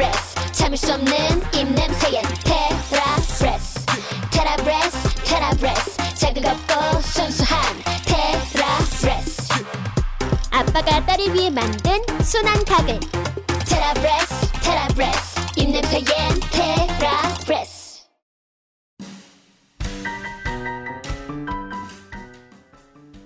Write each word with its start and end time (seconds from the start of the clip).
테라브레스 0.00 0.52
참을 0.52 0.76
수 0.78 0.94
없는 0.94 1.12
입냄새엔 1.54 2.22
테라브레스 2.44 3.86
테라브레스 4.30 5.24
테라브레스 5.24 6.14
자극 6.14 6.46
없고 6.46 7.00
순수한 7.02 7.62
테라브레스 8.06 9.52
아빠가 10.50 11.04
딸을 11.04 11.34
위해 11.34 11.50
만든 11.50 12.00
순한 12.22 12.64
가글. 12.64 12.98
테라브레스 13.68 14.52
테라브레스 14.62 15.40
입냄새엔 15.56 16.04
테라브레스 16.50 18.00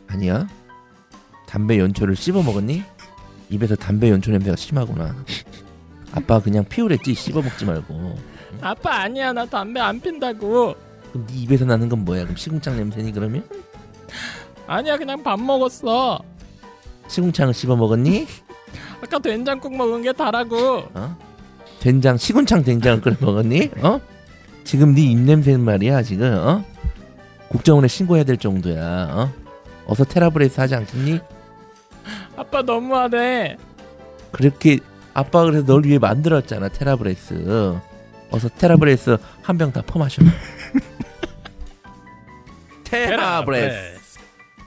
아니야? 0.09 0.49
담배 1.47 1.79
연초를 1.79 2.17
씹어 2.17 2.43
먹었니? 2.43 2.83
입에서 3.51 3.77
담배 3.77 4.11
연초 4.11 4.33
냄새가 4.33 4.57
심하구나. 4.57 5.15
아빠 6.15 6.39
그냥 6.39 6.65
피우랬지 6.65 7.13
씹어 7.15 7.43
먹지 7.43 7.65
말고. 7.65 8.17
아빠 8.61 9.01
아니야 9.01 9.33
나 9.33 9.45
담배 9.45 9.81
안 9.81 10.01
핀다고 10.01 10.75
그럼 11.13 11.27
네 11.27 11.35
입에서 11.43 11.65
나는 11.65 11.89
건 11.89 12.05
뭐야? 12.05 12.23
그럼 12.23 12.37
시궁창 12.37 12.77
냄새니 12.77 13.13
그러면? 13.13 13.45
아니야 14.67 14.97
그냥 14.97 15.23
밥 15.23 15.39
먹었어 15.41 16.21
시궁창을 17.09 17.53
씹어 17.53 17.77
먹었니? 17.77 18.27
아까 19.03 19.19
된장국 19.19 19.77
먹은 19.77 20.03
게 20.03 20.13
다라고 20.13 20.85
어? 20.95 21.17
된장 21.81 22.17
시궁창 22.17 22.63
된장을 22.63 23.01
끓여 23.01 23.17
먹었니? 23.21 23.71
어? 23.83 24.01
지금 24.63 24.95
네 24.95 25.03
입냄새 25.03 25.57
말이야 25.57 26.03
지금 26.03 26.33
어? 26.33 26.65
국정원에 27.49 27.89
신고해야 27.89 28.25
될 28.25 28.37
정도야 28.39 29.09
어? 29.11 29.33
어서 29.87 30.05
테라브레스 30.05 30.61
하지 30.61 30.77
않겠니? 30.77 31.21
아빠 32.37 32.63
너무하네 32.63 33.57
그렇게 34.31 34.79
아빠가 35.15 35.47
그래서 35.47 35.65
널 35.65 35.85
위해 35.85 35.99
만들었잖아 35.99 36.69
테라브레스 36.69 37.79
어서 38.31 38.49
테라브레스 38.49 39.17
한 39.43 39.57
병 39.59 39.73
다 39.73 39.83
퍼마셔 39.83 40.23
테라브레스 42.85 44.19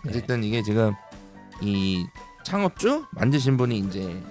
어쨌든 0.07 0.43
이게 0.43 0.61
지금 0.63 0.93
이 1.61 2.05
창업주 2.43 3.05
만드신 3.11 3.57
분이 3.57 3.77
이제 3.79 4.21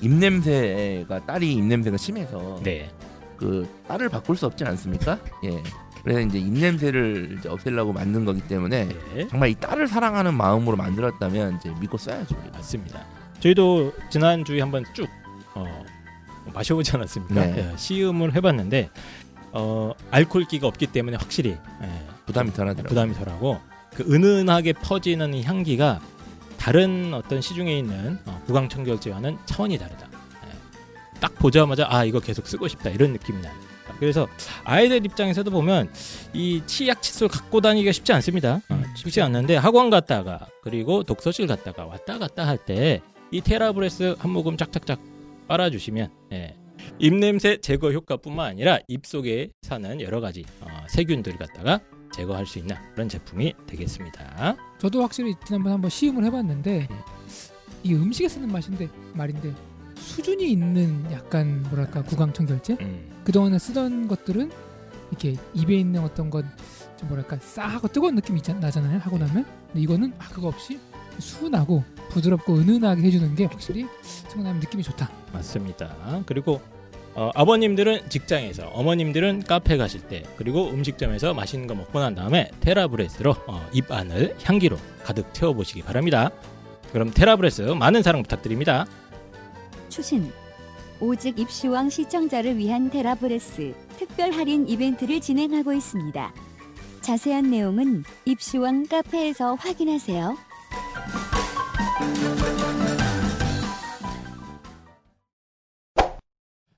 입냄새가 0.00 1.26
딸이 1.26 1.52
입냄새가 1.54 1.96
심해서 1.96 2.60
네 2.62 2.90
그 3.36 3.68
딸을 3.88 4.10
바꿀 4.10 4.36
수 4.36 4.46
없지 4.46 4.64
않습니까? 4.64 5.18
예. 5.42 5.60
그래서 6.04 6.20
이제 6.20 6.38
입냄새를 6.38 7.34
이제 7.36 7.48
없애려고 7.48 7.92
만든 7.92 8.24
거기 8.24 8.40
때문에 8.40 8.88
네. 9.12 9.26
정말 9.28 9.48
이 9.48 9.54
딸을 9.56 9.88
사랑하는 9.88 10.34
마음으로 10.34 10.76
만들었다면 10.76 11.56
이제 11.56 11.68
믿고 11.80 11.98
써야죠. 11.98 12.36
우리가. 12.38 12.58
맞습니다. 12.58 13.04
저희도 13.40 13.92
지난 14.08 14.44
주에 14.44 14.60
한번 14.60 14.84
쭉 14.94 15.08
어, 15.54 15.84
마셔보지 16.52 16.92
않았습니까? 16.96 17.34
네. 17.34 17.70
예, 17.72 17.76
시음을 17.76 18.34
해봤는데 18.34 18.90
어, 19.52 19.92
알코올기가 20.10 20.66
없기 20.66 20.88
때문에 20.88 21.16
확실히 21.16 21.50
예, 21.82 22.06
부담이 22.26 22.52
덜하더라고요. 22.52 22.88
부담이 22.88 23.14
덜하고 23.14 23.58
그 23.94 24.02
은은하게 24.12 24.72
퍼지는 24.74 25.34
이 25.34 25.42
향기가 25.42 26.00
다른 26.58 27.12
어떤 27.14 27.40
시중에 27.40 27.76
있는 27.78 28.18
어, 28.26 28.42
구강청결제와는 28.46 29.38
차원이 29.46 29.78
다르다. 29.78 30.08
예. 30.46 31.18
딱 31.20 31.34
보자마자 31.36 31.86
아 31.88 32.04
이거 32.04 32.20
계속 32.20 32.46
쓰고 32.46 32.68
싶다 32.68 32.90
이런 32.90 33.12
느낌이 33.12 33.40
나요. 33.40 33.52
그래서 34.00 34.26
아이들 34.64 35.04
입장에서도 35.06 35.48
보면 35.50 35.88
이 36.32 36.60
치약 36.66 37.00
칫솔 37.00 37.28
갖고 37.28 37.60
다니기가 37.60 37.92
쉽지 37.92 38.12
않습니다. 38.14 38.60
어, 38.68 38.82
쉽지 38.96 39.22
않는데 39.22 39.56
학원 39.56 39.88
갔다가 39.88 40.46
그리고 40.62 41.04
독서실 41.04 41.46
갔다가 41.46 41.84
왔다 41.86 42.18
갔다 42.18 42.46
할 42.46 42.58
때 42.58 43.00
이 43.30 43.40
테라브레스 43.40 44.14
한 44.18 44.30
모금 44.30 44.56
짝짝짝 44.56 45.00
빨아주시면 45.48 46.10
예. 46.32 46.56
입냄새 46.98 47.58
제거 47.58 47.92
효과뿐만 47.92 48.46
아니라 48.46 48.78
입 48.88 49.06
속에 49.06 49.50
사는 49.62 50.00
여러 50.00 50.20
가지 50.20 50.44
어, 50.60 50.66
세균들 50.88 51.36
갖다가 51.38 51.80
제거할 52.14 52.46
수 52.46 52.58
있는 52.58 52.76
그런 52.92 53.08
제품이 53.08 53.54
되겠습니다. 53.66 54.56
저도 54.78 55.02
확실히 55.02 55.34
지난번 55.44 55.72
한번 55.72 55.90
시음을 55.90 56.24
해봤는데 56.24 56.88
음. 56.90 57.00
이게 57.82 57.94
음식에 57.94 58.28
쓰는 58.28 58.48
맛인데 58.48 58.88
말인데 59.14 59.52
수준이 59.96 60.50
있는 60.50 61.10
약간 61.10 61.62
뭐랄까 61.64 62.02
구강청 62.02 62.46
결제 62.46 62.76
음. 62.80 63.10
그동안에 63.24 63.58
쓰던 63.58 64.08
것들은 64.08 64.50
이렇게 65.10 65.36
입에 65.54 65.76
있는 65.76 66.02
어떤 66.02 66.30
건 66.30 66.44
좀 66.96 67.08
뭐랄까 67.08 67.36
싸하고 67.36 67.88
뜨거운 67.88 68.14
느낌이 68.14 68.38
있잖, 68.38 68.58
나잖아요 68.60 68.98
하고 68.98 69.18
나면 69.18 69.44
근데 69.66 69.80
이거는 69.80 70.12
아 70.18 70.28
그거 70.28 70.48
없이 70.48 70.78
순하고 71.18 71.84
부드럽고 72.14 72.54
은은하게 72.54 73.02
해주는 73.02 73.34
게 73.34 73.44
확실히 73.46 73.86
청나면 74.28 74.60
느낌이 74.60 74.82
좋다 74.82 75.10
맞습니다. 75.32 76.22
그리고 76.26 76.60
어, 77.14 77.30
아버님들은 77.34 78.08
직장에서 78.08 78.68
어머님들은 78.68 79.44
카페 79.44 79.76
가실 79.76 80.00
때 80.00 80.24
그리고 80.36 80.68
음식점에서 80.70 81.32
맛있는 81.34 81.66
거 81.68 81.74
먹고 81.74 82.00
난 82.00 82.14
다음에 82.14 82.50
테라브레스로 82.60 83.34
어, 83.46 83.66
입 83.72 83.90
안을 83.90 84.36
향기로 84.42 84.76
가득 85.04 85.32
채워보시기 85.32 85.82
바랍니다. 85.82 86.30
그럼 86.92 87.12
테라브레스 87.12 87.62
많은 87.62 88.02
사랑 88.02 88.22
부탁드립니다. 88.22 88.86
추신 89.88 90.32
오직 91.00 91.38
입시왕 91.38 91.90
시청자를 91.90 92.56
위한 92.56 92.90
테라브레스 92.90 93.74
특별 93.98 94.32
할인 94.32 94.66
이벤트를 94.68 95.20
진행하고 95.20 95.72
있습니다. 95.72 96.32
자세한 97.00 97.50
내용은 97.50 98.02
입시왕 98.24 98.86
카페에서 98.86 99.54
확인하세요. 99.54 100.36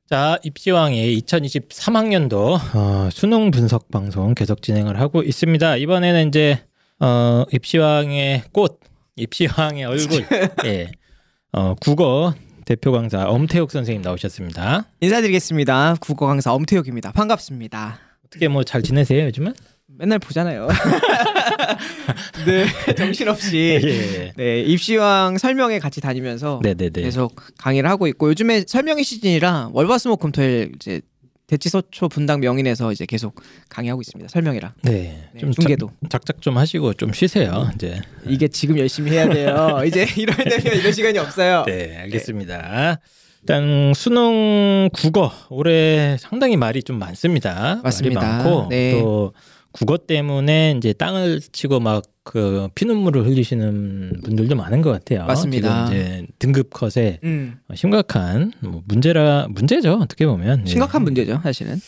자, 0.08 0.38
입시왕의 0.44 1.18
2023학년도 1.20 2.58
어, 2.74 3.08
수능 3.10 3.50
분석 3.50 3.90
방송 3.90 4.34
계속 4.34 4.62
진행을 4.62 5.00
하고 5.00 5.22
있습니다. 5.22 5.76
이번에는 5.76 6.28
이제 6.28 6.60
어, 7.00 7.44
입시왕의 7.52 8.44
꽃, 8.52 8.78
입시왕의 9.16 9.84
얼굴, 9.84 10.24
예, 10.64 10.92
어, 11.52 11.74
국어 11.74 12.34
대표 12.64 12.92
강사 12.92 13.28
엄태욱 13.28 13.72
선생님 13.72 14.02
나오셨습니다. 14.02 14.84
인사드리겠습니다. 15.00 15.96
국어 16.00 16.26
강사 16.26 16.52
엄태욱입니다. 16.52 17.10
반갑습니다. 17.12 17.98
어떻게 18.26 18.46
뭐 18.48 18.62
잘 18.62 18.82
지내세요 18.82 19.24
요즘은? 19.26 19.54
맨날 19.88 20.18
보잖아요. 20.20 20.68
네, 22.46 22.66
정신없이 22.96 23.80
예. 23.82 24.32
네 24.36 24.60
입시왕 24.62 25.38
설명회 25.38 25.78
같이 25.78 26.00
다니면서 26.00 26.60
네네네. 26.62 27.02
계속 27.02 27.34
강의를 27.58 27.88
하고 27.90 28.06
있고 28.06 28.28
요즘에 28.30 28.64
설명회 28.66 29.02
시즌이라 29.02 29.70
월화수목금토일 29.72 30.72
이제 30.76 31.00
대치서초 31.48 32.08
분당 32.08 32.40
명인에서 32.40 32.90
이제 32.90 33.06
계속 33.06 33.40
강의하고 33.68 34.00
있습니다. 34.00 34.28
설명회랑 34.28 34.72
네. 34.82 35.28
네, 35.32 35.38
좀 35.40 35.52
중계도 35.52 35.90
작, 36.08 36.26
작 36.26 36.40
좀 36.40 36.58
하시고 36.58 36.94
좀 36.94 37.12
쉬세요. 37.12 37.70
이제. 37.74 38.00
이게 38.26 38.48
지금 38.48 38.78
열심히 38.78 39.12
해야 39.12 39.28
돼요. 39.28 39.80
이제 39.86 40.06
이럴 40.16 40.36
때면 40.36 40.76
이럴 40.78 40.92
시간이 40.92 41.18
없어요. 41.18 41.64
네, 41.66 41.96
알겠습니다. 41.98 42.98
일단 43.42 43.92
수능 43.94 44.90
국어 44.92 45.30
올해 45.50 46.16
상당히 46.18 46.56
말이 46.56 46.82
좀 46.82 46.98
많습니다. 46.98 47.80
맞습니다. 47.84 48.20
말이 48.20 48.32
많고 48.44 48.68
네. 48.68 49.00
또 49.00 49.32
국어 49.70 49.98
때문에 49.98 50.74
이제 50.76 50.92
땅을 50.92 51.40
치고 51.52 51.78
막 51.78 52.02
그 52.26 52.68
피눈물을 52.74 53.24
흘리시는 53.24 54.20
분들도 54.24 54.56
많은 54.56 54.82
것 54.82 54.90
같아요. 54.90 55.26
맞습니다. 55.26 55.86
지금 55.86 55.96
이제 55.96 56.26
등급 56.40 56.70
컷에 56.70 57.20
음, 57.22 57.60
심각한 57.72 58.52
뭐 58.58 58.82
문제라 58.84 59.46
문제죠 59.48 60.00
어떻게 60.02 60.26
보면 60.26 60.64
예. 60.66 60.68
심각한 60.68 61.04
문제죠, 61.04 61.38
사실은. 61.44 61.78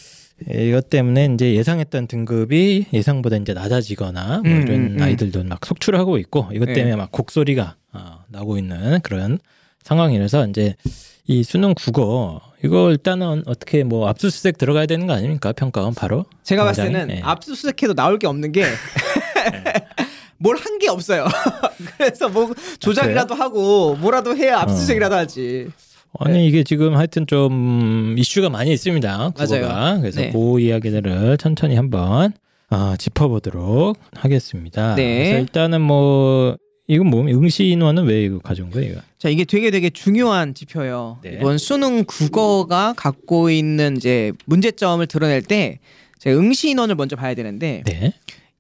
예, 0.55 0.69
이것 0.69 0.89
때문에 0.91 1.31
이제 1.35 1.55
예상했던 1.55 2.07
등급이 2.07 2.87
예상보다 2.93 3.37
이제 3.39 3.53
낮아지거나 3.53 4.43
뭐 4.45 4.53
음, 4.53 4.63
이런 4.63 4.75
음, 4.77 4.97
음. 4.99 5.03
아이들도 5.03 5.43
막 5.43 5.67
속출하고 5.67 6.19
있고 6.19 6.47
이것 6.53 6.67
네. 6.67 6.75
때문에 6.75 6.95
막 6.95 7.11
곡소리가 7.11 7.75
어, 7.95 8.21
나고 8.29 8.59
있는 8.59 9.01
그런 9.01 9.41
상황이라서 9.83 10.47
이제 10.47 10.77
이 11.27 11.43
수능 11.43 11.75
국어 11.75 12.41
이거 12.65 12.93
일단은 12.93 13.43
어떻게 13.47 13.83
뭐 13.83 14.09
압수수색 14.09 14.57
들어가야 14.57 14.87
되는 14.87 15.09
거 15.09 15.15
아닙니까 15.15 15.51
평가원 15.51 15.95
바로 15.95 16.27
제가 16.45 16.63
봤을 16.63 16.85
당장에? 16.85 17.07
때는 17.07 17.15
네. 17.17 17.23
압수수색해도 17.25 17.95
나올 17.95 18.21
게 18.21 18.29
없는 18.29 18.53
게 18.53 18.65
뭘 20.39 20.57
한 20.57 20.79
게 20.79 20.89
없어요. 20.89 21.27
그래서 21.99 22.29
뭐 22.29 22.53
조작이라도 22.79 23.35
하고 23.35 23.97
뭐라도 23.97 24.37
해야 24.37 24.61
압수수색이라도 24.61 25.15
하지. 25.15 25.69
아니 26.21 26.47
이게 26.47 26.65
지금 26.65 26.97
하여튼 26.97 27.27
좀 27.27 28.15
이슈가 28.19 28.49
많이 28.49 28.73
있습니다 28.73 29.31
국어가 29.37 29.69
맞아요. 29.69 30.01
그래서 30.01 30.21
네. 30.21 30.31
그 30.33 30.59
이야기들을 30.61 31.37
천천히 31.39 31.77
한번 31.77 32.33
어, 32.71 32.95
짚어보도록 32.99 33.99
하겠습니다. 34.15 34.95
네. 34.95 35.25
그래서 35.25 35.39
일단은 35.41 35.81
뭐 35.81 36.57
이건 36.87 37.09
뭐 37.09 37.23
응시 37.27 37.67
인원은 37.67 38.05
왜 38.07 38.25
이거 38.25 38.39
가져온 38.39 38.71
거예요? 38.71 38.93
이거? 38.93 39.01
자 39.19 39.29
이게 39.29 39.45
되게 39.45 39.71
되게 39.71 39.91
중요한 39.91 40.55
지표예요. 40.55 41.19
네. 41.23 41.37
이번 41.41 41.59
수능 41.59 42.05
국어가 42.05 42.95
갖고 42.97 43.51
있는 43.51 43.97
이제 43.99 44.33
문제점을 44.47 45.07
드러낼 45.07 45.43
때 45.43 45.79
제가 46.19 46.39
응시 46.39 46.71
인원을 46.71 46.95
먼저 46.95 47.17
봐야 47.17 47.35
되는데 47.35 47.83
네. 47.85 48.13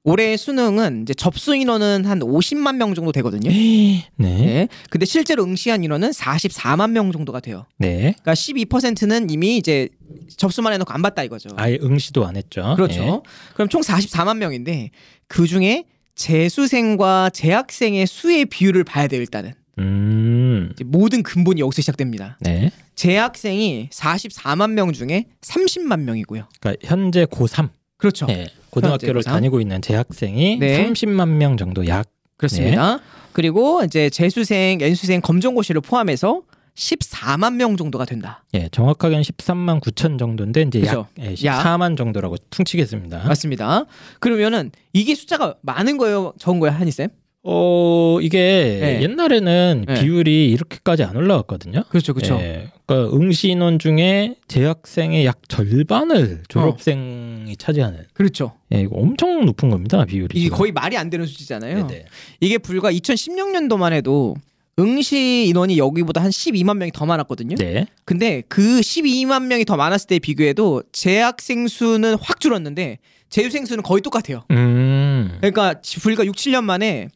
올해 0.08 0.36
수능은 0.36 1.02
이제 1.02 1.14
접수 1.14 1.54
인원은 1.54 2.04
한 2.06 2.20
50만 2.20 2.76
명 2.76 2.94
정도 2.94 3.12
되거든요. 3.12 3.50
네. 3.50 4.08
네. 4.16 4.36
네. 4.36 4.68
근데 4.90 5.04
실제로 5.04 5.44
응시한 5.44 5.84
인원은 5.84 6.10
44만 6.10 6.92
명 6.92 7.12
정도가 7.12 7.40
돼요. 7.40 7.66
네. 7.76 8.14
그러니까 8.22 8.32
12%는 8.32 9.30
이미 9.30 9.56
이제 9.56 9.88
접수만 10.36 10.72
해놓고 10.72 10.92
안 10.92 11.02
봤다 11.02 11.22
이거죠. 11.22 11.50
아예 11.56 11.78
응시도 11.82 12.26
안 12.26 12.36
했죠. 12.36 12.74
그렇죠. 12.76 13.00
예. 13.02 13.20
그럼 13.54 13.68
총 13.68 13.82
44만 13.82 14.38
명인데 14.38 14.90
그 15.26 15.46
중에 15.46 15.84
재수생과 16.14 17.30
재학생의 17.30 18.06
수의 18.06 18.46
비율을 18.46 18.84
봐야 18.84 19.06
돼요 19.06 19.20
일단은. 19.20 19.52
음. 19.78 20.72
모든 20.86 21.22
근본이 21.22 21.60
여기서 21.60 21.82
시작됩니다. 21.82 22.36
네. 22.40 22.70
재학생이 22.96 23.90
44만 23.92 24.72
명 24.72 24.92
중에 24.92 25.26
30만 25.42 26.00
명이고요. 26.00 26.48
그러니까 26.60 26.86
현재 26.86 27.24
고3 27.26 27.70
그렇죠. 27.98 28.26
예, 28.30 28.48
고등학교를 28.70 29.20
고3. 29.20 29.24
다니고 29.24 29.60
있는 29.60 29.82
재학생이 29.82 30.58
네. 30.58 30.88
30만 30.90 31.28
명 31.28 31.56
정도 31.56 31.86
약 31.86 32.06
그렇습니다. 32.36 32.96
네. 32.96 33.02
그리고 33.32 33.82
이제 33.84 34.08
재수생, 34.08 34.80
연수생, 34.80 35.20
검정고시를 35.20 35.80
포함해서 35.80 36.42
14만 36.76 37.54
명 37.54 37.76
정도가 37.76 38.04
된다. 38.04 38.44
예, 38.54 38.68
정확하게는 38.70 39.22
13만 39.22 39.80
9천 39.80 40.18
정도인데 40.18 40.62
이제 40.62 40.80
그죠. 40.80 41.06
약 41.18 41.24
예, 41.24 41.34
약. 41.44 41.64
14만 41.64 41.96
정도라고 41.96 42.36
퉁치겠습니다. 42.50 43.24
맞습니다. 43.26 43.84
그러면은 44.20 44.70
이게 44.92 45.14
숫자가 45.16 45.56
많은 45.62 45.98
거예요, 45.98 46.32
적은 46.38 46.60
거예요, 46.60 46.76
한이 46.76 46.92
쌤? 46.92 47.08
어, 47.42 48.18
이게 48.20 48.78
네. 48.80 49.02
옛날에는 49.02 49.84
네. 49.88 50.00
비율이 50.00 50.50
이렇게까지 50.52 51.02
안 51.02 51.16
올라왔거든요. 51.16 51.82
그렇죠, 51.88 52.14
그렇죠. 52.14 52.34
예, 52.34 52.70
그러니까 52.88 53.14
응시 53.16 53.50
인원 53.50 53.78
중에 53.78 54.34
재학생의 54.48 55.26
약 55.26 55.46
절반을 55.48 56.42
졸업생이 56.48 57.54
차지하는 57.58 58.00
그렇죠. 58.14 58.52
예, 58.72 58.80
이거 58.80 58.96
엄청 58.96 59.44
높은 59.44 59.68
겁니다 59.68 60.04
비율이. 60.06 60.28
이게 60.36 60.44
지금. 60.46 60.56
거의 60.56 60.72
말이 60.72 60.96
안 60.96 61.10
되는 61.10 61.26
수치잖아요. 61.26 61.86
네네. 61.86 62.06
이게 62.40 62.56
불과 62.58 62.90
2016년도만 62.90 63.92
해도 63.92 64.34
응시 64.78 65.46
인원이 65.48 65.76
여기보다 65.76 66.22
한 66.22 66.30
12만 66.30 66.76
명이 66.78 66.92
더 66.92 67.04
많았거든요. 67.04 67.56
네. 67.56 67.86
근데 68.04 68.42
그 68.48 68.62
12만 68.80 69.44
명이 69.46 69.64
더 69.64 69.76
많았을 69.76 70.06
때 70.06 70.18
비교해도 70.18 70.84
재학생 70.92 71.68
수는 71.68 72.14
확 72.20 72.40
줄었는데 72.40 72.98
재수생 73.28 73.66
수는 73.66 73.82
거의 73.82 74.00
똑같아요. 74.00 74.44
음. 74.50 75.36
그러니까 75.40 75.80
지- 75.82 76.00
불과 76.00 76.24
6, 76.24 76.34
7년 76.34 76.64
만에 76.64 77.08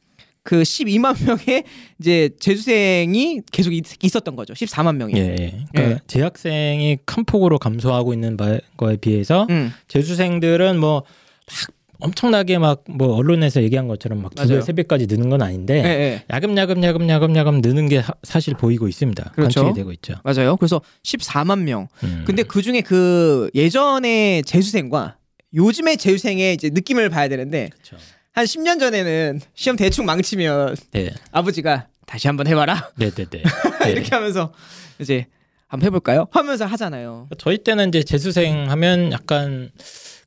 그 0.44 0.62
12만 0.62 1.24
명의 1.24 1.64
이제 2.00 2.30
재수생이 2.40 3.40
계속 3.52 3.72
있, 3.72 3.84
있었던 4.02 4.34
거죠. 4.36 4.54
14만 4.54 4.96
명이. 4.96 5.14
예, 5.16 5.36
예. 5.38 5.64
그러니까 5.72 6.00
재학생이 6.06 6.98
큰 7.04 7.24
폭으로 7.24 7.58
감소하고 7.58 8.12
있는 8.12 8.36
바- 8.36 8.58
거에 8.76 8.96
비해서 8.96 9.46
음. 9.50 9.72
재수생들은 9.88 10.78
뭐 10.78 11.02
막 11.46 11.74
엄청나게 12.04 12.58
막 12.58 12.82
뭐 12.88 13.14
언론에서 13.14 13.62
얘기한 13.62 13.86
것처럼 13.86 14.22
막 14.22 14.34
두 14.34 14.48
배. 14.48 14.60
세 14.60 14.72
배까지 14.72 15.06
느는 15.06 15.30
건 15.30 15.40
아닌데 15.42 15.82
예, 15.84 15.88
예. 15.88 16.24
야금야금 16.30 16.82
야금 16.82 17.08
야금 17.08 17.36
야금 17.36 17.60
느는 17.60 17.88
게 17.88 18.02
사- 18.02 18.14
사실 18.24 18.54
보이고 18.54 18.88
있습니다. 18.88 19.32
그렇죠. 19.36 19.60
관측이 19.62 19.76
되고 19.78 19.92
있죠. 19.92 20.14
맞아요. 20.24 20.56
그래서 20.56 20.80
14만 21.04 21.60
명. 21.62 21.86
음. 22.02 22.24
근데 22.26 22.42
그 22.42 22.60
중에 22.62 22.80
그 22.80 23.50
예전의 23.54 24.42
재수생과 24.42 25.16
요즘의 25.54 25.96
재수생의 25.98 26.54
이제 26.54 26.70
느낌을 26.72 27.08
봐야 27.10 27.28
되는데 27.28 27.70
그렇죠. 27.72 27.96
한 28.32 28.46
10년 28.46 28.80
전에는 28.80 29.40
시험 29.54 29.76
대충 29.76 30.06
망치면 30.06 30.76
네, 30.92 31.10
아버지가 31.32 31.86
다시 32.06 32.26
한번 32.28 32.46
해봐라 32.46 32.90
네, 32.96 33.10
네, 33.10 33.24
네. 33.26 33.42
이렇게 33.92 34.14
하면서 34.14 34.52
이제 34.98 35.26
한번 35.68 35.86
해볼까요? 35.86 36.26
하면서 36.30 36.64
하잖아요. 36.66 37.28
저희 37.38 37.58
때는 37.58 37.88
이제 37.88 38.02
재수생 38.02 38.70
하면 38.70 39.12
약간 39.12 39.70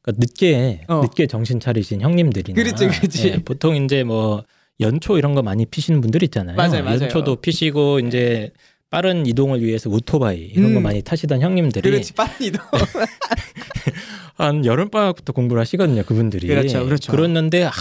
그러니까 0.02 0.20
늦게 0.20 0.82
어. 0.88 1.02
늦게 1.02 1.28
정신 1.28 1.60
차리신 1.60 2.02
형님들이나 2.02 2.56
그렇지, 2.56 2.88
그렇지. 2.88 3.28
예, 3.28 3.38
보통 3.38 3.76
이제 3.76 4.04
뭐 4.04 4.44
연초 4.80 5.18
이런 5.18 5.34
거 5.34 5.42
많이 5.42 5.66
피시는 5.66 6.02
분들 6.02 6.22
있잖아요. 6.24 6.56
맞아요, 6.56 6.84
맞아요. 6.84 7.02
연초도 7.02 7.38
피시고 7.38 8.00
이제 8.00 8.52
빠른 8.90 9.26
이동을 9.26 9.62
위해서 9.64 9.90
오토바이 9.90 10.40
이런 10.40 10.74
거 10.74 10.80
음. 10.80 10.84
많이 10.84 11.02
타시던 11.02 11.42
형님들이 11.42 11.90
그렇지 11.90 12.14
빨리도 12.14 12.60
한 14.36 14.66
여름 14.66 14.90
방학부터 14.90 15.34
공부를 15.34 15.60
하시거든요. 15.62 16.04
그분들이 16.04 16.48
그렇죠, 16.48 16.86
그렇죠. 16.86 17.12
그랬는데 17.12 17.64
아, 17.66 17.72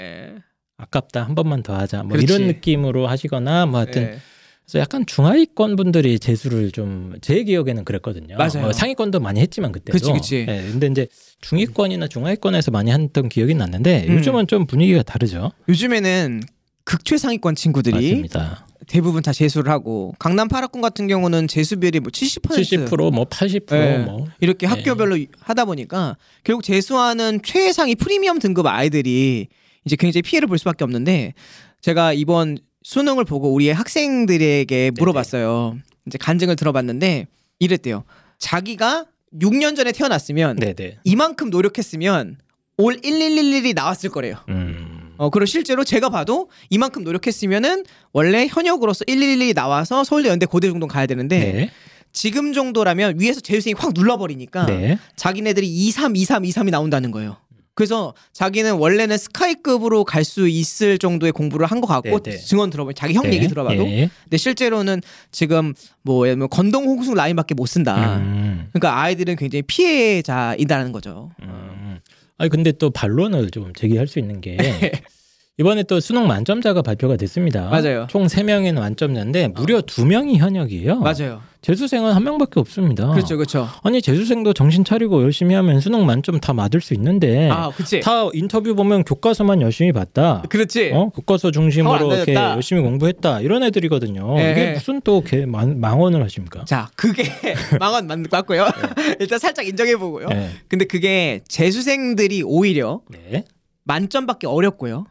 예. 0.00 0.34
아깝다 0.76 1.22
한 1.24 1.34
번만 1.34 1.62
더 1.62 1.74
하자 1.76 2.02
뭐 2.02 2.16
그렇지. 2.16 2.24
이런 2.32 2.46
느낌으로 2.48 3.06
하시거나 3.06 3.66
뭐 3.66 3.78
하여튼 3.80 4.02
예. 4.02 4.18
그래서 4.64 4.78
약간 4.78 5.04
중하위권 5.06 5.76
분들이 5.76 6.18
재수를 6.18 6.70
좀 6.72 7.14
제 7.20 7.44
기억에는 7.44 7.84
그랬거든요. 7.84 8.36
맞아요. 8.36 8.62
뭐 8.62 8.72
상위권도 8.72 9.20
많이 9.20 9.40
했지만 9.40 9.70
그때도. 9.72 9.92
그치, 9.98 10.12
그치. 10.12 10.36
예, 10.48 10.62
근데 10.70 10.86
이제 10.88 11.06
중위권이나 11.42 12.08
중하위권에서 12.08 12.70
많이 12.70 12.90
했던 12.90 13.28
기억이 13.28 13.54
났는데 13.54 14.06
음. 14.08 14.14
요즘은 14.16 14.46
좀 14.48 14.66
분위기가 14.66 15.02
다르죠. 15.02 15.52
요즘에는 15.68 16.42
극최상위권 16.84 17.54
친구들이 17.54 17.94
맞습니다. 17.94 18.66
대부분 18.86 19.22
다 19.22 19.32
재수를 19.32 19.70
하고 19.70 20.14
강남 20.18 20.48
8학군 20.48 20.80
같은 20.80 21.06
경우는 21.06 21.48
재수 21.48 21.78
비율이 21.78 22.00
뭐 22.00 22.10
70%, 22.10 22.88
70%뭐 22.88 23.24
80% 23.24 23.72
예. 23.72 23.98
뭐. 23.98 24.26
이렇게 24.40 24.66
네. 24.66 24.70
학교별로 24.74 25.18
하다 25.40 25.64
보니까 25.64 26.16
결국 26.42 26.62
재수하는 26.62 27.40
최상위 27.42 27.94
프리미엄 27.96 28.38
등급 28.38 28.66
아이들이 28.66 29.48
이제 29.84 29.96
굉장히 29.96 30.22
피해를 30.22 30.48
볼 30.48 30.58
수밖에 30.58 30.84
없는데 30.84 31.34
제가 31.80 32.12
이번 32.12 32.58
수능을 32.82 33.24
보고 33.24 33.52
우리의 33.52 33.74
학생들에게 33.74 34.92
물어봤어요. 34.98 35.78
이제 36.06 36.18
간증을 36.18 36.56
들어봤는데 36.56 37.26
이랬대요. 37.58 38.04
자기가 38.38 39.06
6년 39.40 39.76
전에 39.76 39.92
태어났으면 39.92 40.56
네네. 40.56 40.98
이만큼 41.04 41.50
노력했으면 41.50 42.38
올 42.76 43.00
1111이 43.00 43.74
나왔을 43.74 44.10
거래요. 44.10 44.36
음. 44.48 44.93
어, 45.16 45.30
그리고 45.30 45.46
실제로 45.46 45.84
제가 45.84 46.08
봐도 46.10 46.48
이만큼 46.70 47.04
노력했으면은 47.04 47.84
원래 48.12 48.46
현역으로서 48.48 49.04
1111이 49.06 49.54
나와서 49.54 50.04
서울대 50.04 50.28
연대 50.28 50.46
고대 50.46 50.68
정도 50.68 50.86
가야 50.86 51.06
되는데 51.06 51.38
네. 51.38 51.70
지금 52.12 52.52
정도라면 52.52 53.18
위에서 53.18 53.40
재수생이 53.40 53.74
확 53.76 53.92
눌러버리니까 53.94 54.66
네. 54.66 54.98
자기네들이 55.16 55.66
23, 55.66 56.14
23, 56.16 56.42
23이 56.44 56.70
나온다는 56.70 57.10
거예요. 57.10 57.36
그래서 57.76 58.14
자기는 58.32 58.74
원래는 58.74 59.18
스카이급으로 59.18 60.04
갈 60.04 60.22
수 60.24 60.46
있을 60.48 60.96
정도의 60.96 61.32
공부를 61.32 61.66
한 61.66 61.80
것 61.80 61.88
같고 61.88 62.20
네, 62.20 62.30
네. 62.30 62.38
증언 62.38 62.70
들어보면 62.70 62.94
자기 62.94 63.14
형 63.14 63.24
네. 63.24 63.32
얘기 63.34 63.48
들어봐도 63.48 63.84
예. 63.88 64.08
근데 64.22 64.36
실제로는 64.36 65.02
지금 65.32 65.74
뭐 66.02 66.24
예를 66.26 66.36
들면 66.36 66.50
건동 66.50 66.84
홍수 66.84 67.14
라인밖에 67.14 67.54
못 67.54 67.66
쓴다. 67.66 68.18
음. 68.18 68.68
그러니까 68.72 69.00
아이들은 69.02 69.34
굉장히 69.34 69.62
피해자이다는 69.62 70.92
거죠. 70.92 71.32
음. 71.42 71.98
아니 72.38 72.50
근데 72.50 72.72
또 72.72 72.90
반론을 72.90 73.50
좀 73.50 73.72
제기할 73.74 74.06
수 74.06 74.18
있는 74.18 74.40
게 74.40 74.56
이번에 75.56 75.84
또 75.84 76.00
수능 76.00 76.26
만점자가 76.26 76.82
발표가 76.82 77.16
됐습니다. 77.16 77.68
맞아요. 77.68 78.08
총 78.10 78.26
3명의 78.26 78.72
만점자인데 78.74 79.48
무려 79.48 79.80
2명이 79.82 80.38
현역이에요. 80.38 80.96
맞아요. 80.98 81.42
재수생은 81.60 82.12
한 82.12 82.24
명밖에 82.24 82.58
없습니다. 82.58 83.08
그렇죠, 83.12 83.36
그렇죠. 83.36 83.68
아니 83.84 84.02
재수생도 84.02 84.52
정신 84.52 84.84
차리고 84.84 85.22
열심히 85.22 85.54
하면 85.54 85.78
수능 85.80 86.04
만점 86.06 86.40
다 86.40 86.52
맞을 86.52 86.80
수 86.80 86.92
있는데 86.94 87.48
아, 87.50 87.70
그치. 87.70 88.00
다 88.00 88.28
인터뷰 88.34 88.74
보면 88.74 89.04
교과서만 89.04 89.62
열심히 89.62 89.92
봤다. 89.92 90.42
그렇지. 90.48 90.90
어 90.92 91.10
교과서 91.10 91.48
어, 91.48 91.50
중심으로 91.52 91.94
안 91.94 92.06
이렇게. 92.16 92.34
열심히 92.34 92.82
공부했다 92.82 93.40
이런 93.40 93.62
애들이거든요. 93.62 94.34
예, 94.40 94.50
이게 94.50 94.60
예. 94.68 94.72
무슨 94.72 95.00
또 95.02 95.22
개, 95.22 95.46
망, 95.46 95.78
망언을 95.80 96.20
하십니까? 96.24 96.64
자, 96.64 96.90
그게 96.96 97.22
망언 97.78 98.08
맞- 98.08 98.18
맞고요. 98.28 98.66
일단 99.20 99.38
살짝 99.38 99.66
인정해 99.68 99.94
보고요. 99.96 100.28
네. 100.28 100.50
근데 100.68 100.84
그게 100.84 101.42
재수생들이 101.48 102.42
오히려 102.44 103.00
네. 103.08 103.44
만점받기 103.84 104.46
어렵고요. 104.48 105.06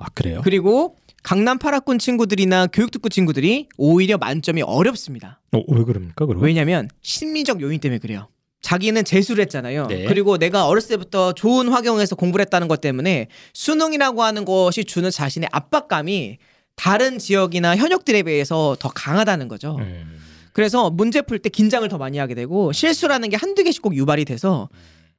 아 0.00 0.06
그래요? 0.14 0.40
그리고 0.42 0.96
강남 1.22 1.58
8학군 1.58 2.00
친구들이나 2.00 2.66
교육특구 2.66 3.10
친구들이 3.10 3.68
오히려 3.76 4.16
만점이 4.18 4.62
어렵습니다. 4.62 5.40
어, 5.52 5.62
왜 5.68 5.84
그럽니까? 5.84 6.26
그럼? 6.26 6.42
왜냐면 6.42 6.88
심리적 7.02 7.60
요인 7.60 7.78
때문에 7.78 7.98
그래요. 7.98 8.28
자기는 8.62 9.04
재수를 9.04 9.42
했잖아요. 9.42 9.86
네. 9.86 10.04
그리고 10.04 10.36
내가 10.38 10.66
어렸을 10.66 10.90
때부터 10.90 11.32
좋은 11.32 11.68
환경에서 11.68 12.16
공부를 12.16 12.44
했다는 12.44 12.68
것 12.68 12.80
때문에 12.80 13.28
수능이라고 13.54 14.22
하는 14.22 14.44
것이 14.44 14.84
주는 14.84 15.10
자신의 15.10 15.48
압박감이 15.52 16.38
다른 16.74 17.18
지역이나 17.18 17.76
현역들에 17.76 18.22
비해서 18.22 18.76
더 18.80 18.88
강하다는 18.88 19.48
거죠. 19.48 19.76
음. 19.80 20.18
그래서 20.52 20.90
문제 20.90 21.22
풀 21.22 21.38
때 21.38 21.48
긴장을 21.48 21.86
더 21.88 21.96
많이 21.98 22.18
하게 22.18 22.34
되고 22.34 22.72
실수라는 22.72 23.28
게 23.28 23.36
한두 23.36 23.62
개씩 23.62 23.82
꼭 23.82 23.94
유발이 23.94 24.24
돼서 24.24 24.68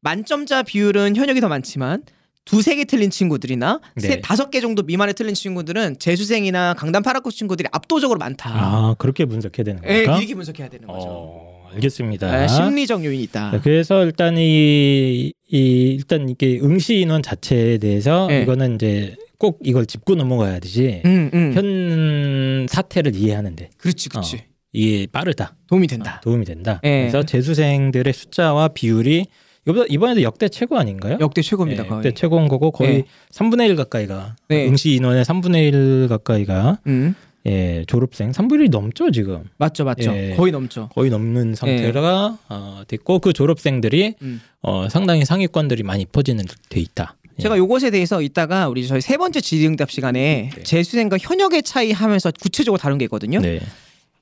만점자 0.01 0.63
비율은 0.63 1.15
현역이 1.15 1.41
더 1.41 1.47
많지만 1.47 2.03
두세 2.45 2.75
개 2.75 2.85
틀린 2.85 3.09
친구들이나 3.09 3.79
네. 3.95 4.07
세 4.07 4.21
다섯 4.21 4.49
개 4.49 4.61
정도 4.61 4.83
미만에 4.83 5.13
틀린 5.13 5.33
친구들은 5.35 5.99
재수생이나 5.99 6.73
강남 6.73 7.03
8학군 7.03 7.31
친구들이 7.31 7.69
압도적으로 7.71 8.17
많다. 8.17 8.49
아 8.51 8.95
그렇게 8.97 9.25
분석해야 9.25 9.63
되는 9.63 9.81
예, 9.85 10.05
겁니까? 10.05 10.17
이렇게 10.17 10.35
분석해야 10.35 10.69
되는 10.69 10.87
거죠. 10.87 11.07
어, 11.07 11.69
알겠습니다. 11.73 12.43
예, 12.43 12.47
심리적 12.47 13.05
요인이 13.05 13.23
있다. 13.23 13.51
네, 13.51 13.59
그래서 13.61 14.03
일단 14.03 14.37
이, 14.37 15.33
이 15.47 15.95
일단 15.97 16.29
이게 16.29 16.59
응시 16.61 16.99
인원 16.99 17.21
자체에 17.21 17.77
대해서 17.77 18.27
네. 18.27 18.41
이거는 18.41 18.75
이제 18.75 19.15
꼭 19.37 19.59
이걸 19.63 19.85
짚고 19.85 20.15
넘어가야 20.15 20.59
되지. 20.59 21.01
음, 21.05 21.29
음. 21.33 21.51
현 21.53 22.67
사태를 22.67 23.15
이해하는데 23.15 23.69
그렇지, 23.77 24.09
그렇지. 24.09 24.37
어, 24.37 24.39
이게 24.73 25.07
빠르다. 25.11 25.55
도움이 25.67 25.87
된다. 25.87 26.17
어, 26.17 26.21
도움이 26.21 26.45
된다. 26.45 26.79
예. 26.83 27.01
그래서 27.01 27.23
재수생들의 27.23 28.13
숫자와 28.13 28.69
비율이 28.69 29.27
이보다 29.67 29.85
이번에도 29.89 30.21
역대 30.23 30.49
최고 30.49 30.77
아닌가요? 30.77 31.17
역대 31.19 31.41
최고입니다. 31.41 31.83
예, 31.83 31.87
거의. 31.87 31.97
역대 31.97 32.11
최고인 32.13 32.47
거고 32.47 32.71
거의 32.71 32.89
예. 32.95 33.03
3분의 33.31 33.67
1 33.69 33.75
가까이가 33.75 34.35
네. 34.47 34.67
응시 34.67 34.93
인원의 34.93 35.23
3분의 35.23 35.67
1 35.73 36.07
가까이가 36.09 36.79
음. 36.87 37.13
예, 37.45 37.83
졸업생 37.87 38.31
3분의 38.31 38.67
1이 38.67 38.69
넘죠 38.71 39.11
지금 39.11 39.43
맞죠, 39.57 39.83
맞죠. 39.83 40.11
예. 40.15 40.35
거의 40.35 40.51
넘죠. 40.51 40.89
거의 40.93 41.09
넘는 41.11 41.55
상태가 41.55 42.37
어, 42.49 42.81
됐고 42.87 43.19
그 43.19 43.33
졸업생들이 43.33 44.15
음. 44.21 44.41
어, 44.61 44.87
상당히 44.89 45.25
상위권들이 45.25 45.83
많이 45.83 46.05
퍼지는 46.05 46.45
돼 46.69 46.79
있다. 46.79 47.15
예. 47.37 47.43
제가 47.43 47.57
요것에 47.57 47.91
대해서 47.91 48.21
이따가 48.21 48.67
우리 48.67 48.87
저희 48.87 49.01
세 49.01 49.17
번째 49.17 49.41
질의응답 49.41 49.91
시간에 49.91 50.49
네. 50.55 50.63
재수생과 50.63 51.17
현역의 51.19 51.63
차이 51.63 51.91
하면서 51.91 52.31
구체적으로 52.41 52.79
다룬 52.79 52.97
게 52.97 53.05
있거든요. 53.05 53.39
네. 53.39 53.59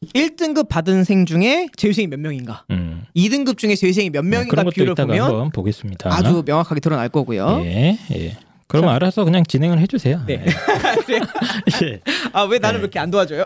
1등급 0.06 0.70
받은 0.70 1.04
생 1.04 1.26
중에 1.26 1.68
재수생이 1.76 2.08
몇 2.08 2.20
명인가? 2.20 2.64
음. 2.72 3.04
2등급 3.16 3.58
중에 3.58 3.76
재수생이 3.76 4.10
몇 4.10 4.24
네, 4.24 4.30
명인가 4.30 4.50
그런 4.50 4.66
것도 4.66 4.74
비율을 4.74 4.96
보면 4.96 5.52
보겠습니다. 5.52 6.14
아주 6.14 6.42
명확하게 6.46 6.80
드러날 6.80 7.10
거고요. 7.10 7.62
예, 7.66 7.98
예. 8.12 8.38
그럼 8.68 8.88
알아서 8.88 9.26
그냥 9.26 9.44
진행을 9.44 9.80
해주세요. 9.80 10.22
네. 10.26 10.46
예. 11.84 12.00
아왜 12.32 12.60
나는 12.60 12.76
네. 12.76 12.78
왜 12.78 12.82
이렇게 12.84 13.00
안 13.00 13.12
도와줘요? 13.12 13.44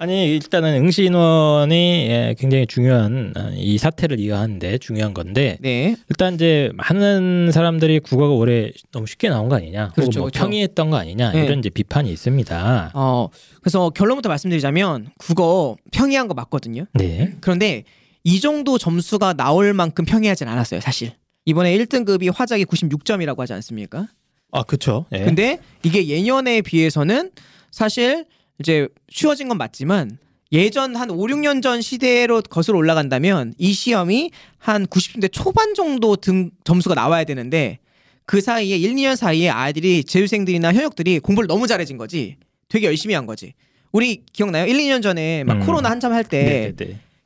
아니 0.00 0.32
일단은 0.36 0.76
응시 0.76 1.04
인원이 1.04 1.74
예, 2.08 2.34
굉장히 2.38 2.66
중요한 2.68 3.32
어, 3.36 3.50
이 3.56 3.78
사태를 3.78 4.20
이해하는데 4.20 4.78
중요한 4.78 5.12
건데 5.12 5.58
네. 5.60 5.96
일단 6.08 6.34
이제 6.34 6.70
많은 6.74 7.50
사람들이 7.52 7.98
국어가 7.98 8.32
올해 8.32 8.70
너무 8.92 9.06
쉽게 9.06 9.28
나온 9.28 9.48
거 9.48 9.56
아니냐, 9.56 9.88
그렇죠, 9.88 10.02
혹은 10.02 10.20
뭐 10.20 10.30
그렇죠. 10.30 10.44
평이했던 10.44 10.90
거 10.90 10.96
아니냐 10.96 11.32
네. 11.32 11.44
이런 11.44 11.58
이제 11.58 11.68
비판이 11.68 12.12
있습니다. 12.12 12.92
어 12.94 13.28
그래서 13.60 13.90
결론부터 13.90 14.28
말씀드리자면 14.28 15.08
국어 15.18 15.76
평이한 15.90 16.28
거 16.28 16.34
맞거든요. 16.34 16.84
네, 16.94 17.34
그런데 17.40 17.82
이 18.22 18.38
정도 18.38 18.78
점수가 18.78 19.32
나올 19.32 19.74
만큼 19.74 20.04
평이하진 20.04 20.46
않았어요, 20.46 20.80
사실. 20.80 21.12
이번에 21.44 21.76
1등급이 21.76 22.32
화작이 22.32 22.66
96점이라고 22.66 23.38
하지 23.38 23.52
않습니까? 23.54 24.06
아 24.52 24.62
그렇죠. 24.62 25.06
예. 25.12 25.24
근데 25.24 25.58
이게 25.82 26.06
예년에 26.06 26.62
비해서는 26.62 27.32
사실 27.72 28.26
이제 28.60 28.88
쉬워진 29.10 29.48
건 29.48 29.58
맞지만 29.58 30.18
예전 30.52 30.96
한 30.96 31.10
5, 31.10 31.16
6년 31.26 31.62
전 31.62 31.80
시대로 31.82 32.40
거슬러 32.42 32.78
올라간다면 32.78 33.54
이 33.58 33.72
시험이 33.72 34.30
한 34.58 34.86
90대 34.86 35.30
초반 35.30 35.74
정도 35.74 36.16
등 36.16 36.50
점수가 36.64 36.94
나와야 36.94 37.24
되는데 37.24 37.78
그 38.24 38.40
사이에 38.40 38.76
1, 38.76 38.94
2년 38.94 39.16
사이에 39.16 39.48
아이들이 39.50 40.04
재수생들이나 40.04 40.72
현역들이 40.72 41.20
공부를 41.20 41.46
너무 41.48 41.66
잘해진 41.66 41.96
거지. 41.96 42.36
되게 42.68 42.86
열심히 42.86 43.14
한 43.14 43.26
거지. 43.26 43.54
우리 43.92 44.22
기억나요? 44.32 44.66
1, 44.66 44.76
2년 44.76 45.02
전에 45.02 45.44
막 45.44 45.54
음. 45.58 45.66
코로나 45.66 45.90
한참 45.90 46.12
할 46.12 46.24
때 46.24 46.74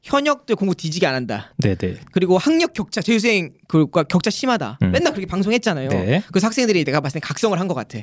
현역들 0.02 0.56
공부 0.56 0.74
뒤지게 0.74 1.06
안 1.06 1.14
한다. 1.14 1.54
네, 1.58 1.76
네. 1.76 1.94
그리고 2.10 2.36
학력 2.38 2.72
격차, 2.72 3.00
재수생 3.00 3.52
그과 3.68 4.02
격차 4.04 4.30
심하다. 4.30 4.78
음. 4.82 4.90
맨날 4.90 5.12
그렇게 5.12 5.26
방송했잖아요. 5.26 5.88
네. 5.88 6.22
그래서 6.28 6.46
학생들이 6.48 6.84
내가 6.84 7.00
봤을 7.00 7.20
때 7.20 7.26
각성을 7.26 7.58
한 7.58 7.68
것 7.68 7.74
같아. 7.74 8.00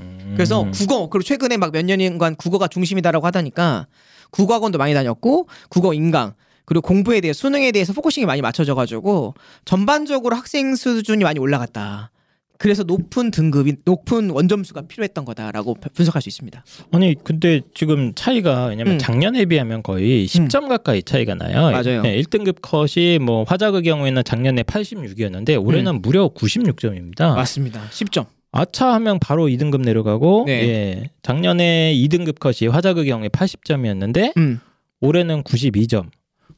음. 0.00 0.32
그래서 0.34 0.66
국어 0.72 1.08
그리고 1.08 1.24
최근에 1.24 1.56
막 1.56 1.72
몇 1.72 1.84
년간 1.84 2.36
국어가 2.36 2.66
중심이다라고 2.68 3.26
하다니까 3.26 3.86
국어학원도 4.30 4.78
많이 4.78 4.94
다녔고 4.94 5.48
국어 5.68 5.94
인강 5.94 6.34
그리고 6.64 6.82
공부에 6.86 7.20
대해 7.20 7.32
수능에 7.32 7.72
대해서 7.72 7.92
focusing이 7.92 8.26
많이 8.26 8.42
맞춰져 8.42 8.74
가지고 8.74 9.34
전반적으로 9.64 10.36
학생 10.36 10.74
수준이 10.76 11.24
많이 11.24 11.38
올라갔다. 11.40 12.10
그래서 12.58 12.82
높은 12.82 13.30
등급이 13.30 13.76
높은 13.86 14.28
원점수가 14.30 14.82
필요했던 14.82 15.24
거다라고 15.24 15.76
분석할 15.94 16.20
수 16.20 16.28
있습니다. 16.28 16.62
아니 16.92 17.14
근데 17.24 17.62
지금 17.74 18.12
차이가 18.14 18.66
왜냐면 18.66 18.94
음. 18.94 18.98
작년에 18.98 19.46
비하면 19.46 19.82
거의 19.82 20.26
10점 20.26 20.68
가까이 20.68 21.02
차이가 21.02 21.34
나요. 21.34 21.70
맞아요. 21.70 22.02
네, 22.02 22.20
1등급 22.20 22.56
컷이 22.60 23.18
뭐 23.18 23.44
화작의 23.44 23.82
경우에는 23.82 24.22
작년에 24.24 24.62
86이었는데 24.64 25.64
올해는 25.64 26.02
무려 26.02 26.28
96점입니다. 26.28 27.30
음. 27.30 27.36
맞습니다. 27.36 27.80
10점. 27.90 28.26
아차 28.52 28.92
하면 28.94 29.18
바로 29.20 29.46
2등급 29.46 29.82
내려가고 29.82 30.44
네. 30.46 30.52
예. 30.68 31.10
작년에 31.22 31.94
2등급 31.94 32.38
컷이 32.40 32.68
화작의 32.70 33.06
경우에 33.06 33.28
80점이었는데 33.28 34.36
음. 34.36 34.60
올해는 35.00 35.44
92점. 35.44 36.06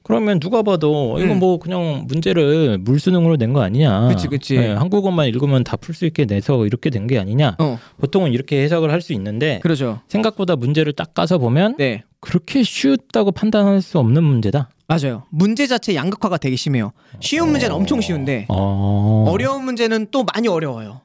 그러면 0.05 0.41
누가 0.41 0.63
봐도 0.63 1.17
이건 1.21 1.33
음. 1.37 1.39
뭐 1.39 1.59
그냥 1.61 2.07
문제를 2.09 2.79
물수능으로 2.79 3.37
낸 3.37 3.53
거 3.53 3.61
아니냐. 3.63 4.09
그치, 4.09 4.27
그치. 4.27 4.57
예, 4.57 4.69
한국어만 4.73 5.29
읽으면 5.29 5.63
다 5.63 5.77
풀 5.77 5.95
수 5.95 6.07
있게 6.07 6.25
내서 6.25 6.67
이렇게 6.67 6.91
된 6.91 7.07
게 7.07 7.19
아니냐. 7.21 7.55
어. 7.61 7.79
보통은 8.01 8.33
이렇게 8.33 8.63
해석을 8.65 8.91
할 8.91 9.01
수 9.01 9.13
있는데 9.13 9.61
그러죠. 9.63 10.01
생각보다 10.09 10.57
문제를 10.57 10.93
딱 10.95 11.15
까서 11.15 11.39
보면 11.39 11.77
네. 11.79 12.03
그렇게 12.21 12.63
쉽다고 12.65 13.31
판단할 13.31 13.81
수 13.83 13.99
없는 14.01 14.25
문제다. 14.25 14.71
맞아요. 14.89 15.25
문제 15.31 15.67
자체 15.69 15.95
양극화가 15.95 16.39
되게 16.39 16.57
심해요. 16.57 16.93
쉬운 17.21 17.51
문제는 17.53 17.75
엄청 17.77 18.01
쉬운데 18.01 18.47
어. 18.49 19.25
어려운 19.29 19.65
문제는 19.65 20.09
또 20.11 20.25
많이 20.35 20.49
어려워요. 20.49 21.03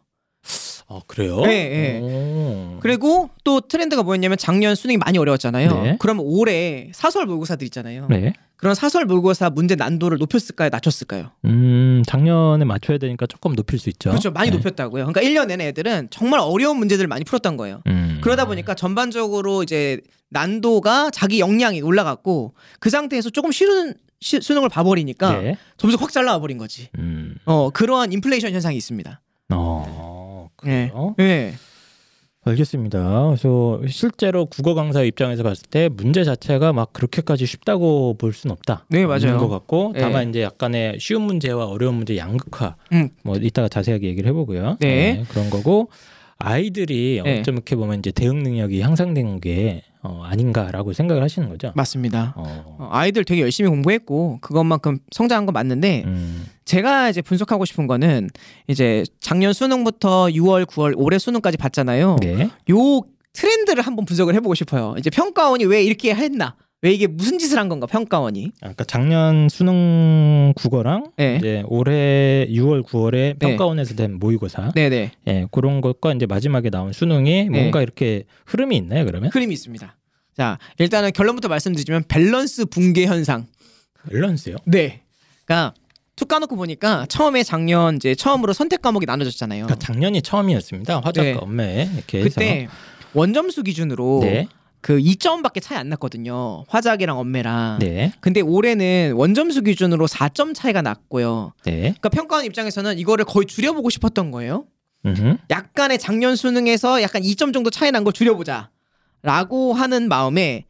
아, 0.90 1.02
그래요? 1.06 1.42
네, 1.42 1.70
네. 1.70 2.00
오. 2.02 2.80
그리고 2.80 3.30
또 3.44 3.60
트렌드가 3.60 4.04
뭐였냐면 4.04 4.38
작년 4.38 4.74
수능이 4.76 4.98
많이 4.98 5.18
어려웠잖아요. 5.18 5.84
네. 5.84 5.98
그럼 6.00 6.20
올해 6.22 6.90
사설 6.94 7.26
모의고사들 7.26 7.66
있잖아요. 7.68 8.08
네. 8.10 8.34
그런 8.56 8.74
사설 8.74 9.06
모의고사 9.06 9.50
문제 9.52 9.76
난도를 9.76 10.18
높였을까요? 10.18 10.70
낮췄을까요? 10.72 11.32
음, 11.46 12.04
작년에 12.08 12.64
맞춰야 12.66 12.98
되니까 12.98 13.28
조금 13.28 13.54
높일 13.56 13.78
수 13.80 13.90
있죠. 13.90 14.10
그렇죠. 14.10 14.32
많이 14.32 14.50
네. 14.50 14.56
높였다고요. 14.58 15.06
그러니까 15.08 15.22
1년 15.22 15.48
내내 15.48 15.68
애들은 15.68 16.08
정말 16.10 16.40
어려운 16.40 16.78
문제들을 16.78 17.08
많이 17.08 17.24
풀었던 17.26 17.58
거예요. 17.58 17.82
음. 17.88 18.20
그러다 18.24 18.46
보니까 18.46 18.74
전반적으로 18.74 19.64
이제 19.64 20.00
난도가 20.30 21.12
자기 21.12 21.40
역량이 21.40 21.82
올라갔고 21.82 22.54
그 22.80 22.90
상태에서 22.90 23.30
조금 23.30 23.52
쉬운 23.52 23.94
시- 24.22 24.42
수능을 24.42 24.70
봐버리니까 24.70 25.42
네. 25.42 25.58
점수가 25.78 26.02
확잘 26.04 26.26
나와 26.26 26.40
버린 26.40 26.58
거지. 26.58 26.90
음. 26.98 27.36
어 27.46 27.70
그러한 27.70 28.12
인플레이션 28.14 28.54
현상이 28.54 28.76
있습니다. 28.78 29.22
어. 29.54 30.17
네. 30.64 30.90
그래요? 30.90 31.16
네. 31.18 31.54
알겠습니다. 32.44 33.26
그래서 33.26 33.82
실제로 33.88 34.46
국어 34.46 34.74
강사 34.74 35.02
입장에서 35.04 35.44
봤을 35.44 35.68
때 35.70 35.90
문제 35.90 36.24
자체가 36.24 36.72
막 36.72 36.94
그렇게까지 36.94 37.46
쉽다고 37.46 38.16
볼 38.18 38.32
수는 38.32 38.54
없다. 38.54 38.86
네, 38.90 39.06
맞아요. 39.06 39.38
것 39.38 39.50
같고 39.50 39.92
네. 39.94 40.00
다만 40.00 40.30
이제 40.30 40.44
약간의 40.44 40.98
쉬운 41.00 41.24
문제와 41.24 41.66
어려운 41.66 41.96
문제 41.96 42.16
양극화. 42.16 42.76
음. 42.94 43.10
뭐 43.24 43.36
이따가 43.36 43.68
자세하게 43.68 44.08
얘기를 44.08 44.30
해보고요. 44.30 44.78
네. 44.80 45.26
그런 45.30 45.50
거고 45.50 45.90
아이들이 46.40 47.22
네. 47.24 47.40
어쩜 47.40 47.56
이렇게 47.56 47.76
보면 47.76 48.00
이제 48.00 48.12
대응 48.12 48.44
능력이 48.44 48.82
향상된 48.82 49.42
게 49.42 49.84
어, 50.08 50.24
아닌가라고 50.24 50.94
생각을 50.94 51.22
하시는 51.22 51.50
거죠. 51.50 51.74
맞습니다. 51.76 52.34
어. 52.38 52.78
어, 52.80 52.90
아이들 52.92 53.26
되게 53.26 53.42
열심히 53.42 53.70
공부했고 53.70 54.40
그것만큼 54.42 55.00
성장한 55.12 55.46
건 55.46 55.54
맞는데 55.54 56.04
음. 56.06 56.46
제가 56.64 57.10
이제 57.10 57.22
분석하고 57.22 57.66
싶은 57.66 57.88
거는 57.88 58.30
이제 58.68 59.04
작년 59.20 59.52
수능부터 59.54 60.28
6월, 60.28 60.66
9월 60.66 60.94
올해 60.96 61.20
수능까지 61.20 61.58
봤잖아요. 61.58 62.18
네. 62.22 62.50
요 62.72 63.02
트렌드를 63.34 63.84
한번 63.84 64.06
분석을 64.06 64.34
해보고 64.36 64.56
싶어요. 64.56 64.96
이제 64.98 65.10
평가원이 65.10 65.66
왜 65.66 65.84
이렇게 65.84 66.16
했나? 66.16 66.56
왜 66.84 66.92
이게 66.92 67.08
무슨 67.08 67.40
짓을 67.40 67.58
한 67.58 67.70
건가? 67.70 67.88
평가원이. 67.88 68.52
아까 68.62 68.84
작년 68.84 69.50
수능 69.50 70.54
국어랑 70.56 71.12
네. 71.18 71.38
이제 71.38 71.64
올해 71.68 72.46
6월, 72.50 72.84
9월에 72.84 73.12
네. 73.12 73.36
평가원에서 73.40 73.96
된 73.96 74.20
모의고사, 74.20 74.74
네네. 74.76 75.12
예, 75.28 75.48
그런 75.52 75.82
것과 75.82 76.14
이제 76.14 76.28
마지막에 76.28 76.70
나온 76.70 76.94
수능이 76.94 77.50
네. 77.50 77.60
뭔가 77.60 77.82
이렇게 77.82 78.26
흐름이 78.46 78.78
있나요? 78.78 79.06
그러면 79.06 79.32
흐름이 79.34 79.54
있습니다. 79.54 79.97
자, 80.38 80.60
일단은 80.78 81.12
결론부터 81.14 81.48
말씀드리면 81.48 82.04
밸런스 82.08 82.66
붕괴 82.66 83.06
현상. 83.08 83.48
밸런스요? 84.10 84.58
네. 84.66 85.02
그러니까 85.46 85.74
툭 86.16 86.28
까놓고 86.28 86.56
보니까 86.56 87.06
처음에 87.10 87.44
작년 87.44 87.96
이제 87.96 88.14
처음으로 88.16 88.54
선택 88.54 88.82
과목이 88.82 89.06
나눠졌잖아요. 89.06 89.66
그러니까 89.66 89.84
작년이 89.86 90.22
처음이었습니다. 90.22 90.98
화작과 91.04 91.24
네. 91.24 91.34
엄매 91.40 91.90
이렇게 91.96 92.20
해서 92.20 92.30
그때 92.30 92.68
원점수 93.14 93.64
기준으로 93.64 94.20
네, 94.22 94.48
그 94.82 94.98
2점밖에 95.00 95.62
차이 95.62 95.78
안 95.78 95.90
났거든요. 95.90 96.66
화작이랑 96.68 97.18
엄매랑. 97.18 97.80
네, 97.80 98.12
근데 98.20 98.42
올해는 98.42 99.14
원점수 99.16 99.64
기준으로 99.64 100.08
4점 100.08 100.54
차이가 100.54 100.82
났고요. 100.84 101.54
네, 101.66 101.80
그러니까 101.82 102.10
평가원 102.10 102.46
입장에서는 102.46 102.98
이거를 103.00 103.26
거의 103.26 103.46
줄여보고 103.48 103.90
싶었던 103.90 104.30
거예요. 104.32 104.66
음흠. 105.06 105.38
약간의 105.50 105.98
작년 106.00 106.36
수능에서 106.36 107.02
약간 107.02 107.22
2점 107.24 107.54
정도 107.54 107.70
차이 107.70 107.92
난 107.92 108.04
걸 108.04 108.14
줄여보자. 108.14 108.70
라고 109.28 109.74
하는 109.74 110.08
마음에 110.08 110.64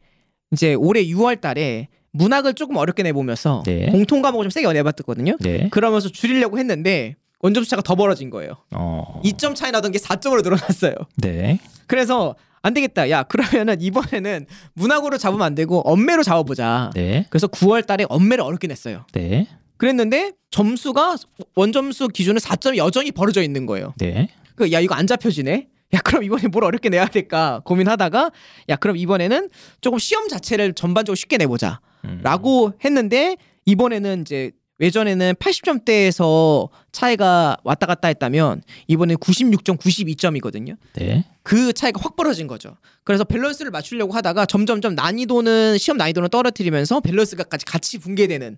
이제 0.50 0.74
올해 0.74 1.04
6월 1.04 1.40
달에 1.40 1.86
문학을 2.10 2.54
조금 2.54 2.74
어렵게 2.74 3.04
내보면서 3.04 3.62
네. 3.64 3.86
공통 3.86 4.20
과목을 4.20 4.46
좀 4.46 4.50
세게 4.50 4.72
내봤거든요. 4.72 5.36
네, 5.38 5.68
그러면서 5.70 6.08
줄이려고 6.08 6.58
했는데 6.58 7.14
원점수 7.38 7.70
차가 7.70 7.82
더 7.82 7.94
벌어진 7.94 8.30
거예요. 8.30 8.56
어, 8.74 9.22
2점 9.24 9.54
차이 9.54 9.70
나던 9.70 9.92
게 9.92 10.00
4점으로 10.00 10.42
늘어났어요. 10.42 10.94
네, 11.18 11.60
그래서 11.86 12.34
안 12.60 12.74
되겠다. 12.74 13.08
야, 13.10 13.22
그러면은 13.22 13.80
이번에는 13.80 14.46
문학으로 14.74 15.18
잡으면 15.18 15.46
안 15.46 15.54
되고 15.54 15.78
엄매로 15.88 16.24
잡아보자. 16.24 16.90
네, 16.96 17.26
그래서 17.30 17.46
9월 17.46 17.86
달에 17.86 18.06
엄매를 18.08 18.42
어렵게 18.42 18.66
냈어요. 18.66 19.06
네, 19.12 19.46
그랬는데 19.76 20.32
점수가 20.50 21.14
원점수 21.54 22.08
기준으로 22.08 22.40
4점이 22.40 22.78
여전히 22.78 23.12
벌어져 23.12 23.40
있는 23.40 23.66
거예요. 23.66 23.94
네, 23.98 24.30
그, 24.56 24.72
야, 24.72 24.80
이거 24.80 24.96
안 24.96 25.06
잡혀지네? 25.06 25.68
야, 25.94 26.00
그럼 26.00 26.22
이번에 26.22 26.48
뭘 26.48 26.64
어렵게 26.64 26.88
내야 26.88 27.06
될까 27.06 27.62
고민하다가, 27.64 28.30
야, 28.68 28.76
그럼 28.76 28.96
이번에는 28.96 29.48
조금 29.80 29.98
시험 29.98 30.28
자체를 30.28 30.74
전반적으로 30.74 31.16
쉽게 31.16 31.38
내보자. 31.38 31.80
음. 32.04 32.20
라고 32.22 32.72
했는데, 32.84 33.36
이번에는 33.64 34.22
이제 34.22 34.52
예전에는 34.80 35.34
80점대에서 35.34 36.68
차이가 36.92 37.56
왔다 37.64 37.86
갔다 37.86 38.08
했다면 38.08 38.62
이번에 38.86 39.14
96점, 39.14 39.78
92점이거든요. 39.78 40.76
네. 40.94 41.24
그 41.42 41.72
차이가 41.72 42.00
확 42.00 42.16
벌어진 42.16 42.46
거죠. 42.46 42.76
그래서 43.02 43.24
밸런스를 43.24 43.70
맞추려고 43.70 44.12
하다가 44.12 44.46
점점점 44.46 44.94
난이도는 44.94 45.78
시험 45.78 45.96
난이도는 45.98 46.28
떨어뜨리면서 46.28 47.00
밸런스가까지 47.00 47.64
같이 47.64 47.98
붕괴되는. 47.98 48.56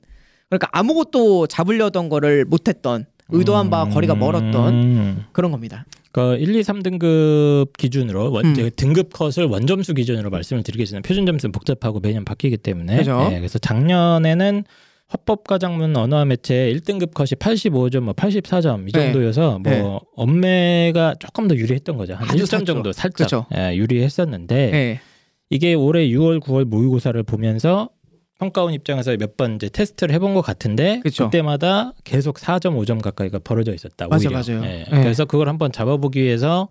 그러니까 0.51 0.69
아무것도 0.73 1.47
잡으려던 1.47 2.09
거를 2.09 2.45
못했던 2.45 3.07
의도한 3.29 3.71
바와 3.71 3.89
거리가 3.89 4.15
멀었던 4.17 4.75
음. 4.75 5.25
그런 5.33 5.53
겁니다. 5.53 5.87
그 6.13 6.37
1, 6.37 6.55
2, 6.57 6.61
3등급 6.63 7.77
기준으로 7.77 8.33
원, 8.33 8.47
음. 8.47 8.71
등급 8.75 9.13
컷을 9.13 9.45
원점수 9.45 9.95
기준으로 9.95 10.31
말씀을 10.31 10.63
드리겠습니다. 10.63 11.07
표준 11.07 11.25
점수는 11.27 11.53
복잡하고 11.53 12.01
매년 12.01 12.25
바뀌기 12.25 12.57
때문에. 12.59 12.97
그죠. 12.97 13.29
네, 13.31 13.39
그래서 13.39 13.59
작년에는 13.59 14.65
화법가장문 15.07 15.97
언어와 15.97 16.25
매체 16.25 16.73
1등급 16.73 17.15
컷이 17.15 17.31
85점, 17.31 18.01
뭐 18.01 18.15
84점 18.15 18.89
이 18.89 18.93
네. 18.93 19.13
정도여서 19.13 19.59
뭐 19.59 19.73
네. 19.73 19.99
엄매가 20.15 21.17
조금 21.19 21.49
더 21.49 21.57
유리했던 21.57 21.97
거죠. 21.97 22.15
한 22.15 22.29
아주 22.29 22.45
1점 22.45 22.47
샀죠. 22.47 22.65
정도 22.65 22.93
살짝. 22.93 23.49
예, 23.57 23.77
유리했었는데 23.77 24.71
네. 24.71 25.01
이게 25.51 25.75
올해 25.75 26.07
6월, 26.09 26.41
9월 26.41 26.65
모의고사를 26.65 27.21
보면서 27.25 27.91
평가원 28.41 28.73
입장에서 28.75 29.15
몇 29.17 29.37
번 29.37 29.55
이제 29.57 29.69
테스트를 29.69 30.15
해본 30.15 30.35
것 30.35 30.41
같은데 30.43 31.01
그쵸. 31.03 31.31
때마다 31.31 31.93
계속 32.05 32.37
4점, 32.39 32.77
5점 32.83 33.01
가까이가 33.03 33.39
벌어져 33.45 33.73
있었다. 33.75 34.09
맞아, 34.09 34.29
오히려. 34.29 34.43
맞아요. 34.43 34.65
예, 34.65 34.85
네. 34.91 35.03
그래서 35.03 35.25
그걸 35.27 35.49
한번 35.49 35.71
잡아보기 35.71 36.21
위해서 36.21 36.69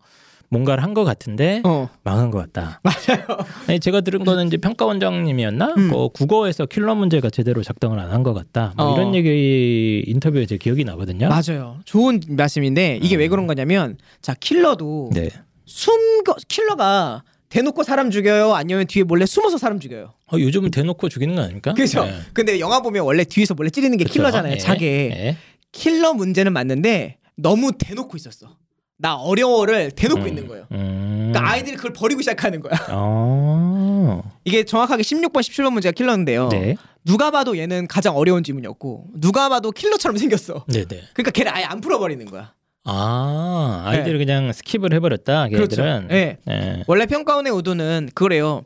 뭔가를 0.49 0.83
한 0.83 0.95
것 0.95 1.03
같은데 1.03 1.61
어. 1.63 1.87
망한 2.03 2.31
것 2.31 2.39
같다. 2.39 2.81
맞아요. 3.67 3.79
제가 3.79 4.01
들은 4.01 4.25
거는 4.25 4.47
이제 4.47 4.57
평가원장님이었나? 4.57 5.75
음. 5.77 5.87
뭐 5.89 6.07
국어에서 6.09 6.65
킬러 6.65 6.95
문제가 6.95 7.29
제대로 7.29 7.61
작동을 7.61 7.99
안 7.99 8.09
한 8.11 8.23
것 8.23 8.33
같다. 8.33 8.73
뭐 8.75 8.87
어. 8.87 8.95
이런 8.95 9.13
얘기 9.13 10.03
인터뷰에 10.07 10.47
제 10.47 10.57
기억이 10.57 10.83
나거든요. 10.85 11.29
맞아요. 11.29 11.77
좋은 11.85 12.19
말씀인데 12.29 12.99
이게 13.03 13.15
왜 13.15 13.27
그런 13.27 13.45
거냐면 13.45 13.97
자 14.23 14.33
킬러도 14.33 15.11
네. 15.13 15.29
숨 15.65 16.23
거 16.23 16.35
킬러가 16.47 17.23
대놓고 17.49 17.83
사람 17.83 18.11
죽여요 18.11 18.53
아니면 18.53 18.85
뒤에 18.87 19.03
몰래 19.03 19.25
숨어서 19.25 19.57
사람 19.57 19.79
죽여요. 19.79 20.13
어, 20.31 20.37
요즘은 20.39 20.71
대놓고 20.71 21.09
죽이는 21.09 21.35
거 21.35 21.41
아닙니까? 21.41 21.73
그죠? 21.73 22.05
네. 22.05 22.13
근데 22.33 22.59
영화 22.59 22.81
보면 22.81 23.03
원래 23.03 23.23
뒤에서 23.23 23.55
몰래 23.55 23.69
찌르는 23.69 23.97
게 23.97 24.03
그쵸? 24.03 24.13
킬러잖아요. 24.13 24.53
예, 24.53 24.57
자게 24.57 24.85
예. 25.11 25.37
킬러 25.71 26.13
문제는 26.13 26.53
맞는데 26.53 27.17
너무 27.35 27.71
대놓고 27.77 28.15
있었어. 28.17 28.57
나 28.97 29.15
어려워를 29.15 29.91
대놓고 29.91 30.21
음. 30.23 30.27
있는 30.27 30.47
거예요. 30.47 30.67
음. 30.71 31.31
그러니까 31.31 31.51
아이들이 31.51 31.75
그걸 31.77 31.93
버리고 31.93 32.21
시작하는 32.21 32.59
거야. 32.59 32.73
어. 32.91 34.21
이게 34.43 34.65
정확하게 34.65 35.03
16번, 35.03 35.39
17번 35.39 35.71
문제가 35.71 35.93
킬러인데요. 35.93 36.49
네. 36.49 36.75
누가 37.05 37.31
봐도 37.31 37.57
얘는 37.57 37.87
가장 37.87 38.17
어려운 38.17 38.43
지문이었고 38.43 39.07
누가 39.15 39.47
봐도 39.49 39.71
킬러처럼 39.71 40.17
생겼어. 40.17 40.65
네, 40.67 40.85
네. 40.85 41.01
그러니까 41.13 41.31
걔를 41.31 41.55
아예 41.55 41.63
안 41.63 41.79
풀어버리는 41.81 42.23
거야. 42.25 42.53
아, 42.91 43.83
아이들이 43.85 44.17
그냥 44.17 44.49
skip을 44.51 44.93
해버렸다. 44.93 45.47
걔들은. 45.49 46.07
네. 46.09 46.37
네. 46.45 46.83
원래 46.87 47.05
평가원의 47.05 47.53
의도는 47.53 48.09
그래요. 48.13 48.63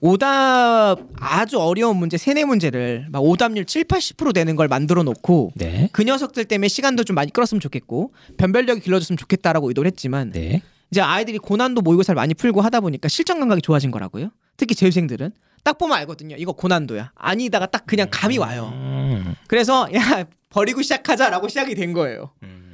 오답 0.00 0.98
아주 1.18 1.58
어려운 1.58 1.96
문제 1.96 2.18
세네 2.18 2.44
문제를 2.44 3.06
막 3.10 3.24
오답률 3.24 3.64
7, 3.64 3.84
80% 3.84 4.34
되는 4.34 4.54
걸 4.54 4.68
만들어 4.68 5.02
놓고 5.02 5.52
네. 5.54 5.88
그 5.92 6.02
녀석들 6.02 6.44
때문에 6.44 6.68
시간도 6.68 7.04
좀 7.04 7.14
많이 7.14 7.32
끌었으면 7.32 7.60
좋겠고 7.60 8.12
변별력이 8.36 8.82
길러졌으면 8.82 9.16
좋겠다라고 9.16 9.68
의도를 9.68 9.90
했지만 9.90 10.32
네. 10.32 10.60
이제 10.90 11.00
아이들이 11.00 11.38
고난도 11.38 11.80
모의고사를 11.80 12.14
많이 12.14 12.34
풀고 12.34 12.60
하다 12.60 12.80
보니까 12.80 13.08
실전 13.08 13.40
감각이 13.40 13.62
좋아진 13.62 13.90
거라고요. 13.90 14.30
특히 14.56 14.74
재수생들은 14.74 15.32
딱 15.64 15.78
보면 15.78 15.96
알거든요. 15.98 16.36
이거 16.38 16.52
고난도야. 16.52 17.12
아니다가 17.16 17.66
딱 17.66 17.86
그냥 17.86 18.06
감이 18.10 18.38
와요. 18.38 18.70
음. 18.74 19.34
그래서 19.48 19.88
야 19.94 20.24
버리고 20.48 20.82
시작하자라고 20.82 21.48
시작이 21.48 21.74
된 21.74 21.92
거예요. 21.92 22.30
음. 22.42 22.65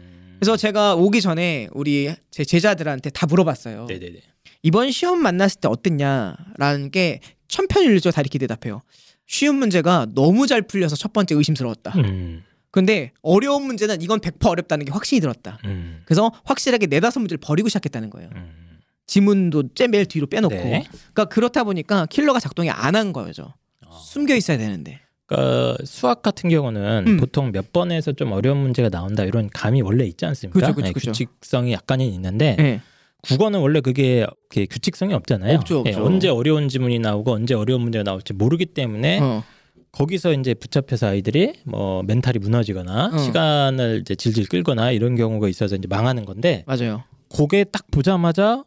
그래서 0.43 0.57
제가 0.57 0.97
오기 0.97 1.21
전에 1.21 1.69
우리 1.73 2.13
제 2.33 2.45
제자들한테 2.45 3.11
다 3.11 3.27
물어봤어요. 3.27 3.87
네네네. 3.87 4.19
이번 4.65 4.91
시험 4.91 5.23
만났을 5.23 5.61
때 5.61 5.69
어땠냐라는 5.69 6.91
게 6.91 7.21
천편일률적으로 7.47 8.13
다 8.13 8.23
이렇게 8.23 8.41
대답해요. 8.41 8.83
쉬운 9.29 9.55
문제가 9.55 10.09
너무 10.17 10.49
잘 10.49 10.63
풀려서 10.63 10.97
첫 10.97 11.13
번째 11.13 11.37
의심스러웠다. 11.37 11.93
음. 11.97 12.43
근데 12.73 13.13
어려운 13.23 13.67
문제는 13.67 14.03
이건 14.03 14.19
100% 14.19 14.45
어렵다는 14.49 14.85
게 14.85 14.91
확신이 14.91 15.21
들었다. 15.21 15.59
음. 15.65 16.03
그래서 16.07 16.33
확실하게 16.43 16.87
네다섯 16.87 17.21
문제를 17.23 17.39
버리고 17.41 17.69
시작했다는 17.69 18.11
거예요. 18.11 18.29
음. 18.35 18.81
지문도 19.07 19.75
쟤 19.77 19.87
매일 19.87 20.07
뒤로 20.07 20.27
빼놓고. 20.27 20.55
네. 20.57 20.85
그러니까 20.91 21.27
그렇다 21.27 21.63
보니까 21.63 22.07
킬러가 22.07 22.41
작동이 22.41 22.69
안 22.69 22.97
한 22.97 23.13
거죠. 23.13 23.55
어. 23.87 23.97
숨겨 23.97 24.35
있어야 24.35 24.59
되는데. 24.59 25.02
그러니까 25.33 25.77
수학 25.85 26.23
같은 26.23 26.51
경우는 26.51 27.05
음. 27.07 27.17
보통 27.17 27.51
몇 27.53 27.73
번에서 27.73 28.13
좀 28.13 28.33
어려운 28.33 28.59
문제가 28.59 28.91
나온다 28.91 29.25
이런 29.25 29.49
감이 29.53 29.81
원래 29.81 30.05
있지 30.05 30.27
않습니까? 30.27 30.61
그쵸, 30.61 30.75
그쵸, 30.75 30.87
네, 30.87 30.93
그쵸. 30.93 31.11
규칙성이 31.13 31.73
약간은 31.73 32.05
있는데 32.07 32.57
네. 32.59 32.81
국어는 33.23 33.61
원래 33.61 33.81
그게 33.81 34.27
규칙성이 34.51 35.15
없잖아요. 35.15 35.57
없죠, 35.59 35.85
예, 35.87 35.91
없죠. 35.91 36.05
언제 36.05 36.29
어려운 36.29 36.69
지문이 36.69 36.99
나오고 36.99 37.33
언제 37.33 37.55
어려운 37.55 37.81
문제가 37.83 38.03
나올지 38.03 38.33
모르기 38.33 38.67
때문에 38.67 39.21
어. 39.21 39.45
거기서 39.93 40.33
이제 40.33 40.55
붙잡혀서 40.55 41.09
아이들이 41.09 41.55
뭐 41.65 42.03
멘탈이 42.03 42.39
무너지거나 42.39 43.11
어. 43.13 43.19
시간을 43.19 44.01
이제 44.03 44.15
질질 44.15 44.49
끌거나 44.49 44.91
이런 44.91 45.17
경우가 45.17 45.49
있어서 45.49 45.77
이제 45.77 45.87
망하는 45.89 46.25
건데 46.25 46.65
맞아요. 46.67 47.05
그게 47.35 47.65
딱 47.65 47.87
보자마자 47.91 48.65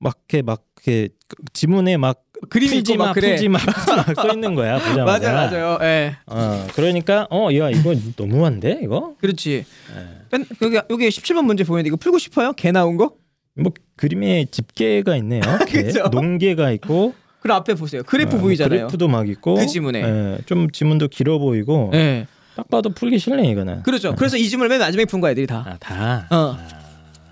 막 0.00 0.14
이렇게 0.28 0.42
막 0.42 0.64
이렇게 0.76 1.08
지문에 1.52 1.96
막 1.96 2.22
그림이 2.50 2.70
풀지 2.76 2.92
있고 2.92 3.02
마막 3.02 3.14
그래. 3.14 3.30
풀지 3.30 3.48
마 3.48 3.58
써 4.14 4.32
있는 4.32 4.54
거야 4.54 4.78
보자마자. 4.78 5.32
맞아요, 5.32 5.50
맞아요. 5.50 5.78
예. 5.82 6.16
어 6.26 6.66
그러니까 6.74 7.26
어 7.30 7.52
야 7.52 7.68
이거 7.70 7.94
너무한데 8.16 8.80
이거 8.82 9.14
그렇지. 9.20 9.64
예. 9.96 10.38
여기 10.62 10.76
여기 10.90 11.08
17번 11.08 11.44
문제 11.44 11.64
보이는데 11.64 11.88
이거 11.88 11.96
풀고 11.96 12.18
싶어요? 12.18 12.52
개 12.52 12.70
나온 12.70 12.96
거? 12.96 13.12
뭐 13.54 13.72
그림에 13.96 14.44
집게가 14.50 15.16
있네요. 15.16 15.40
개, 15.66 15.82
그죠? 15.82 16.04
농개가 16.12 16.70
있고 16.72 17.14
그럼 17.40 17.56
앞에 17.56 17.74
보세요. 17.74 18.02
그래프 18.04 18.36
어, 18.36 18.40
보이잖아요. 18.40 18.78
그래프도 18.80 19.08
막 19.08 19.28
있고 19.28 19.54
그 19.56 19.66
지문에. 19.66 20.02
예, 20.02 20.38
좀 20.46 20.70
지문도 20.70 21.08
길어 21.08 21.38
보이고 21.38 21.90
예. 21.94 22.26
딱 22.54 22.68
봐도 22.70 22.90
풀기 22.90 23.18
싫네 23.18 23.48
이거는. 23.50 23.82
그렇죠. 23.82 24.14
그래서 24.14 24.36
이 24.36 24.48
지문을 24.48 24.68
맨 24.68 24.78
마지막에 24.78 25.06
푼 25.06 25.20
거야, 25.20 25.32
애들이 25.32 25.46
다. 25.46 25.64
아 25.66 25.76
다. 25.78 26.26
어. 26.30 26.56
아. 26.56 26.77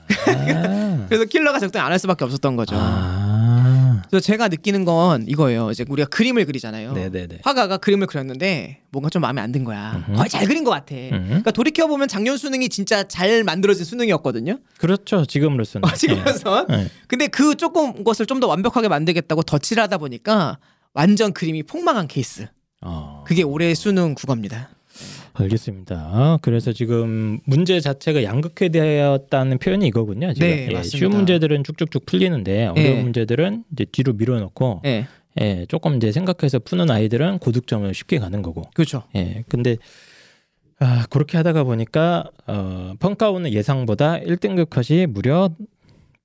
그래서 1.08 1.24
킬러가 1.24 1.58
작동 1.58 1.80
안할 1.82 1.98
수밖에 1.98 2.24
없었던 2.24 2.56
거죠. 2.56 2.76
아. 2.78 4.02
그래서 4.10 4.24
제가 4.24 4.48
느끼는 4.48 4.84
건 4.84 5.24
이거예요. 5.26 5.70
이제 5.70 5.84
우리가 5.88 6.08
그림을 6.08 6.44
그리잖아요. 6.46 6.92
네네네. 6.92 7.40
화가가 7.42 7.78
그림을 7.78 8.06
그렸는데 8.06 8.82
뭔가 8.90 9.10
좀 9.10 9.22
마음에 9.22 9.40
안 9.40 9.52
든 9.52 9.64
거야. 9.64 10.02
음흠. 10.08 10.16
거의 10.16 10.28
잘 10.28 10.46
그린 10.46 10.64
것 10.64 10.70
같아. 10.70 10.94
음. 10.94 11.24
그러니까 11.28 11.50
돌이켜 11.50 11.86
보면 11.86 12.08
작년 12.08 12.36
수능이 12.36 12.68
진짜 12.68 13.04
잘 13.08 13.42
만들어진 13.44 13.84
수능이었거든요. 13.84 14.58
그렇죠 14.78 15.24
지금으로서는. 15.24 15.88
어, 15.88 15.92
지금으로선. 15.94 16.66
네. 16.68 16.88
근데 17.08 17.26
그 17.28 17.54
조금 17.56 18.04
것을 18.04 18.26
좀 18.26 18.36
더 18.40 18.46
완벽하게 18.48 18.88
만들겠다고 18.88 19.42
덧칠을 19.44 19.82
하다 19.84 19.96
보니까 19.98 20.58
완전 20.92 21.32
그림이 21.32 21.62
폭망한 21.62 22.06
케이스. 22.06 22.46
어. 22.82 23.24
그게 23.26 23.42
올해 23.42 23.74
수능 23.74 24.14
국어입니다. 24.14 24.68
알겠습니다. 25.38 26.38
그래서 26.42 26.72
지금 26.72 27.38
문제 27.44 27.80
자체가 27.80 28.22
양극화되었다는 28.22 29.58
표현이 29.58 29.86
이거군요. 29.86 30.32
지금 30.32 30.48
네, 30.48 30.66
예, 30.68 30.72
맞습니다. 30.72 30.82
쉬운 30.82 31.12
문제들은 31.12 31.64
쭉쭉쭉 31.64 32.06
풀리는데 32.06 32.66
어려운 32.66 32.74
네. 32.74 33.02
문제들은 33.02 33.64
이제 33.72 33.84
뒤로 33.90 34.12
밀어놓고 34.14 34.82
예. 34.86 35.06
예, 35.40 35.66
조금 35.68 35.96
이제 35.96 36.12
생각해서 36.12 36.58
푸는 36.58 36.90
아이들은 36.90 37.38
고득점을 37.38 37.92
쉽게 37.92 38.18
가는 38.18 38.42
거고. 38.42 38.62
그렇죠. 38.74 39.02
예, 39.14 39.44
근데 39.48 39.76
아, 40.78 41.06
그렇게 41.08 41.36
하다가 41.36 41.64
보니까 41.64 42.24
어, 42.46 42.94
평가원은 43.00 43.52
예상보다 43.52 44.18
1등급 44.20 44.68
컷이 44.70 45.06
무려 45.06 45.50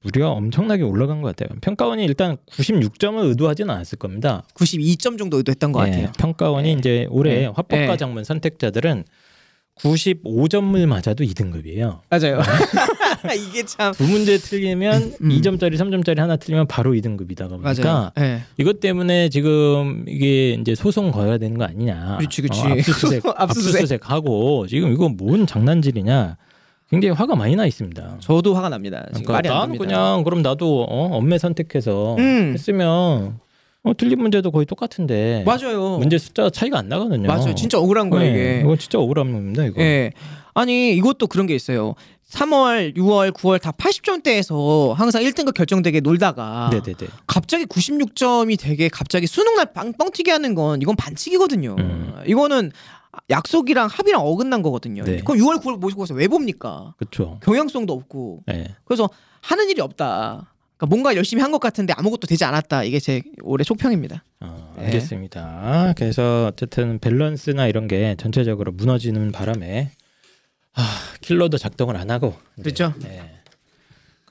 무려 0.04 0.30
엄청나게 0.30 0.84
올라간 0.84 1.22
것 1.22 1.36
같아요. 1.36 1.58
평가원이 1.62 2.04
일단 2.06 2.38
96점을 2.50 3.24
의도하지는 3.24 3.70
않았을 3.74 4.00
겁니다. 4.00 4.44
92점 4.56 5.18
정도 5.18 5.38
의도했던 5.38 5.72
것 5.72 5.86
예, 5.88 5.92
같아요. 5.92 6.12
평가원이 6.18 6.74
이제 6.74 7.06
올해 7.12 7.42
네. 7.42 7.46
화법과 7.46 7.78
네. 7.88 7.98
장문 7.98 8.24
선택자들은 8.24 9.04
95점을 9.80 10.86
맞아도 10.86 11.24
2등급이에요. 11.24 12.00
맞아요. 12.10 12.42
이게 13.50 13.64
참 13.66 13.94
두 13.94 14.04
문제 14.06 14.38
틀리면 14.38 15.14
음. 15.22 15.30
2점짜리, 15.30 15.76
3점짜리 15.76 16.18
하나 16.18 16.36
틀리면 16.36 16.68
바로 16.68 16.92
2등급이다 16.92 17.50
보니까. 17.50 18.12
예. 18.20 18.42
이것 18.58 18.80
때문에 18.80 19.30
지금 19.30 20.04
이게 20.08 20.54
이제 20.54 20.76
소송 20.76 21.12
걸어야 21.12 21.38
되는 21.38 21.58
거 21.58 21.64
아니냐. 21.66 22.18
그렇지, 22.20 22.42
그렇지. 22.42 22.62
어, 22.62 22.66
압수수색, 22.72 23.24
압수수색. 23.38 23.42
압수수색 23.82 24.10
하고 24.12 24.68
지금 24.68 24.92
이거 24.94 25.10
뭔 25.10 25.48
장난질이냐. 25.48 26.38
굉장히 26.92 27.16
화가 27.16 27.36
많이 27.36 27.56
나 27.56 27.66
있습니다. 27.66 28.18
저도 28.20 28.54
화가 28.54 28.70
납니다. 28.70 29.04
그러니까 29.10 29.34
말이 29.34 29.50
안 29.50 29.56
나는 29.56 29.74
됩니다. 29.74 29.86
그냥 29.86 30.24
그럼 30.24 30.42
나도 30.42 30.84
어, 30.84 31.16
엄매 31.18 31.38
선택해서 31.38 32.16
음. 32.20 32.52
했으면 32.54 33.40
어, 33.84 33.94
틀린 33.98 34.20
문제도 34.20 34.52
거의 34.52 34.66
똑같은데 34.68 35.44
맞아요. 35.46 35.98
문제 35.98 36.18
숫자 36.18 36.50
차이가 36.52 36.78
안 36.78 36.90
나거든요. 36.90 37.28
맞아요. 37.28 37.56
진짜 37.56 37.80
억울한 37.80 38.10
거예요, 38.12 38.32
네, 38.34 38.40
이게. 38.40 38.60
이건 38.62 38.78
진짜 38.78 39.00
억울한 39.00 39.32
겁니다. 39.32 39.64
이거. 39.66 39.82
예. 39.82 40.12
아니, 40.54 40.94
이것도 40.98 41.28
그런 41.28 41.48
게 41.48 41.56
있어요. 41.56 41.96
3월, 42.30 42.96
6월, 42.96 43.32
9월 43.32 43.60
다 43.62 43.72
80점대에서 43.72 44.94
항상 44.94 45.24
1등급 45.24 45.54
결정되게 45.54 46.00
놀다가 46.02 46.70
네네네. 46.72 47.08
갑자기 47.28 47.66
96점이 47.66 48.58
되게 48.60 48.88
갑자기 48.90 49.28
수능 49.28 49.56
날 49.56 49.74
빵 49.74 49.94
뻥튀기 49.94 50.30
하는 50.30 50.54
건 50.56 50.82
이건 50.82 50.96
반칙이거든요. 50.96 51.76
음. 51.80 52.14
이거는 52.28 52.72
약속이랑 53.30 53.88
합의랑 53.88 54.22
어긋난 54.22 54.62
거거든요. 54.62 55.04
네. 55.04 55.22
그럼 55.22 55.38
6월 55.40 55.62
9월 55.62 55.78
모시고 55.78 56.02
가서 56.02 56.14
왜 56.14 56.28
봅니까? 56.28 56.94
그렇죠. 56.98 57.40
경향성도 57.44 57.94
없고 57.94 58.44
네. 58.48 58.76
그래서 58.86 59.10
하는 59.42 59.70
일이 59.70 59.82
없다. 59.82 60.54
그러니까 60.78 60.86
뭔가 60.88 61.16
열심히 61.16 61.42
한 61.42 61.52
것 61.52 61.60
같은데 61.60 61.94
아무것도 61.94 62.28
되지 62.28 62.44
않았다. 62.46 62.84
이게 62.84 63.00
제 63.00 63.22
올해 63.44 63.64
총평입니다. 63.64 64.24
어, 64.40 64.74
네. 64.78 64.86
알겠습니다. 64.86 65.94
그래서 65.98 66.48
어쨌든 66.54 67.00
밸런스나 67.00 67.68
이런 67.68 67.88
게 67.88 68.16
전체적으로 68.18 68.72
무너지는 68.72 69.32
바람에 69.32 69.92
아, 70.74 70.84
킬러도 71.22 71.58
작동을 71.58 71.98
안 71.98 72.10
하고 72.12 72.34
그렇죠. 72.62 72.94
네. 73.00 73.41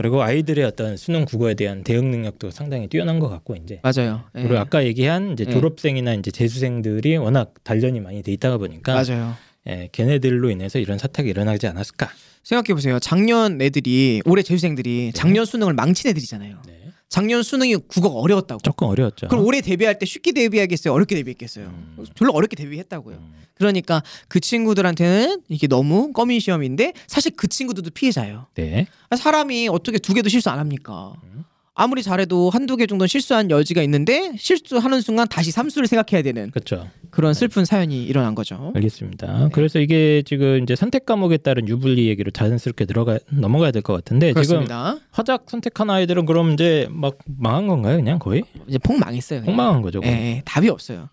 그리고 0.01 0.23
아이들의 0.23 0.65
어떤 0.65 0.97
수능 0.97 1.27
국어에 1.27 1.53
대한 1.53 1.85
대응 1.85 2.11
능력도 2.11 2.53
상당히 2.53 2.89
뛰어난 2.89 3.19
것 3.19 3.29
같고 3.29 3.55
이제 3.57 3.81
맞아요. 3.83 4.23
예. 4.35 4.43
그리고 4.45 4.57
아까 4.57 4.83
얘기한 4.87 5.35
이제 5.35 5.45
네. 5.45 5.53
졸업생이나 5.53 6.15
이제 6.15 6.31
재수생들이 6.31 7.19
워낙 7.19 7.53
단련이 7.65 8.01
많이 8.01 8.23
돼 8.23 8.33
있다가 8.33 8.57
보니까 8.57 8.95
맞아요. 8.95 9.35
예, 9.69 9.91
걔네들로 9.93 10.49
인해서 10.49 10.79
이런 10.79 10.97
사태가 10.97 11.29
일어나지 11.29 11.67
않았을까. 11.67 12.09
생각해 12.43 12.73
보세요. 12.73 12.99
작년 12.99 13.61
애들이 13.61 14.23
올해 14.25 14.43
재수생들이 14.43 15.13
작년 15.15 15.45
수능을 15.45 15.75
망친 15.75 16.09
애들이잖아요. 16.09 16.63
네. 16.67 16.80
작년 17.11 17.43
수능이 17.43 17.75
국어가 17.89 18.15
어려웠다고. 18.21 18.63
조금 18.63 18.87
어려웠죠. 18.87 19.27
그럼 19.29 19.45
올해 19.45 19.61
데뷔할 19.61 19.99
때 19.99 20.07
쉽게 20.07 20.31
데뷔하겠어요? 20.33 20.95
어렵게 20.95 21.17
데뷔했겠어요? 21.17 21.67
음. 21.67 22.07
별로 22.15 22.33
어렵게 22.33 22.55
데뷔했다고요. 22.55 23.17
음, 23.17 23.35
그러니까 23.55 24.03
그 24.29 24.39
친구들한테는 24.39 25.43
이게 25.49 25.67
너무 25.67 26.13
꺼민 26.13 26.39
시험인데 26.39 26.93
사실 27.09 27.33
그 27.37 27.49
친구들도 27.49 27.91
피해자예요. 27.91 28.47
네. 28.55 28.87
사람이 29.15 29.69
어떻게 29.69 29.99
두 29.99 30.15
개도 30.15 30.29
실수 30.29 30.51
안 30.51 30.61
합니까? 30.61 31.15
음. 31.25 31.45
아무리 31.83 32.03
잘해도 32.03 32.51
한두 32.51 32.77
개 32.77 32.87
정도는 32.87 33.09
실수한 33.09 33.51
여지가 33.51 33.81
있는데 33.85 34.33
실수하는 34.37 35.01
순간 35.01 35.27
다시 35.27 35.51
삼수를 35.51 35.89
생각해야 35.89 36.23
되는 36.23 36.51
그렇죠. 36.51 36.87
그런 37.09 37.33
슬픈 37.33 37.65
사연이 37.65 38.05
일어난 38.05 38.35
거죠. 38.35 38.71
알겠습니다. 38.75 39.39
네. 39.45 39.49
그래서 39.53 39.79
이게 39.81 40.23
지금 40.27 40.63
이제 40.63 40.77
선택 40.77 41.07
과목에 41.07 41.39
따른 41.39 41.67
유불리 41.69 42.07
얘기로 42.09 42.33
자연스럽게 42.33 42.85
들어가 42.85 43.19
넘어가야 43.31 43.71
될 43.71 43.81
것 43.81 43.95
같은데 43.95 44.29
지금 44.29 44.43
그렇습니다. 44.43 44.99
화작 45.11 45.47
선택한 45.49 45.89
아이들은 45.89 46.27
그럼 46.27 46.53
이제 46.53 46.87
막 46.91 47.17
망한 47.25 47.67
건가요? 47.67 47.97
그냥 47.97 48.19
거의 48.19 48.43
이제 48.69 48.77
폭망했어요. 48.77 49.41
그냥. 49.41 49.47
폭망한 49.57 49.81
거죠. 49.81 50.03
예, 50.05 50.43
답이 50.45 50.69
없어요. 50.69 51.09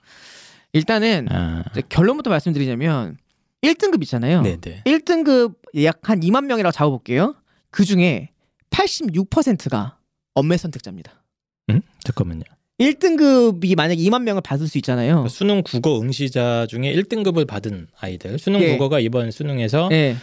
일단은 0.74 1.28
아, 1.32 1.64
결론부터 1.88 2.30
말씀드리자면 2.30 3.18
1등급 3.64 4.04
있잖아요. 4.04 4.42
네, 4.42 4.58
네. 4.60 4.84
1등급 4.86 5.54
약 5.84 6.00
한 6.10 6.20
2만 6.20 6.46
명이라고 6.46 6.72
잡아볼게요. 6.74 7.36
그 7.72 7.86
중에 7.86 8.32
86%가 8.70 9.97
엄매 10.38 10.58
선택자입니다. 10.58 11.24
음? 11.70 11.82
잠깐만요. 12.04 12.44
1등급이 12.80 13.76
만약에 13.76 14.00
2만 14.04 14.22
명을 14.22 14.42
받을 14.44 14.68
수 14.68 14.78
있잖아요. 14.78 15.28
수능 15.30 15.64
국어 15.64 16.00
응시자 16.00 16.68
중에 16.70 16.94
1등급을 16.94 17.48
받은 17.48 17.88
아이들, 18.00 18.38
수능 18.38 18.62
예. 18.62 18.74
국어가 18.74 19.00
이번 19.00 19.32
수능에서 19.32 19.90
예, 19.92 20.16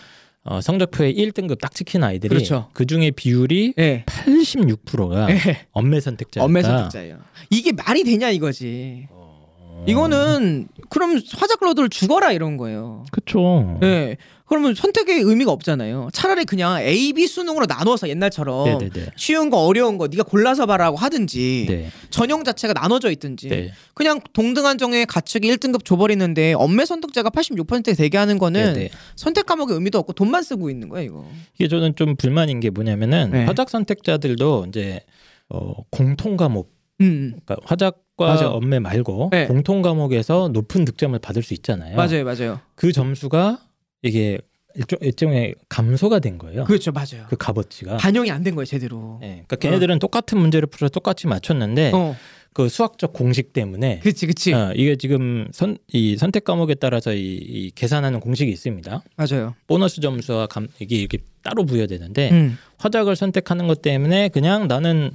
어, 0.45 0.61
성적표에 0.61 1.13
1등급 1.13 1.61
딱 1.61 1.75
찍힌 1.75 2.05
아이들이 2.05 2.29
그렇죠. 2.29 2.69
그 2.75 2.87
중에 2.87 3.11
비율이 3.11 3.75
예, 3.79 4.05
86%가 4.07 5.31
예. 5.31 5.67
엄매 5.73 5.99
선택자였다. 5.99 6.45
엄매 6.45 6.63
선택자예요. 6.63 7.19
이게 7.51 7.73
말이 7.73 8.05
되냐 8.05 8.31
이거지. 8.31 9.09
어... 9.11 9.85
이거는 9.89 10.69
그럼 10.91 11.21
화작러들 11.37 11.89
죽어라 11.89 12.31
이런 12.31 12.57
거예요. 12.57 13.05
그렇죠. 13.11 13.81
예. 13.83 14.17
그러면 14.47 14.75
선택의 14.75 15.21
의미가 15.21 15.51
없잖아요. 15.53 16.11
차라리 16.13 16.45
그냥 16.45 16.79
A, 16.79 17.13
B 17.15 17.27
수능으로 17.27 17.65
나눠서 17.67 18.09
옛날처럼 18.09 18.79
네, 18.79 18.79
네, 18.79 18.91
네. 18.91 19.07
쉬운 19.17 19.49
거 19.49 19.59
어려운 19.65 19.97
거 19.97 20.07
네가 20.07 20.23
골라서 20.25 20.67
봐라고 20.67 20.97
하든지 20.99 21.67
네. 21.69 21.91
전형 22.11 22.45
자체가 22.45 22.75
나눠져 22.75 23.11
있든지 23.13 23.49
네. 23.49 23.73
그냥 23.95 24.21
동등한 24.35 24.77
정의 24.77 25.07
가축이 25.07 25.51
1등급 25.51 25.85
줘버리는데 25.85 26.53
엄매 26.55 26.85
선택자가 26.85 27.31
86% 27.31 27.97
되게 27.97 28.19
하는 28.19 28.39
거는 28.39 28.75
네, 28.75 28.81
네. 28.81 28.91
선택 29.17 29.47
과목의 29.47 29.77
의미도 29.77 29.99
없고 29.99 30.13
돈만 30.13 30.43
쓰고 30.43 30.69
있는 30.69 30.91
거예요 30.91 31.07
이거. 31.07 31.27
이게 31.55 31.69
저는 31.69 31.97
좀 31.97 32.15
불만인 32.17 32.61
게 32.61 32.69
뭐냐면은 32.69 33.31
네. 33.33 33.45
화작 33.47 33.71
선택자들도 33.71 34.67
이제 34.69 35.01
어, 35.49 35.73
공통 35.91 36.37
과목, 36.37 36.73
음, 37.01 37.35
그러니까 37.45 37.57
화작과 37.65 38.27
맞아. 38.27 38.51
엄매 38.51 38.79
말고 38.79 39.31
네. 39.33 39.47
공통 39.47 39.81
과목에서 39.83 40.49
높은 40.53 40.85
득점을 40.85 41.19
받을 41.19 41.43
수 41.43 41.55
있잖아요. 41.55 41.97
맞아요, 41.97 42.25
맞아요. 42.25 42.61
그 42.75 42.93
점수가 42.93 43.59
이게 44.05 44.39
일종, 44.77 44.99
일종의 45.01 45.55
감소가 45.69 46.19
된 46.19 46.37
거예요. 46.39 46.63
그, 46.65 46.69
그렇죠, 46.69 46.93
맞아요. 46.93 47.27
값어치가. 47.39 47.97
반영이 47.97 48.31
안 48.31 48.43
된 48.43 48.55
거예요 48.55 48.67
제대로. 48.67 49.19
네, 49.21 49.29
그러니까 49.47 49.57
걔네들은 49.57 49.99
똑같은 49.99 50.39
문제를 50.39 50.67
풀어 50.67 50.89
똑같이 50.89 51.27
맞췄는데 51.27 51.93
어, 51.95 52.15
그 52.53 52.69
수학적 52.69 53.13
공식 53.13 53.53
때문에 53.53 54.01
그렇지, 54.01 54.27
그렇지. 54.27 54.53
어, 54.53 54.73
이게 54.75 54.97
지금 54.97 55.47
선, 55.53 55.79
이 55.93 56.17
선택 56.17 56.45
과목에 56.45 56.75
따라서 56.75 57.15
이, 57.15 57.21
이 57.37 57.71
계산하는 57.75 58.19
공식이 58.21 58.51
있습니다. 58.51 59.03
맞아요. 59.17 59.55
보너스 59.69 60.01
점수와 60.01 60.47
감, 60.49 60.67
이게 60.81 60.97
이렇게 60.97 61.19
따로 61.43 61.65
부여되는데 61.65 62.31
음. 62.33 62.59
화작을 62.79 63.15
선택하는 63.17 63.67
것 63.69 63.81
때문에 63.81 64.29
그냥 64.29 64.67
나는 64.69 65.13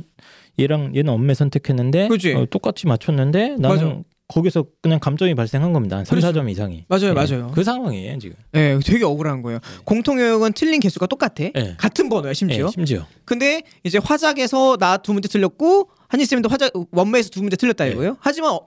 얘랑 0.60 0.96
얘는 0.96 1.12
엄매 1.14 1.34
선택했는데. 1.34 2.08
어, 2.36 2.46
똑같이 2.50 2.88
맞췄는데 2.88 3.56
나는 3.60 3.68
맞아. 3.68 4.02
거기서 4.30 4.66
그냥 4.82 5.00
감점이 5.00 5.34
발생한 5.36 5.74
겁니다. 5.74 5.98
한 5.98 6.06
3, 6.06 6.20
그렇죠. 6.20 6.40
4점 6.40 6.50
이상이. 6.52 6.86
맞아요, 6.88 7.08
예, 7.08 7.12
맞아요. 7.14 7.52
그 7.54 7.64
상황이에요, 7.64 8.18
지금. 8.20 8.36
예, 8.56 8.80
되게 8.86 9.04
억울한 9.04 9.42
거예요. 9.42 9.60
공통영역은 9.86 10.54
틀린 10.54 10.80
개수가 10.80 11.08
똑같아. 11.08 11.46
예. 11.56 11.76
같은 11.78 12.10
번호야 12.10 12.34
심지어. 12.34 12.68
예, 12.68 12.72
심지어. 12.72 13.06
근데 13.26 13.64
이제 13.84 13.98
화작에서 13.98 14.78
나 14.78 14.98
두 14.98 15.14
문제 15.14 15.28
틀렸고 15.28 15.90
한희쌤도 16.10 16.48
화작 16.50 16.72
원매에서 16.92 17.30
두 17.30 17.42
문제 17.42 17.56
틀렸다 17.58 17.86
네. 17.86 17.92
이거예요. 17.92 18.18
하지만 18.20 18.52
어, 18.52 18.60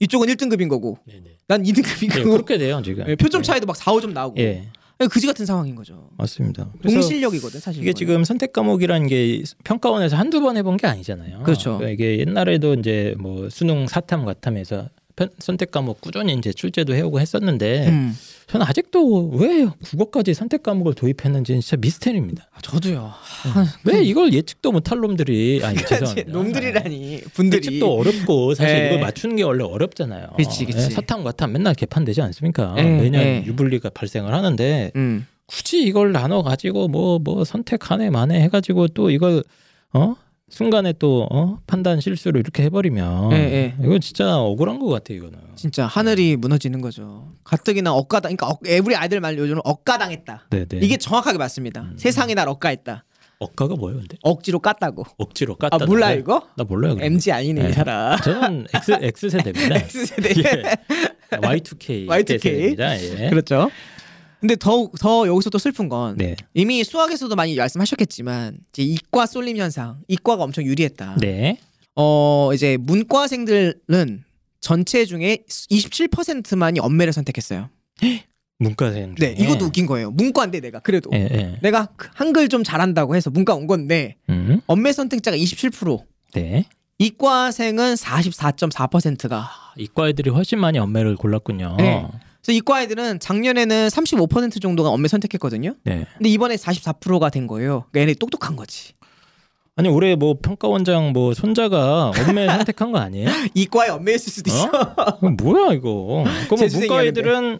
이쪽은 0.00 0.26
1등급인 0.28 0.68
거고 0.68 0.98
네, 1.06 1.20
네. 1.24 1.36
난 1.46 1.62
2등급인 1.62 2.10
예, 2.16 2.18
거고 2.22 2.30
그렇게 2.32 2.58
돼요, 2.58 2.82
지금. 2.84 3.04
예, 3.08 3.14
표점 3.14 3.42
차이도 3.42 3.66
막 3.66 3.76
4, 3.76 3.92
5점 3.92 4.12
나오고 4.12 4.40
예. 4.40 4.68
예, 5.00 5.06
그지 5.06 5.26
같은 5.28 5.44
상황인 5.46 5.74
거죠. 5.76 6.08
맞습니다. 6.16 6.70
동실력이거든 6.82 7.60
사실. 7.60 7.82
이게 7.82 7.90
이거는. 7.90 7.94
지금 7.98 8.24
선택 8.24 8.52
과목이라는 8.52 9.06
게 9.08 9.42
평가원에서 9.64 10.16
한두 10.16 10.40
번 10.40 10.56
해본 10.56 10.76
게 10.76 10.86
아니잖아요. 10.88 11.42
그렇죠. 11.44 11.78
그러니까 11.78 11.90
이게 11.90 12.18
옛날에도 12.18 12.74
이제 12.74 13.14
뭐 13.18 13.48
수능 13.50 13.86
사탐 13.86 14.24
과탐에서 14.24 14.76
편- 14.76 14.88
선택 15.38 15.70
과목 15.70 16.00
꾸준히 16.00 16.34
이제 16.34 16.52
출제도 16.52 16.94
해오고 16.94 17.20
했었는데 17.20 17.88
음. 17.88 18.16
저는 18.46 18.66
아직도 18.66 19.28
왜 19.34 19.66
국어까지 19.84 20.34
선택 20.34 20.62
과목을 20.62 20.94
도입했는지 20.94 21.60
진짜 21.60 21.76
미스테리입니다. 21.76 22.48
아, 22.52 22.60
저도요. 22.60 23.12
왜 23.84 24.02
이걸 24.02 24.32
예측도 24.32 24.72
못할 24.72 24.98
놈들이 24.98 25.60
아니 25.64 25.76
죄송합니다. 25.86 26.30
그 26.30 26.36
놈들이라니 26.36 27.22
분들이 27.32 27.66
예측도 27.66 27.94
어렵고 27.94 28.54
사실 28.54 28.76
예. 28.76 28.86
이걸 28.88 29.00
맞추는 29.00 29.36
게 29.36 29.42
원래 29.44 29.64
어렵잖아요. 29.64 30.30
그치, 30.36 30.64
그치. 30.66 30.78
예, 30.78 30.82
사탐 30.90 31.24
과탐 31.24 31.52
맨날 31.52 31.74
개판되지 31.74 32.20
않습니까? 32.22 32.74
예, 32.78 32.82
매년 32.82 33.22
예. 33.22 33.44
유불리가 33.46 33.90
발생을 33.90 34.34
하는데 34.34 34.90
음. 34.96 35.26
굳이 35.46 35.82
이걸 35.82 36.12
나눠 36.12 36.42
가지고 36.42 36.88
뭐 36.88 37.18
뭐 37.18 37.44
선택하네 37.44 38.10
마네 38.10 38.40
해가지고 38.42 38.88
또 38.88 39.10
이걸 39.10 39.42
어 39.92 40.16
순간에 40.50 40.92
또 40.98 41.26
어? 41.30 41.58
판단 41.66 42.00
실수를 42.00 42.40
이렇게 42.40 42.62
해버리면 42.64 43.32
예, 43.32 43.36
예. 43.36 43.74
이거 43.82 43.98
진짜 43.98 44.36
억울한 44.38 44.78
것 44.78 44.86
같아 44.88 45.14
이거는. 45.14 45.38
진짜 45.56 45.86
하늘이 45.86 46.36
무너지는 46.36 46.80
거죠. 46.80 47.32
가뜩이나 47.44 47.92
억가당 47.94 48.36
그러니까 48.36 48.48
억, 48.48 48.60
우리 48.84 48.94
아이들 48.94 49.20
말 49.20 49.38
요즘은 49.38 49.62
억가당했다. 49.64 50.46
네 50.50 50.66
네. 50.66 50.78
이게 50.82 50.96
정확하게 50.96 51.38
맞습니다. 51.38 51.82
음. 51.82 51.94
세상이 51.96 52.34
날 52.34 52.48
억가했다. 52.48 53.04
억가가 53.38 53.74
뭐예요, 53.74 53.98
근데? 54.00 54.16
억지로 54.22 54.60
깠다고. 54.60 55.04
억지로 55.16 55.56
깠다. 55.56 55.82
아 55.82 55.86
몰라 55.86 56.12
이거? 56.12 56.46
나 56.56 56.64
몰라요. 56.64 56.94
그런 56.94 57.06
MG 57.06 57.32
아니네 57.32 57.62
네. 57.62 57.68
이 57.70 57.72
사람. 57.72 58.16
거. 58.16 58.22
저는 58.22 58.66
X 58.74 58.98
X 59.00 59.30
세대입니다. 59.30 59.76
X세대. 59.80 60.28
예. 60.40 61.36
Y2K 61.38 62.06
Y2K. 62.06 62.40
세대입니다. 62.42 63.02
예. 63.24 63.30
그렇죠. 63.30 63.70
근데 64.44 64.56
더, 64.56 64.90
더 65.00 65.26
여기서 65.26 65.48
또 65.48 65.56
슬픈 65.56 65.88
건 65.88 66.18
네. 66.18 66.36
이미 66.52 66.84
수학에서도 66.84 67.34
많이 67.34 67.56
말씀하셨겠지만 67.56 68.58
이제 68.74 68.82
이과 68.82 69.24
쏠림 69.24 69.56
현상, 69.56 70.02
이과가 70.06 70.44
엄청 70.44 70.64
유리했다. 70.64 71.16
네. 71.22 71.56
어 71.96 72.50
이제 72.52 72.76
문과생들은 72.78 74.22
전체 74.60 75.06
중에 75.06 75.38
27%만이 75.48 76.78
엄매를 76.78 77.14
선택했어요. 77.14 77.70
문과생. 78.58 79.14
네, 79.14 79.34
중에. 79.34 79.46
이것도 79.46 79.64
웃긴 79.64 79.86
거예요. 79.86 80.10
문과인데 80.10 80.60
내가 80.60 80.80
그래도 80.80 81.08
예, 81.14 81.26
예. 81.32 81.58
내가 81.62 81.88
그 81.96 82.10
한글 82.12 82.50
좀 82.50 82.64
잘한다고 82.64 83.16
해서 83.16 83.30
문과 83.30 83.54
온 83.54 83.66
건데 83.66 84.16
음. 84.28 84.60
엄매 84.66 84.92
선택자가 84.92 85.38
27%, 85.38 86.04
네. 86.34 86.66
이과생은 86.98 87.94
44.4%가. 87.94 89.50
이과 89.78 90.10
애들이 90.10 90.28
훨씬 90.28 90.58
많이 90.58 90.78
엄매를 90.78 91.16
골랐군요. 91.16 91.76
네. 91.78 92.06
그래서 92.44 92.56
이과 92.58 92.82
애들은 92.82 93.20
작년에는 93.20 93.88
35% 93.88 94.60
정도가 94.60 94.90
엄매 94.90 95.08
선택했거든요. 95.08 95.74
네. 95.84 96.06
근데 96.18 96.28
이번에 96.28 96.56
44%가 96.56 97.30
된 97.30 97.46
거예요. 97.46 97.84
그러니까 97.90 98.00
얘네 98.00 98.14
똑똑한 98.14 98.54
거지. 98.56 98.92
아니 99.76 99.88
올해 99.88 100.14
뭐 100.14 100.36
평가원장 100.40 101.12
뭐 101.12 101.34
손자가 101.34 102.12
엄매 102.28 102.46
선택한 102.46 102.92
거 102.92 102.98
아니에요? 102.98 103.28
이과에 103.54 103.88
엄매했을 103.88 104.32
수도 104.32 104.50
있어. 104.50 104.66
어? 104.66 105.28
뭐야 105.30 105.72
이거? 105.72 106.24
그럼 106.44 106.58
재수생이 106.58 106.86
문과. 106.88 107.04
애들은 107.04 107.58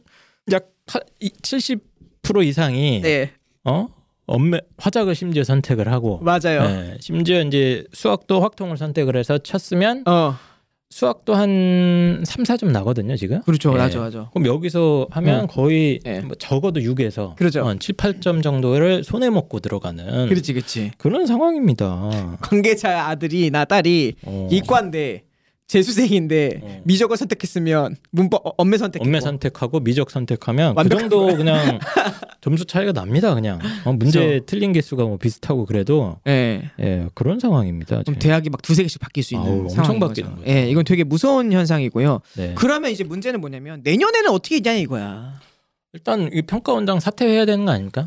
약 0.53 0.69
70% 0.87 2.45
이상이 2.45 3.01
네, 3.01 3.33
어 3.65 3.89
엄매 4.27 4.61
화작을 4.77 5.15
심지어 5.15 5.43
선택을 5.45 5.91
하고 5.91 6.19
맞아요. 6.23 6.63
네, 6.69 6.97
심지어 7.01 7.41
이제 7.41 7.85
수학도 7.93 8.41
확통을 8.43 8.77
선택을 8.77 9.17
해서 9.17 9.39
쳤으면 9.39 10.05
어, 10.07 10.37
수학도 10.95 11.35
한 11.35 12.23
3, 12.25 12.45
4점 12.45 12.71
나거든요, 12.71 13.17
지금. 13.17 13.43
그렇죠. 13.43 13.73
예. 13.73 13.79
맞아, 13.79 13.99
맞아. 13.99 14.31
그럼 14.33 14.47
여기서 14.47 15.09
하면 15.11 15.41
응. 15.41 15.47
거의 15.49 15.99
예. 16.07 16.21
뭐 16.21 16.37
적어도 16.37 16.79
6에서 16.79 17.35
그렇죠. 17.35 17.67
한 17.67 17.81
7, 17.81 17.97
8점 17.97 18.45
정도를 18.45 19.03
손에 19.03 19.29
먹고 19.29 19.59
들어가는 19.59 20.29
그렇지, 20.29 20.53
그렇지. 20.53 20.93
그런 20.97 21.27
상황입니다. 21.27 22.37
관계자 22.41 23.09
아들이 23.09 23.51
나 23.51 23.65
딸이 23.65 24.15
어. 24.23 24.49
이과인데 24.53 25.25
재수생인데 25.67 26.61
어. 26.63 26.81
미적을 26.85 27.17
선택했으면 27.17 27.97
문법 28.11 28.47
어, 28.47 28.53
엄매 28.59 28.77
선택. 28.77 29.03
엄매 29.03 29.21
선택하고 29.21 29.81
미적 29.81 30.11
선택하면 30.11 30.75
그 30.75 30.89
정도 30.89 31.35
그냥 31.37 31.79
점수 32.43 32.67
차이가 32.67 32.93
납니다. 32.93 33.35
그냥 33.35 33.59
어, 33.85 33.93
문제 33.93 34.21
그렇죠. 34.21 34.47
틀린 34.47 34.73
개수가 34.73 35.05
뭐 35.05 35.17
비슷하고 35.17 35.65
그래도 35.65 36.19
예. 36.29 36.71
예 36.81 37.09
그런 37.15 37.41
상황입니다. 37.41 38.03
그럼. 38.03 38.19
대학이 38.19 38.51
막 38.51 38.61
두세 38.61 38.83
개씩 38.83 39.01
바뀔 39.01 39.25
수 39.25 39.35
있는 39.35 39.49
아우, 39.49 39.61
엄청 39.71 39.99
바뀌는 39.99 40.37
거죠. 40.37 40.43
예, 40.47 40.69
이건 40.69 40.85
되게 40.85 41.03
무서운 41.05 41.51
현상이고요. 41.51 42.21
네. 42.37 42.53
그러면 42.57 42.91
이제 42.91 43.03
문제는 43.03 43.41
뭐냐면 43.41 43.81
내년에는 43.83 44.31
어떻게 44.31 44.57
있냐 44.57 44.75
이거야. 44.75 45.41
일단 45.95 46.29
이 46.33 46.43
평가원장 46.43 47.01
사퇴해야 47.01 47.47
되는 47.47 47.65
거 47.65 47.71
아닙니까? 47.73 48.05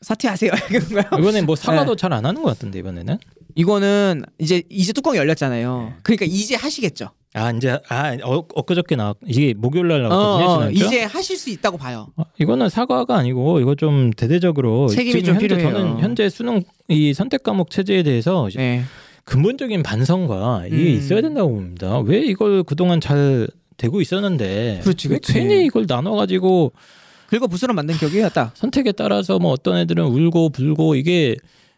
사퇴하세요 0.00 0.52
이건가요? 0.72 1.20
이번에 1.20 1.42
뭐 1.42 1.54
네. 1.54 1.62
사과도 1.62 1.94
잘안 1.94 2.24
하는 2.24 2.42
것 2.42 2.48
같은데 2.48 2.78
이번에는 2.78 3.18
이거는 3.54 4.22
이제 4.38 4.62
이제 4.68 4.92
뚜껑이 4.92 5.18
열렸잖아요. 5.18 5.82
네. 5.90 5.94
그러니까 6.02 6.26
이제 6.26 6.54
하시겠죠. 6.54 7.10
아 7.32 7.50
이제 7.52 7.78
아 7.88 8.16
어, 8.24 8.44
엊그저께 8.54 8.96
나 8.96 9.14
이게 9.26 9.54
목요일 9.54 9.88
날 9.88 10.04
어, 10.04 10.08
나왔거든요. 10.08 10.48
어, 10.50 10.58
지난주. 10.72 10.84
이제 10.84 11.04
하실 11.04 11.36
수 11.36 11.50
있다고 11.50 11.78
봐요. 11.78 12.08
어, 12.16 12.24
이거는 12.38 12.68
사과가 12.68 13.16
아니고 13.16 13.60
이거 13.60 13.74
좀 13.74 14.10
대대적으로 14.10 14.88
책임이 14.88 15.22
좀 15.22 15.34
현재 15.34 15.46
필요해요. 15.48 15.72
저는 15.72 15.98
현재 16.00 16.28
수능 16.28 16.62
이 16.88 17.14
선택 17.14 17.42
과목 17.42 17.70
체제에 17.70 18.02
대해서 18.02 18.48
네. 18.54 18.82
근본적인 19.24 19.82
반성과 19.84 20.64
이게 20.66 20.76
음. 20.76 20.98
있어야 20.98 21.20
된다고 21.20 21.50
봅니다. 21.50 22.00
왜 22.00 22.18
이걸 22.20 22.64
그동안 22.64 23.00
잘 23.00 23.46
되고 23.76 24.00
있었는데 24.00 24.80
그렇지, 24.82 25.08
왜 25.08 25.18
그렇지. 25.18 25.32
괜히 25.32 25.64
이걸 25.64 25.86
나눠 25.86 26.16
가지고 26.16 26.72
긁어 27.28 27.46
부스럼 27.46 27.76
만든 27.76 27.94
격이었다. 27.96 28.52
선택에 28.54 28.90
따라서 28.90 29.38
뭐 29.38 29.52
어떤 29.52 29.76
애들은 29.76 30.04
울고 30.04 30.50
불고 30.50 30.96
이게 30.96 31.36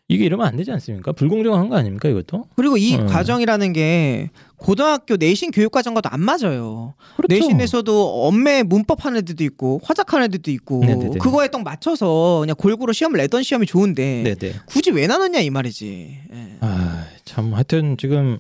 이게 0.09 0.25
이러면 0.27 0.47
안 0.47 0.57
되지 0.57 0.71
않습니까? 0.73 1.13
불공정한 1.13 1.69
거 1.69 1.77
아닙니까 1.77 2.09
이것도? 2.09 2.47
그리고 2.57 2.77
이 2.77 2.95
어. 2.97 3.07
과정이라는 3.07 3.73
게 3.73 4.31
고등학교 4.57 5.17
내신 5.17 5.51
교육 5.51 5.73
과정과도 5.73 6.09
안 6.11 6.21
맞아요. 6.21 6.95
그렇죠. 7.17 7.35
내신에서도 7.35 8.27
엄매 8.27 8.63
문법 8.63 9.05
하는 9.05 9.19
애들도 9.19 9.43
있고 9.45 9.81
화작하는 9.83 10.27
애들도 10.27 10.51
있고 10.51 10.85
네네네. 10.85 11.19
그거에 11.19 11.49
딱 11.49 11.63
맞춰서 11.63 12.39
그냥 12.41 12.57
골고루 12.57 12.93
시험을 12.93 13.19
내던 13.19 13.43
시험이 13.43 13.67
좋은데 13.67 14.23
네네. 14.23 14.55
굳이 14.67 14.91
왜 14.91 15.07
나눴냐 15.07 15.41
이 15.41 15.51
말이지. 15.51 16.19
예. 16.33 16.57
아, 16.61 17.05
참 17.25 17.55
하여튼 17.55 17.97
지금 17.97 18.39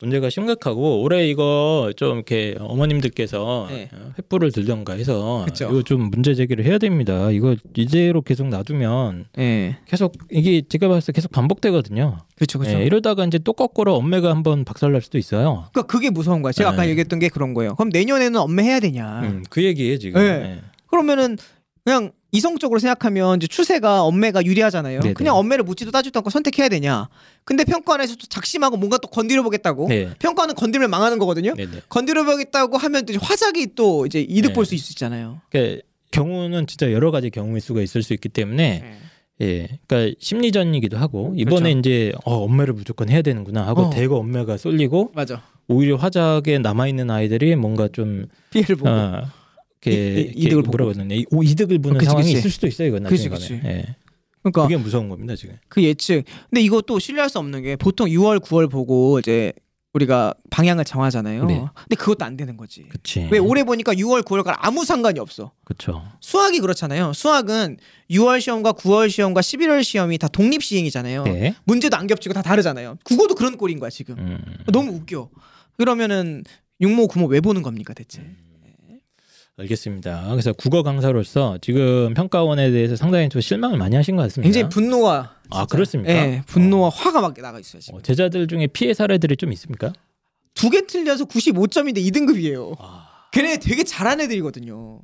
문제가 0.00 0.30
심각하고 0.30 1.02
올해 1.02 1.28
이거 1.28 1.92
좀 1.96 2.16
이렇게 2.16 2.54
어머님들께서 2.60 3.66
네. 3.68 3.90
횃불을 4.16 4.54
들던가 4.54 4.92
해서 4.92 5.42
그쵸. 5.44 5.68
이거 5.70 5.82
좀 5.82 6.02
문제 6.10 6.34
제기를 6.34 6.64
해야 6.64 6.78
됩니다. 6.78 7.32
이거 7.32 7.56
이대로 7.76 8.22
계속 8.22 8.46
놔두면 8.46 9.26
예. 9.38 9.78
계속 9.86 10.16
이게 10.30 10.62
제가 10.68 10.86
봤을 10.86 11.12
때 11.12 11.16
계속 11.16 11.32
반복되거든요. 11.32 12.18
그렇죠, 12.36 12.60
그렇죠. 12.60 12.78
예, 12.78 12.84
이러다가 12.84 13.24
이제 13.24 13.38
또 13.38 13.52
거꾸로 13.52 13.96
엄매가 13.96 14.30
한번 14.30 14.64
박살날 14.64 15.02
수도 15.02 15.18
있어요. 15.18 15.66
그러니까 15.72 15.82
그게 15.82 16.10
무서운 16.10 16.42
거야. 16.42 16.52
제가 16.52 16.70
아까 16.70 16.82
네. 16.82 16.90
얘기했던 16.90 17.18
게 17.18 17.28
그런 17.28 17.52
거예요. 17.52 17.74
그럼 17.74 17.88
내년에는 17.88 18.38
엄매 18.40 18.62
해야 18.62 18.78
되냐? 18.78 19.22
음, 19.22 19.44
그 19.50 19.64
얘기예요 19.64 19.98
지금. 19.98 20.20
네. 20.20 20.28
예. 20.28 20.60
그러면은 20.86 21.36
그냥 21.84 22.12
이성적으로 22.30 22.78
생각하면 22.78 23.36
이제 23.36 23.46
추세가 23.46 24.02
엄매가 24.02 24.44
유리하잖아요. 24.44 25.00
네네. 25.00 25.14
그냥 25.14 25.36
엄매를 25.36 25.64
묻지도 25.64 25.90
따지도 25.90 26.18
않고 26.18 26.30
선택해야 26.30 26.68
되냐? 26.68 27.08
근데 27.44 27.64
평가원에서 27.64 28.16
또 28.16 28.26
작심하고 28.26 28.76
뭔가 28.76 28.98
또 28.98 29.08
건드려 29.08 29.42
보겠다고. 29.42 29.88
네. 29.88 30.10
평가는 30.18 30.54
건드리면 30.54 30.90
망하는 30.90 31.18
거거든요. 31.18 31.54
네네. 31.54 31.82
건드려 31.88 32.24
보겠다고 32.24 32.76
하면 32.76 33.06
또 33.06 33.14
화작이 33.18 33.74
또 33.74 34.04
이제 34.04 34.20
이득 34.20 34.48
네. 34.48 34.52
볼수 34.52 34.74
있잖아요. 34.74 35.40
그러니까 35.50 35.82
경우는 36.10 36.66
진짜 36.66 36.92
여러 36.92 37.10
가지 37.10 37.30
경우일 37.30 37.60
수가 37.60 37.80
있을 37.80 38.02
수 38.02 38.12
있기 38.12 38.28
때문에 38.28 38.98
예, 39.40 39.68
그러니까 39.86 40.16
심리전이기도 40.18 40.96
하고 40.96 41.32
이번에 41.36 41.72
그렇죠. 41.72 41.78
이제 41.78 42.12
어, 42.24 42.38
엄매를 42.38 42.74
무조건 42.74 43.08
해야 43.08 43.22
되는구나 43.22 43.66
하고 43.66 43.82
어. 43.82 43.90
대거 43.90 44.16
엄매가 44.16 44.56
쏠리고 44.56 45.12
맞아. 45.14 45.42
오히려 45.68 45.96
화작에 45.96 46.58
남아 46.60 46.88
있는 46.88 47.10
아이들이 47.10 47.54
뭔가 47.56 47.88
좀 47.88 48.26
피해를 48.50 48.76
보고. 48.76 48.90
어, 48.90 49.22
이렇게, 49.84 50.32
이- 50.34 50.48
뭐라고 50.54 50.92
이- 50.92 51.26
오, 51.30 51.42
이득을 51.42 51.78
보는 51.78 51.98
그치, 51.98 52.06
상황이 52.06 52.26
그치. 52.26 52.38
있을 52.38 52.50
수도 52.50 52.66
있어요 52.66 52.88
이건 52.88 53.04
그치, 53.04 53.28
나중에 53.28 53.58
그치. 53.58 53.62
가면. 53.62 53.76
예. 53.76 53.96
그러니까 54.42 54.62
그게 54.62 54.76
무서운 54.76 55.08
겁니다 55.08 55.34
지금. 55.36 55.56
그 55.68 55.82
예측. 55.82 56.24
근데 56.48 56.60
이것도 56.62 56.98
신뢰할 56.98 57.28
수 57.28 57.38
없는 57.38 57.62
게 57.62 57.76
보통 57.76 58.08
6월, 58.08 58.38
9월 58.40 58.70
보고 58.70 59.18
이제 59.18 59.52
우리가 59.94 60.34
방향을 60.50 60.84
정하잖아요. 60.84 61.44
네. 61.46 61.64
근데 61.74 61.96
그것도 61.96 62.24
안 62.24 62.36
되는 62.36 62.56
거지. 62.56 62.84
그치. 62.88 63.26
왜 63.32 63.38
올해 63.38 63.64
보니까 63.64 63.94
6월, 63.94 64.22
9월과 64.22 64.54
아무 64.58 64.84
상관이 64.84 65.18
없어. 65.18 65.52
그렇죠. 65.64 66.04
수학이 66.20 66.60
그렇잖아요. 66.60 67.12
수학은 67.14 67.78
6월 68.10 68.40
시험과 68.40 68.72
9월 68.74 69.10
시험과 69.10 69.40
11월 69.40 69.82
시험이 69.82 70.18
다 70.18 70.28
독립 70.28 70.62
시행이잖아요. 70.62 71.24
네. 71.24 71.54
문제도 71.64 71.96
안 71.96 72.06
겹치고 72.06 72.32
다 72.34 72.42
다르잖아요. 72.42 72.98
국어도 73.04 73.34
그런 73.34 73.56
꼴인 73.56 73.80
거야 73.80 73.90
지금. 73.90 74.16
음. 74.18 74.38
너무 74.72 74.92
웃겨. 74.92 75.30
그러면은 75.78 76.44
육모 76.80 77.08
구모 77.08 77.26
왜 77.26 77.40
보는 77.40 77.62
겁니까 77.62 77.92
대체? 77.94 78.22
알겠습니다. 79.58 80.28
그래서 80.30 80.52
국어 80.52 80.82
강사로서 80.82 81.58
지금 81.60 82.14
평가원에 82.14 82.70
대해서 82.70 82.94
상당히 82.96 83.28
좀 83.28 83.40
실망을 83.40 83.76
많이 83.76 83.96
하신 83.96 84.16
것 84.16 84.22
같습니다. 84.22 84.46
굉장히 84.46 84.68
분노와 84.68 85.34
아, 85.50 85.58
진짜, 85.60 85.66
그렇습니까? 85.66 86.12
예, 86.12 86.42
분노와 86.46 86.90
화가 86.90 87.20
막 87.20 87.34
나가 87.40 87.58
있어요 87.58 87.80
지금. 87.82 87.98
어, 87.98 88.02
제자들 88.02 88.46
중에 88.46 88.66
피해 88.68 88.94
사례들이 88.94 89.36
좀 89.36 89.52
있습니까? 89.52 89.92
두 90.54 90.70
개 90.70 90.86
틀려서 90.86 91.24
95점인데 91.24 91.98
2등급이에요. 91.98 92.76
아, 92.78 93.06
걔네 93.32 93.58
되게 93.58 93.84
잘하는 93.84 94.24
애들이거든요. 94.24 95.00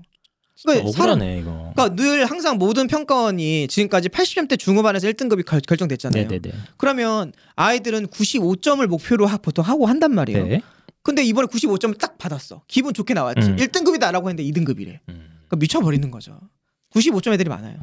그러니까 0.62 0.93
사람- 0.93 1.11
억울하네 1.19 1.38
이거. 1.40 1.73
그러니까 1.75 1.97
늘 1.97 2.25
항상 2.27 2.59
모든 2.59 2.87
평가원이 2.87 3.67
지금까지 3.69 4.09
80점대 4.09 4.59
중후반에서 4.59 5.09
1등급이 5.09 5.45
결, 5.45 5.61
결정됐잖아요. 5.61 6.29
네네네. 6.29 6.55
그러면 6.77 7.33
아이들은 7.57 8.07
95점을 8.07 8.85
목표로 8.87 9.27
하, 9.27 9.37
보통 9.37 9.64
하고 9.64 9.87
한단 9.87 10.12
말이에요. 10.14 10.47
네. 10.47 10.61
근데 11.05 11.23
이번에 11.23 11.47
95점을 11.47 11.97
딱 11.99 12.19
받았어. 12.19 12.62
기분 12.67 12.95
좋게 12.95 13.14
나왔지. 13.14 13.51
음. 13.51 13.57
1등급이다라고 13.57 14.29
했는데 14.29 14.43
2등급이래. 14.43 14.99
음, 15.11 15.29
그러니까 15.47 15.57
미쳐버리는 15.61 16.11
거죠. 16.11 16.40
95점 16.95 17.35
애들이 17.35 17.49
많아요. 17.51 17.77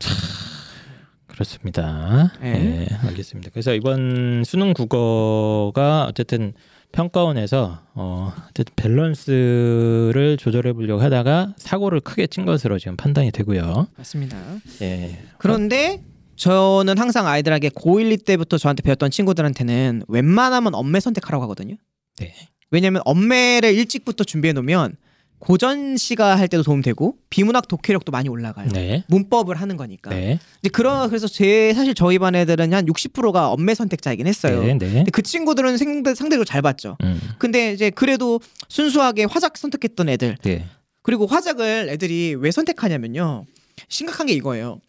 그렇습니다. 1.27 2.33
네. 2.41 2.59
네. 2.59 2.87
알겠습니다. 3.07 3.51
그래서 3.51 3.73
이번 3.73 4.43
수능 4.43 4.73
국어가 4.73 6.05
어쨌든 6.05 6.53
평가원에서 6.91 7.79
어, 7.93 8.33
어쨌든 8.49 8.73
밸런스를 8.75 10.37
조절해 10.37 10.73
보려고 10.73 11.01
하다가 11.01 11.53
사고를 11.57 12.01
크게 12.01 12.27
친 12.27 12.45
것으로 12.45 12.79
지금 12.79 12.97
판단이 12.97 13.31
되고요. 13.31 13.87
맞습니다. 13.97 14.37
예. 14.81 15.23
그런데 15.37 16.03
저는 16.35 16.97
항상 16.97 17.27
아이들에게 17.27 17.69
고1, 17.69 18.11
2 18.11 18.17
때부터 18.17 18.57
저한테 18.57 18.81
배웠던 18.81 19.11
친구들한테는 19.11 20.03
웬만하면 20.07 20.73
엄매 20.73 20.99
선택하라고 20.99 21.43
하거든요. 21.43 21.75
네. 22.17 22.33
왜냐면 22.71 23.01
엄매를 23.05 23.73
일찍부터 23.75 24.23
준비해 24.23 24.53
놓으면 24.53 24.95
고전 25.39 25.97
시가 25.97 26.37
할 26.37 26.47
때도 26.47 26.61
도움되고 26.63 27.15
비문학 27.31 27.67
독해력도 27.67 28.11
많이 28.11 28.29
올라가요. 28.29 28.69
네. 28.69 29.03
문법을 29.07 29.55
하는 29.55 29.75
거니까. 29.75 30.11
네. 30.11 30.39
이제 30.61 30.69
그러 30.69 31.07
그래서 31.07 31.27
제 31.27 31.73
사실 31.73 31.95
저희 31.95 32.19
반 32.19 32.35
애들은 32.35 32.71
한 32.73 32.85
60%가 32.85 33.49
엄매 33.51 33.73
선택자이긴 33.73 34.27
했어요. 34.27 34.61
네. 34.61 34.77
네. 34.77 34.93
근데 34.93 35.11
그 35.11 35.23
친구들은 35.23 35.77
상대, 35.77 36.13
상대적으로 36.13 36.45
잘 36.45 36.61
봤죠. 36.61 36.95
음. 37.03 37.19
근데 37.39 37.73
이제 37.73 37.89
그래도 37.89 38.39
순수하게 38.69 39.23
화작 39.25 39.57
선택했던 39.57 40.09
애들 40.09 40.37
네. 40.43 40.65
그리고 41.01 41.25
화작을 41.25 41.89
애들이 41.89 42.35
왜 42.37 42.51
선택하냐면요. 42.51 43.45
심각한 43.89 44.27
게 44.27 44.33
이거예요. 44.33 44.79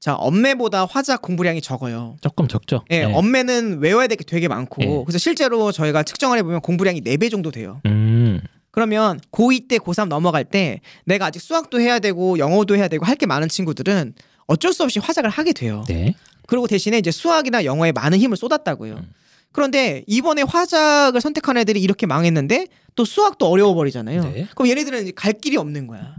자, 0.00 0.14
엄매보다 0.14 0.84
화작 0.86 1.22
공부량이 1.22 1.60
적어요. 1.60 2.16
조금 2.20 2.46
적죠. 2.48 2.84
예, 2.90 3.04
네. 3.06 3.12
엄매는 3.12 3.80
외워야 3.80 4.06
될 4.06 4.16
게 4.16 4.24
되게 4.24 4.46
많고 4.48 4.82
네. 4.82 5.02
그래서 5.04 5.18
실제로 5.18 5.72
저희가 5.72 6.02
측정을 6.04 6.38
해보면 6.38 6.60
공부량이 6.60 7.00
4배 7.02 7.30
정도 7.30 7.50
돼요. 7.50 7.80
음. 7.86 8.40
그러면 8.70 9.18
고2 9.32 9.66
때 9.68 9.78
고3 9.78 10.06
넘어갈 10.08 10.44
때 10.44 10.80
내가 11.04 11.26
아직 11.26 11.40
수학도 11.40 11.80
해야 11.80 11.98
되고 11.98 12.38
영어도 12.38 12.76
해야 12.76 12.86
되고 12.88 13.04
할 13.04 13.16
게 13.16 13.26
많은 13.26 13.48
친구들은 13.48 14.14
어쩔 14.46 14.72
수 14.72 14.84
없이 14.84 14.98
화작을 15.00 15.30
하게 15.30 15.52
돼요. 15.52 15.84
네. 15.88 16.14
그리고 16.46 16.66
대신에 16.68 16.96
이제 16.98 17.10
수학이나 17.10 17.64
영어에 17.64 17.92
많은 17.92 18.18
힘을 18.18 18.36
쏟았다고요. 18.36 18.94
음. 18.94 19.12
그런데 19.52 20.04
이번에 20.06 20.42
화작을 20.42 21.20
선택한 21.20 21.56
애들이 21.58 21.80
이렇게 21.82 22.06
망했는데 22.06 22.68
또 22.94 23.04
수학도 23.04 23.46
어려워 23.46 23.74
버리잖아요. 23.74 24.22
네. 24.22 24.46
그럼 24.54 24.68
얘네들은 24.70 25.02
이제 25.02 25.12
갈 25.14 25.32
길이 25.32 25.56
없는 25.56 25.86
거야. 25.88 26.14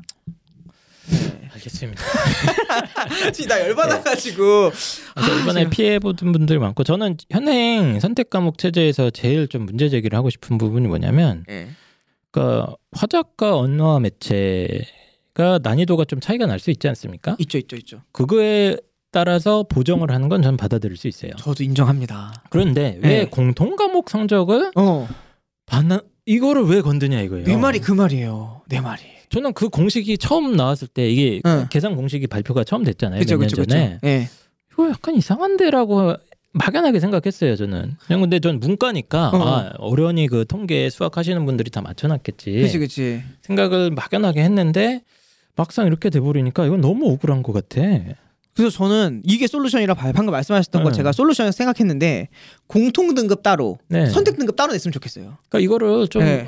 알겠습니다. 1.60 2.02
나 3.48 3.60
열받아가지고 3.62 4.72
그래서 5.16 5.40
이번에 5.42 5.66
제가- 5.66 5.70
피해 5.70 6.00
보던 6.00 6.32
분들이 6.32 6.60
많고 6.60 6.84
저는 6.84 7.18
현행 7.30 8.00
선택 8.00 8.30
과목 8.30 8.58
체제에서 8.58 9.10
제일 9.10 9.48
좀 9.48 9.66
문제 9.66 9.90
제기를 9.90 10.18
하고 10.18 10.30
싶은 10.30 10.58
부분이 10.58 10.88
뭐냐면 10.88 11.44
예. 11.50 11.70
그러니까 12.32 12.76
화작과 12.92 13.58
언어와 13.58 14.00
매체가 14.00 15.60
난이도가 15.64 16.06
좀 16.06 16.20
차이가 16.20 16.46
날 16.46 16.60
수 16.60 16.72
있지 16.72 16.88
않습니까? 16.88 17.36
있죠, 17.40 17.58
있죠, 17.58 17.76
있죠. 17.78 18.02
그거에 18.12 18.78
따라서 19.12 19.64
보정을 19.64 20.12
하는 20.12 20.30
건 20.30 20.42
저는 20.44 20.58
받아들일 20.58 20.96
수 20.98 21.08
있어요. 21.08 21.32
저도 21.40 21.64
인정합니다. 21.64 22.44
그런데 22.52 23.00
왜 23.02 23.10
네. 23.22 23.26
공통 23.26 23.76
과목 23.76 24.10
성적을 24.10 24.72
어, 24.76 25.08
받는 25.66 26.00
이거를 26.28 26.66
왜 26.66 26.82
건드냐 26.82 27.20
이거예요. 27.22 27.46
내 27.46 27.58
말이 27.58 27.80
그 27.80 27.92
말이에요. 27.92 28.62
내 28.68 28.80
말이. 28.82 29.02
저는 29.30 29.54
그 29.54 29.70
공식이 29.70 30.18
처음 30.18 30.56
나왔을 30.56 30.88
때 30.88 31.10
이게 31.10 31.42
응. 31.46 31.68
계산 31.70 31.96
공식이 31.96 32.28
발표가 32.28 32.64
처음 32.64 32.84
됐잖아요. 32.84 33.24
몇 33.26 33.38
년. 33.38 33.48
전에. 33.50 34.00
예. 34.04 34.28
이거 34.72 34.90
약간 34.90 35.16
이상한데라고 35.16 36.16
막연하게 36.54 37.00
생각했어요 37.00 37.56
저는. 37.56 37.96
그냥 38.08 38.22
근데 38.22 38.40
전 38.40 38.60
문과니까 38.60 39.30
어. 39.30 39.48
아, 39.48 39.72
어련히 39.78 40.28
그 40.28 40.46
통계 40.48 40.90
수학하시는 40.90 41.46
분들이 41.46 41.70
다 41.70 41.82
맞춰놨겠지 41.82 42.52
그치 42.54 42.80
그치. 42.80 43.22
생각을 43.42 43.92
막연하게 43.92 44.42
했는데 44.44 45.04
막상 45.56 45.86
이렇게 45.86 46.10
돼버리니까 46.10 46.66
이건 46.66 46.82
너무 46.82 47.12
억울한 47.12 47.44
것 47.44 47.54
같아. 47.54 47.82
그래서 48.56 48.76
저는 48.76 49.22
이게 49.24 49.46
솔루션이라 49.48 49.94
봐요. 49.94 50.12
방금 50.14 50.32
말씀하셨던 50.32 50.84
거 50.84 50.90
네. 50.90 50.98
제가 50.98 51.12
솔루션 51.12 51.52
생각했는데 51.52 52.30
공통 52.68 53.14
등급 53.14 53.44
따로, 53.44 53.78
네. 53.88 54.08
선택 54.10 54.38
등급 54.38 54.56
따로 54.56 54.74
냈으면 54.74 54.92
좋겠어요. 54.92 55.38
그러니까 55.48 55.60
이거를 55.60 56.08
좀 56.08 56.24
네. 56.24 56.38
내년 56.38 56.48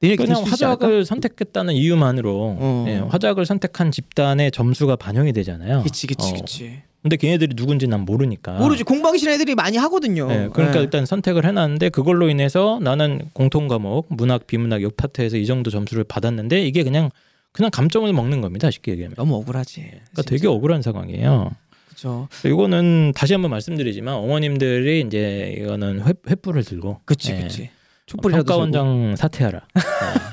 그냥 0.00 0.42
화작을 0.42 1.04
선택했다는 1.04 1.74
이유만으로 1.74 2.56
어. 2.58 2.84
예, 2.88 2.96
화작을 2.98 3.44
선택한 3.44 3.90
집단의 3.90 4.50
점수가 4.50 4.96
반영이 4.96 5.32
되잖아요. 5.34 5.82
그치 5.82 6.06
그치 6.06 6.30
어. 6.30 6.32
그치. 6.32 6.82
근데 7.02 7.16
걔네들이 7.16 7.54
누군지 7.54 7.86
난 7.86 8.00
모르니까. 8.00 8.52
모르지 8.58 8.82
공부하기 8.82 9.18
싫은 9.18 9.34
애들이 9.34 9.54
많이 9.54 9.78
하거든요. 9.78 10.28
예, 10.30 10.48
그러니까 10.52 10.78
예. 10.78 10.82
일단 10.82 11.06
선택을 11.06 11.44
해놨는데 11.46 11.90
그걸로 11.90 12.28
인해서 12.28 12.78
나는 12.82 13.20
공통 13.32 13.68
과목 13.68 14.06
문학, 14.10 14.46
비문학 14.46 14.82
역 14.82 14.96
파트에서 14.96 15.36
이 15.36 15.46
정도 15.46 15.70
점수를 15.70 16.04
받았는데 16.04 16.62
이게 16.62 16.82
그냥 16.82 17.10
그냥 17.52 17.70
감점을 17.70 18.10
먹는 18.12 18.40
겁니다. 18.40 18.70
쉽게 18.70 18.92
얘기하면. 18.92 19.14
너무 19.16 19.34
억울하지. 19.36 19.80
그러니까 19.80 20.22
되게 20.22 20.46
억울한 20.46 20.82
상황이에요. 20.82 21.50
그렇죠. 21.88 22.28
이거는 22.44 23.12
다시 23.14 23.32
한번 23.34 23.50
말씀드리지만 23.50 24.14
어머님들이 24.14 25.04
이제 25.06 25.56
이거는 25.58 26.06
회, 26.06 26.12
횃불을 26.12 26.66
들고 26.66 27.00
그치 27.04 27.32
예, 27.32 27.42
그치. 27.42 27.70
촛불이라도 28.10 28.44
평가원장 28.44 29.14
사퇴하라. 29.16 29.60
예. 29.60 29.80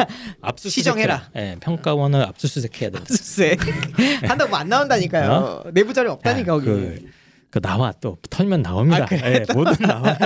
압수수색해라. 0.42 0.72
시정해라. 0.72 1.30
예, 1.36 1.56
평가원을 1.60 2.24
압수수색해야 2.24 2.90
된다. 2.90 3.06
쎄 3.08 3.56
한다고 4.26 4.56
안 4.56 4.68
나온다니까요. 4.68 5.64
내부 5.74 5.94
자료 5.94 6.12
없다니까 6.14 6.54
야, 6.54 6.56
거기. 6.56 6.66
그, 6.66 7.06
그 7.52 7.62
나와 7.62 7.94
또 8.02 8.18
털면 8.32 8.64
나옵니다. 8.64 9.04
아, 9.04 9.06
그래? 9.06 9.46
예, 9.48 9.54
뭐든 9.54 9.86
나와요. 9.86 10.18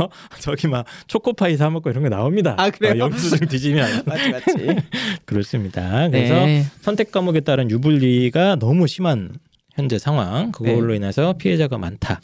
어? 0.00 0.08
저기 0.40 0.66
막 0.66 0.86
초코파이 1.06 1.56
사 1.56 1.70
먹고 1.70 1.88
이런 1.88 2.02
거 2.02 2.08
나옵니다. 2.08 2.56
아, 2.58 2.68
그래요? 2.70 2.94
어, 2.94 2.98
영수증 2.98 3.46
뒤지면 3.46 4.02
맞지 4.04 4.30
맞지. 4.30 4.76
그렇습니다. 5.24 6.08
그래서 6.08 6.34
네. 6.34 6.66
선택 6.80 7.12
과목에 7.12 7.40
따른 7.40 7.70
유불리가 7.70 8.56
너무 8.56 8.88
심한 8.88 9.36
현재 9.74 10.00
상황 10.00 10.50
그걸로 10.50 10.88
네. 10.88 10.96
인해서 10.96 11.34
피해자가 11.34 11.78
많다. 11.78 12.20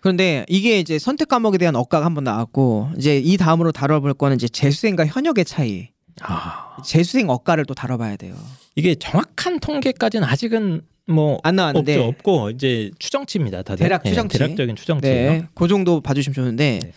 그런데 0.00 0.44
이게 0.48 0.78
이제 0.78 0.98
선택 0.98 1.28
과목에 1.28 1.58
대한 1.58 1.74
억가가 1.76 2.04
한 2.04 2.14
번 2.14 2.24
나왔고 2.24 2.90
이제 2.96 3.18
이 3.18 3.36
다음으로 3.36 3.72
다뤄볼 3.72 4.14
거는 4.14 4.36
이제 4.36 4.48
재수생과 4.48 5.06
현역의 5.06 5.44
차이. 5.44 5.88
아, 6.22 6.76
재수생 6.84 7.28
억가를 7.30 7.64
또 7.64 7.74
다뤄봐야 7.74 8.16
돼요. 8.16 8.34
이게 8.74 8.94
정확한 8.96 9.60
통계까지는 9.60 10.26
아직은 10.26 10.82
뭐안 11.06 11.56
나왔는데 11.56 11.96
없죠 11.96 12.08
없고 12.08 12.50
이제 12.50 12.90
추정치입니다. 12.98 13.62
다들 13.62 13.84
대략 13.84 14.02
예, 14.04 14.10
추정치. 14.10 14.36
대략적인 14.38 14.76
추정치예요. 14.76 15.30
네, 15.30 15.46
그 15.54 15.68
정도 15.68 16.00
봐주시면 16.00 16.34
좋은데 16.34 16.80
네. 16.82 16.92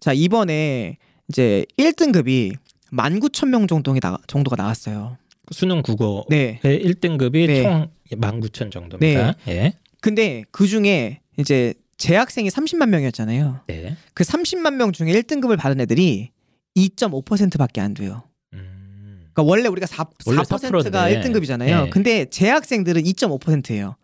자 0.00 0.12
이번에 0.12 0.98
이제 1.28 1.64
1등급이 1.78 2.54
19,000명 2.92 3.68
정도 3.68 3.94
나, 4.00 4.18
정도가 4.26 4.56
나왔어요. 4.56 5.16
수능 5.50 5.82
국어 5.82 6.24
네. 6.28 6.60
의 6.62 6.84
1등급이 6.84 7.46
네. 7.46 7.62
총 7.62 7.88
19,000 8.10 8.70
정도입니다. 8.70 9.34
예. 9.48 9.72
근데 10.00 10.44
그 10.50 10.66
중에 10.66 11.20
이제 11.38 11.74
재학생이 11.96 12.48
30만 12.48 12.88
명이었잖아요. 12.88 13.60
네. 13.66 13.96
그 14.14 14.24
30만 14.24 14.74
명 14.74 14.92
중에 14.92 15.12
1등급을 15.12 15.56
받은 15.58 15.80
애들이 15.80 16.30
2.5%밖에 16.76 17.80
안 17.80 17.94
돼요. 17.94 18.24
음. 18.52 19.28
그러니까 19.32 19.42
원래 19.42 19.68
우리가 19.68 19.86
4, 19.86 20.06
원래 20.26 20.42
4%가 20.42 21.08
4%인데. 21.08 21.20
1등급이잖아요. 21.20 21.84
네. 21.84 21.90
근데 21.90 22.24
재학생들은 22.26 23.02
2.5%예요. 23.02 23.96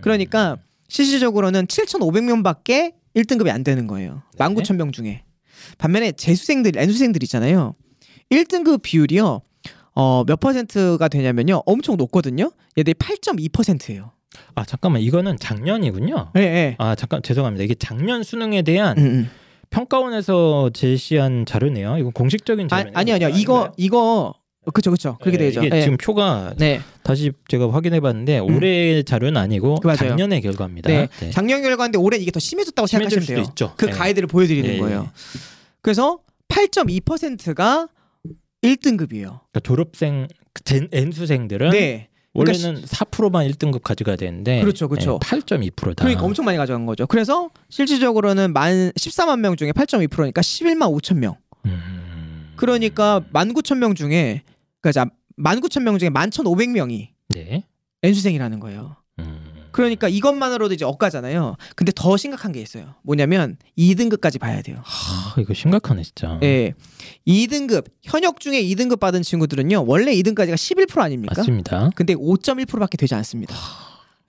그러니까 0.00 0.56
실질적으로는 0.88 1.66
7,500명밖에 1.66 2.94
1등급이 3.16 3.48
안 3.50 3.64
되는 3.64 3.86
거예요. 3.86 4.22
네. 4.38 4.44
19,000명 4.44 4.92
중에. 4.92 5.22
반면에 5.78 6.12
재수생들, 6.12 6.72
N수생들 6.76 7.22
있잖아요. 7.24 7.74
1등급 8.30 8.82
비율이요. 8.82 9.40
어, 9.94 10.24
몇 10.24 10.38
퍼센트가 10.38 11.08
되냐면요. 11.08 11.62
엄청 11.66 11.96
높거든요. 11.96 12.52
얘들이 12.76 12.94
8.2%예요. 12.94 14.12
아 14.54 14.64
잠깐만 14.64 15.02
이거는 15.02 15.38
작년이군요. 15.38 16.32
예, 16.36 16.40
예. 16.40 16.76
아 16.78 16.94
잠깐 16.94 17.22
죄송합니다. 17.22 17.64
이게 17.64 17.74
작년 17.74 18.22
수능에 18.22 18.62
대한 18.62 18.98
음, 18.98 19.04
음. 19.04 19.30
평가원에서 19.70 20.70
제시한 20.72 21.46
자료네요. 21.46 21.98
이거 21.98 22.10
공식적인 22.10 22.66
아, 22.66 22.68
자료. 22.68 22.90
아니 22.94 23.12
아니요. 23.12 23.28
이거 23.30 23.72
이거 23.76 24.34
그쵸 24.74 24.90
그쵸. 24.90 25.16
그렇게 25.20 25.38
되죠. 25.38 25.62
이게 25.62 25.76
예. 25.76 25.82
지금 25.82 25.96
표가 25.96 26.54
네. 26.58 26.80
다시 27.02 27.32
제가 27.48 27.72
확인해봤는데 27.72 28.40
음. 28.40 28.56
올해 28.56 29.02
자료는 29.02 29.40
아니고 29.40 29.78
맞아요. 29.82 29.96
작년의 29.96 30.42
결과입니다. 30.42 30.88
네. 30.88 31.08
네. 31.20 31.30
작년 31.30 31.62
결과인데 31.62 31.98
올해 31.98 32.18
이게 32.18 32.30
더 32.30 32.40
심해졌다고 32.40 32.86
생각하시면 32.86 33.26
돼요. 33.26 33.38
있죠. 33.48 33.74
그 33.76 33.86
네. 33.86 33.92
가이드를 33.92 34.26
보여드리는 34.28 34.74
예, 34.74 34.78
거예요. 34.78 35.08
그래서 35.80 36.18
8.2%가 36.48 37.88
1등급이에요. 38.62 39.40
그러니까 39.50 39.60
졸업생 39.62 40.28
젠 40.64 40.88
N수생들은 40.92 41.70
네. 41.70 42.08
그러니까 42.38 42.66
원래는 42.66 42.86
4%만 42.86 43.48
1등급 43.48 43.82
가져가야 43.82 44.16
되는데 44.16 44.60
그렇죠, 44.60 44.88
그렇죠. 44.88 45.18
8.2%다. 45.20 46.04
그러니까 46.04 46.24
엄청 46.24 46.44
많이 46.44 46.56
가져간 46.58 46.86
거죠. 46.86 47.06
그래서 47.06 47.50
실질적으로는 47.68 48.52
만 48.52 48.92
14만 48.92 49.40
명 49.40 49.56
중에 49.56 49.72
8.2%니까 49.72 50.40
11만 50.40 51.00
5천 51.00 51.18
명. 51.18 51.36
음. 51.66 52.52
그러니까 52.56 53.22
19,000명 53.32 53.94
중에 53.94 54.42
그러니까 54.80 55.10
19,000명 55.38 55.98
중에 55.98 56.08
11,500명이 56.10 57.08
네. 57.28 57.64
N수생이라는 58.02 58.60
거예요. 58.60 58.96
음. 59.78 59.82
그러니까 59.82 60.08
이것만으로도 60.08 60.74
이제 60.74 60.84
억가잖아요. 60.84 61.56
근데 61.76 61.92
더 61.94 62.16
심각한 62.16 62.50
게 62.50 62.60
있어요. 62.60 62.96
뭐냐면 63.02 63.56
2등급까지 63.78 64.40
봐야 64.40 64.60
돼요. 64.60 64.78
하, 64.82 65.40
이거 65.40 65.54
심각하네 65.54 66.02
진짜. 66.02 66.40
예. 66.42 66.74
2등급 67.26 67.84
현역 68.02 68.40
중에 68.40 68.60
2등급 68.60 68.98
받은 68.98 69.22
친구들은요. 69.22 69.84
원래 69.86 70.12
2등까지가 70.16 70.54
11% 70.54 70.98
아닙니까? 70.98 71.34
맞습니다. 71.36 71.90
근데 71.94 72.14
5.1%밖에 72.14 72.96
되지 72.96 73.14
않습니다. 73.14 73.54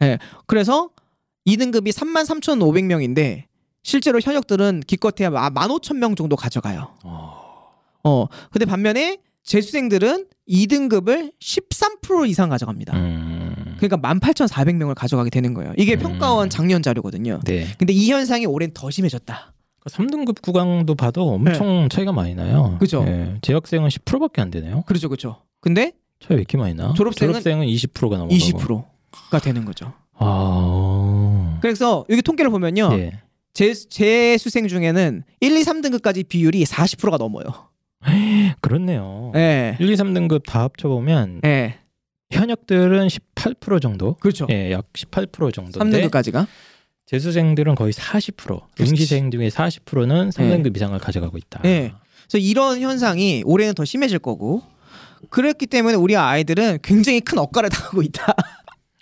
예. 0.03 0.19
그래서 0.45 0.89
2등급이 1.47 1.91
33,500명인데 1.91 3.45
실제로 3.81 4.19
현역들은 4.19 4.83
기껏해야 4.85 5.31
15,000명 5.31 6.15
정도 6.15 6.35
가져가요. 6.35 6.93
어. 7.03 7.73
어. 8.03 8.25
근데 8.51 8.65
반면에 8.65 9.17
재수생들은 9.43 10.27
2등급을 10.47 11.31
13% 11.41 12.29
이상 12.29 12.49
가져갑니다. 12.49 12.95
음. 12.95 13.28
그러니까 13.79 13.97
18,400명을 13.97 14.93
가져가게 14.95 15.29
되는 15.29 15.53
거예요. 15.53 15.73
이게 15.77 15.95
음. 15.95 15.99
평가원 15.99 16.49
작년 16.49 16.81
자료거든요. 16.81 17.39
네. 17.45 17.67
근데 17.77 17.93
이 17.93 18.11
현상이 18.11 18.45
올해는 18.45 18.73
더 18.73 18.89
심해졌다. 18.89 19.53
3등급 19.89 20.41
구강도 20.41 20.93
봐도 20.93 21.29
엄청 21.33 21.87
차이가 21.89 22.11
많이 22.11 22.35
나요. 22.35 22.71
네. 22.73 22.77
그죠. 22.79 23.03
예, 23.07 23.37
재학생은 23.41 23.89
10%밖에 23.89 24.41
안 24.41 24.51
되네요. 24.51 24.83
그렇죠, 24.83 25.09
그렇죠. 25.09 25.37
근데 25.61 25.93
차이 26.19 26.35
왜 26.35 26.37
이렇게 26.37 26.57
많이 26.57 26.73
나? 26.73 26.93
졸업생은 26.93 27.33
20%가 27.33 28.17
넘어가고. 28.17 28.35
20%가 28.35 29.39
되는 29.39 29.65
거죠. 29.65 29.93
아. 30.13 31.57
그래서 31.61 32.05
여기 32.09 32.21
통계를 32.21 32.51
보면요. 32.51 32.89
예. 32.93 33.19
재, 33.53 33.73
재수생 33.73 34.67
중에는 34.67 35.23
1, 35.39 35.57
2, 35.57 35.61
3등급까지 35.63 36.27
비율이 36.27 36.63
40%가 36.65 37.17
넘어요. 37.17 37.45
그렇네요. 38.61 39.31
예. 39.35 39.75
1, 39.79 39.89
2, 39.89 39.95
3등급 39.95 40.43
다 40.45 40.63
합쳐 40.63 40.87
보면 40.87 41.41
예. 41.45 41.79
현역들은 42.31 43.07
18% 43.07 43.81
정도. 43.81 44.15
그렇죠. 44.15 44.47
예, 44.51 44.71
약 44.71 44.85
18% 44.93 45.53
정도인데 45.53 46.07
3등급까지가. 46.07 46.47
재수생들은 47.07 47.75
거의 47.75 47.91
40%. 47.91 48.35
그렇지. 48.75 48.91
응시생 48.91 49.31
중에 49.31 49.49
40%는 49.49 50.29
3등급 50.29 50.75
이상을 50.75 50.97
가져가고 50.99 51.37
있다. 51.37 51.61
예. 51.65 51.91
그래서 52.29 52.37
이런 52.37 52.79
현상이 52.81 53.41
올해는 53.45 53.73
더 53.73 53.83
심해질 53.83 54.19
거고 54.19 54.61
그랬기 55.31 55.65
때문에 55.65 55.95
우리 55.95 56.15
아이들은 56.15 56.79
굉장히 56.83 57.19
큰 57.21 57.39
억가를 57.39 57.69
당하고 57.71 58.03
있다. 58.03 58.35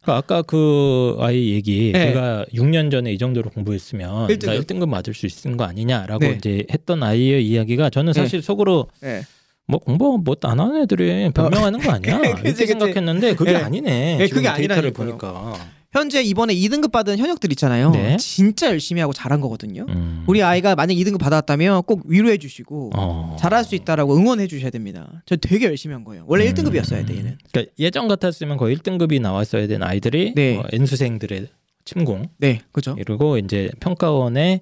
그러니까 0.02 0.18
아까 0.18 0.42
그 0.42 1.18
아이 1.20 1.50
얘기 1.52 1.92
네. 1.92 2.06
내가 2.06 2.46
6년 2.54 2.90
전에 2.90 3.12
이 3.12 3.18
정도로 3.18 3.50
공부했으면 3.50 4.28
1등급. 4.30 4.46
나 4.46 4.54
1등급 4.58 4.88
맞을 4.88 5.14
수 5.14 5.26
있는 5.28 5.58
거 5.58 5.66
아니냐라고 5.66 6.20
네. 6.20 6.36
이제 6.38 6.64
했던 6.72 7.04
아이의 7.04 7.46
이야기가 7.46 7.90
저는 7.90 8.14
네. 8.14 8.22
사실 8.22 8.42
속으로 8.42 8.88
예. 9.04 9.24
뭐 9.68 9.80
공부 9.80 10.18
뭐안 10.24 10.60
하는 10.60 10.82
애들이 10.82 11.30
변명하는 11.34 11.80
거 11.80 11.92
아니야 11.92 12.18
그치, 12.20 12.30
이렇게 12.32 12.44
그치. 12.52 12.68
생각했는데 12.68 13.36
그게 13.36 13.52
네. 13.52 13.58
아니네. 13.58 14.18
네, 14.18 14.28
그게 14.28 14.42
데이터를 14.54 14.92
아니라니까요. 14.92 14.94
보니까 14.94 15.54
현재 15.92 16.22
이번에 16.22 16.54
2등급 16.54 16.92
받은 16.92 17.18
현역들 17.18 17.52
있잖아요. 17.54 17.92
네. 17.92 18.18
진짜 18.18 18.68
열심히 18.68 19.02
하고 19.02 19.14
잘한 19.14 19.42
거거든요. 19.42 19.86
음. 19.90 20.24
우리 20.28 20.44
아이가 20.44 20.76
만약 20.76 20.94
2등급 20.94 21.20
받았다면 21.20 21.84
꼭 21.84 22.04
위로해 22.06 22.38
주시고 22.38 22.92
어. 22.96 23.36
잘할 23.40 23.64
수 23.64 23.76
있다라고 23.76 24.16
응원해 24.16 24.48
주셔야 24.48 24.70
됩니다. 24.70 25.24
저 25.26 25.36
되게 25.36 25.66
열심히 25.66 25.94
한 25.94 26.04
거예요. 26.04 26.24
원래 26.28 26.48
음. 26.48 26.54
1등급이었어야 26.54 27.06
돼 27.08 27.18
얘는. 27.18 27.38
그러니까 27.52 27.74
예전 27.80 28.08
같았으면 28.08 28.58
거의 28.58 28.78
1등급이 28.78 29.20
나왔어야 29.22 29.68
되는 29.68 29.86
아이들이 29.86 30.34
네. 30.36 30.58
어, 30.58 30.64
N수생들의 30.72 31.48
침공 31.84 32.28
네, 32.38 32.60
그죠. 32.72 32.96
이러고 33.00 33.38
이제 33.38 33.70
평가원의 33.80 34.62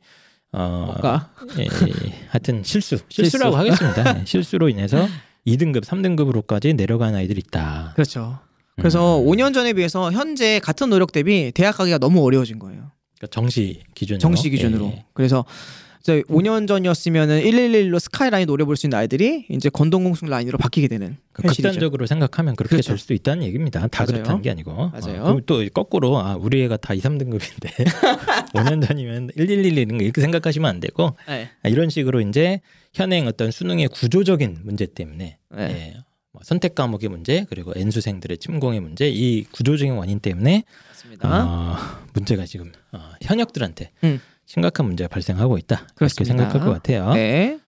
어, 0.57 0.85
뭔가 0.85 1.29
예, 1.59 1.63
예, 1.63 2.27
하여튼 2.29 2.63
실수 2.63 2.97
실수라고 3.09 3.57
하겠습니다. 3.57 4.13
네, 4.13 4.23
실수로 4.25 4.69
인해서 4.69 5.05
2등급, 5.45 5.83
3등급으로까지 5.83 6.75
내려간 6.75 7.13
아이들이 7.13 7.41
있다. 7.45 7.91
그렇죠. 7.95 8.39
그래서 8.77 9.19
음. 9.19 9.25
5년 9.25 9.53
전에 9.53 9.73
비해서 9.73 10.11
현재 10.11 10.59
같은 10.59 10.89
노력 10.89 11.11
대비 11.11 11.51
대학 11.53 11.75
가기가 11.75 11.97
너무 11.97 12.23
어려워진 12.23 12.57
거예요. 12.59 12.91
그러니까 13.17 13.27
정시 13.31 13.81
기준으로 13.95 14.19
정시 14.19 14.49
기준으로. 14.49 14.85
예, 14.85 14.89
예. 14.91 15.05
그래서 15.13 15.43
이제 16.05 16.21
5년 16.29 16.67
전이었으면은 16.67 17.41
111로 17.41 17.99
스카이라인 17.99 18.45
노려볼 18.45 18.77
수 18.77 18.85
있는 18.85 18.99
아이들이 18.99 19.47
이제 19.49 19.69
건동공숙 19.69 20.29
라인으로 20.29 20.59
바뀌게 20.59 20.87
되는 20.87 21.17
그 21.33 21.41
현실이죠. 21.41 21.69
극단적으로 21.69 22.05
생각하면 22.05 22.55
그렇게 22.55 22.75
그렇죠. 22.75 22.89
될 22.89 22.99
수도 22.99 23.15
있다는 23.15 23.43
얘기입니다. 23.45 23.87
다 23.87 24.03
맞아요. 24.03 24.13
그렇다는 24.13 24.43
게 24.43 24.51
아니고. 24.51 24.91
맞아요. 24.91 25.23
어, 25.23 25.39
또 25.47 25.67
거꾸로 25.73 26.19
아, 26.19 26.35
우리 26.35 26.61
애가 26.61 26.77
다 26.77 26.93
2, 26.93 26.99
3등급인데 26.99 27.69
5년 28.53 28.85
전이면 28.85 29.31
1111 29.35 29.99
이렇게 29.99 30.21
생각하시면 30.21 30.69
안 30.69 30.79
되고 30.79 31.17
네. 31.27 31.49
아, 31.63 31.69
이런 31.69 31.89
식으로 31.89 32.21
이제 32.21 32.61
현행 32.93 33.25
어떤 33.25 33.49
수능의 33.49 33.87
구조적인 33.87 34.59
문제 34.61 34.85
때문에 34.85 35.39
네. 35.55 35.61
예, 35.63 35.97
뭐 36.33 36.43
선택 36.43 36.75
과목의 36.75 37.09
문제 37.09 37.47
그리고 37.49 37.73
N수생들의 37.75 38.37
침공의 38.37 38.79
문제 38.79 39.09
이 39.09 39.43
구조적인 39.45 39.95
원인 39.95 40.19
때문에. 40.19 40.65
어, 41.21 41.77
문제가 42.13 42.45
지금 42.45 42.71
어, 42.91 42.99
현역들한테 43.21 43.91
음. 44.03 44.19
심각한 44.45 44.85
문제가 44.85 45.07
발생하고 45.07 45.57
있다 45.57 45.87
그렇습니다. 45.95 46.37
생각할 46.37 46.61
것 46.61 46.73
같아요. 46.73 47.13
네. 47.13 47.59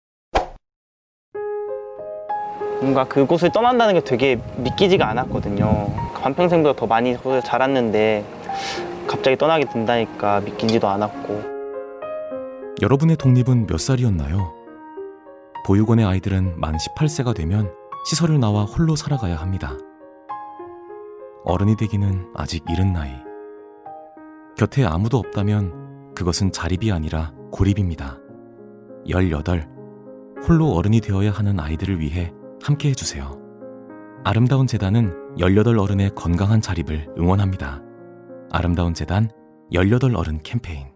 뭔가 2.80 3.08
그곳을 3.08 3.52
떠난다는 3.52 3.96
게 3.96 4.02
되게 4.02 4.40
믿기지가 4.58 5.08
않았거든요. 5.10 5.92
반평생보다 6.22 6.80
더 6.80 6.86
많이 6.86 7.16
거기서 7.16 7.42
자랐는데 7.42 8.24
갑자기 9.08 9.36
떠나게 9.36 9.66
된다니까 9.66 10.42
믿기지도 10.42 10.88
않았고 10.88 11.58
여러분의 12.82 13.18
독립은 13.18 13.66
몇 13.66 13.80
살이었나요? 13.80 14.54
보육원의 15.66 16.06
아이들은 16.06 16.60
만 16.60 16.78
18세가 16.78 17.36
되면 17.36 17.74
시설을 18.06 18.40
나와 18.40 18.64
홀로 18.64 18.96
살아가야 18.96 19.36
합니다. 19.38 19.74
어른이 21.44 21.76
되기는 21.78 22.32
아직 22.36 22.64
이른 22.70 22.94
나이. 22.94 23.12
곁에 24.58 24.86
아무도 24.86 25.18
없다면 25.18 25.87
그것은 26.18 26.52
자립이 26.52 26.92
아니라 26.92 27.32
고립입니다. 27.52 28.18
18. 29.08 29.68
홀로 30.48 30.72
어른이 30.72 31.00
되어야 31.00 31.30
하는 31.30 31.60
아이들을 31.60 32.00
위해 32.00 32.34
함께 32.60 32.90
해주세요. 32.90 33.40
아름다운 34.24 34.66
재단은 34.66 35.14
18 35.38 35.78
어른의 35.78 36.16
건강한 36.16 36.60
자립을 36.60 37.10
응원합니다. 37.20 37.84
아름다운 38.50 38.96
재단 38.96 39.30
18 39.72 40.16
어른 40.16 40.42
캠페인. 40.42 40.88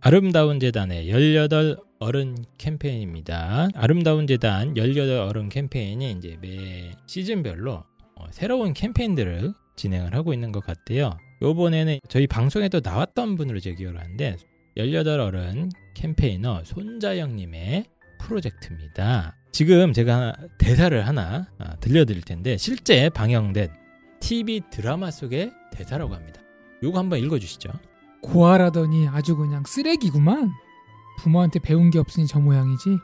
아름다운 0.00 0.60
재단의 0.60 1.08
18 1.10 1.78
어른 1.98 2.36
캠페인입니다. 2.58 3.70
아름다운 3.74 4.28
재단 4.28 4.76
18 4.76 5.10
어른 5.10 5.48
캠페인이 5.48 6.12
이제 6.12 6.38
매 6.40 6.92
시즌별로 7.06 7.72
어, 7.72 7.93
새로운 8.30 8.72
캠페인들을 8.74 9.52
진행을 9.76 10.14
하고 10.14 10.32
있는 10.32 10.52
것 10.52 10.64
같아요. 10.64 11.16
요번에는 11.42 11.98
저희 12.08 12.26
방송에도 12.26 12.80
나왔던 12.82 13.36
분으로 13.36 13.60
제 13.60 13.74
기억을 13.74 14.00
하는데 14.00 14.36
18 14.76 15.20
어른 15.20 15.70
캠페이너 15.94 16.62
손자영님의 16.64 17.86
프로젝트입니다. 18.20 19.36
지금 19.52 19.92
제가 19.92 20.34
대사를 20.58 21.06
하나 21.06 21.46
아, 21.58 21.76
들려드릴 21.76 22.22
텐데 22.22 22.56
실제 22.56 23.08
방영된 23.08 23.68
TV 24.20 24.62
드라마 24.70 25.10
속의 25.10 25.52
대사라고 25.72 26.14
합니다. 26.14 26.40
요거 26.82 26.98
한번 26.98 27.20
읽어주시죠. 27.20 27.70
고아라더니 28.22 29.06
아주 29.08 29.36
그냥 29.36 29.62
쓰레기구만. 29.66 30.50
부모한테 31.18 31.60
배운 31.60 31.90
게 31.90 31.98
없으니 31.98 32.26
저 32.26 32.40
모양이지. 32.40 32.98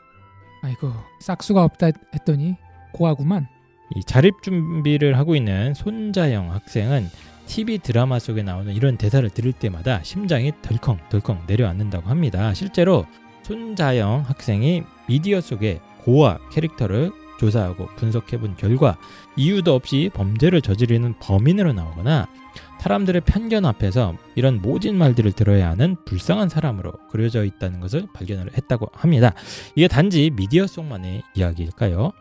아이고 0.63 0.91
싹수가 1.21 1.63
없다 1.63 1.87
했더니 2.13 2.55
고아구만. 2.93 3.47
이 3.95 4.03
자립 4.03 4.41
준비를 4.41 5.17
하고 5.17 5.35
있는 5.35 5.73
손자영 5.73 6.51
학생은 6.51 7.09
TV 7.47 7.79
드라마 7.79 8.19
속에 8.19 8.43
나오는 8.43 8.73
이런 8.73 8.97
대사를 8.97 9.29
들을 9.29 9.51
때마다 9.51 10.01
심장이 10.03 10.53
덜컹덜컹 10.61 11.43
내려앉는다고 11.47 12.09
합니다. 12.09 12.53
실제로 12.53 13.05
손자영 13.43 14.23
학생이 14.25 14.83
미디어 15.07 15.41
속에 15.41 15.79
고아 16.03 16.39
캐릭터를 16.51 17.11
조사하고 17.39 17.87
분석해 17.95 18.39
본 18.39 18.55
결과 18.55 18.97
이유도 19.35 19.73
없이 19.73 20.11
범죄를 20.13 20.61
저지르는 20.61 21.15
범인으로 21.19 21.73
나오거나 21.73 22.27
사람들의 22.79 23.21
편견 23.25 23.65
앞에서 23.65 24.15
이런 24.35 24.61
모진 24.61 24.97
말들을 24.97 25.31
들어야 25.33 25.69
하는 25.69 25.95
불쌍한 26.05 26.49
사람으로 26.49 26.93
그려져 27.09 27.43
있다는 27.43 27.79
것을 27.79 28.07
발견을 28.13 28.57
했다고 28.57 28.89
합니다. 28.93 29.33
이게 29.75 29.87
단지 29.87 30.31
미디어 30.31 30.65
속만의 30.65 31.23
이야기일까요? 31.35 32.11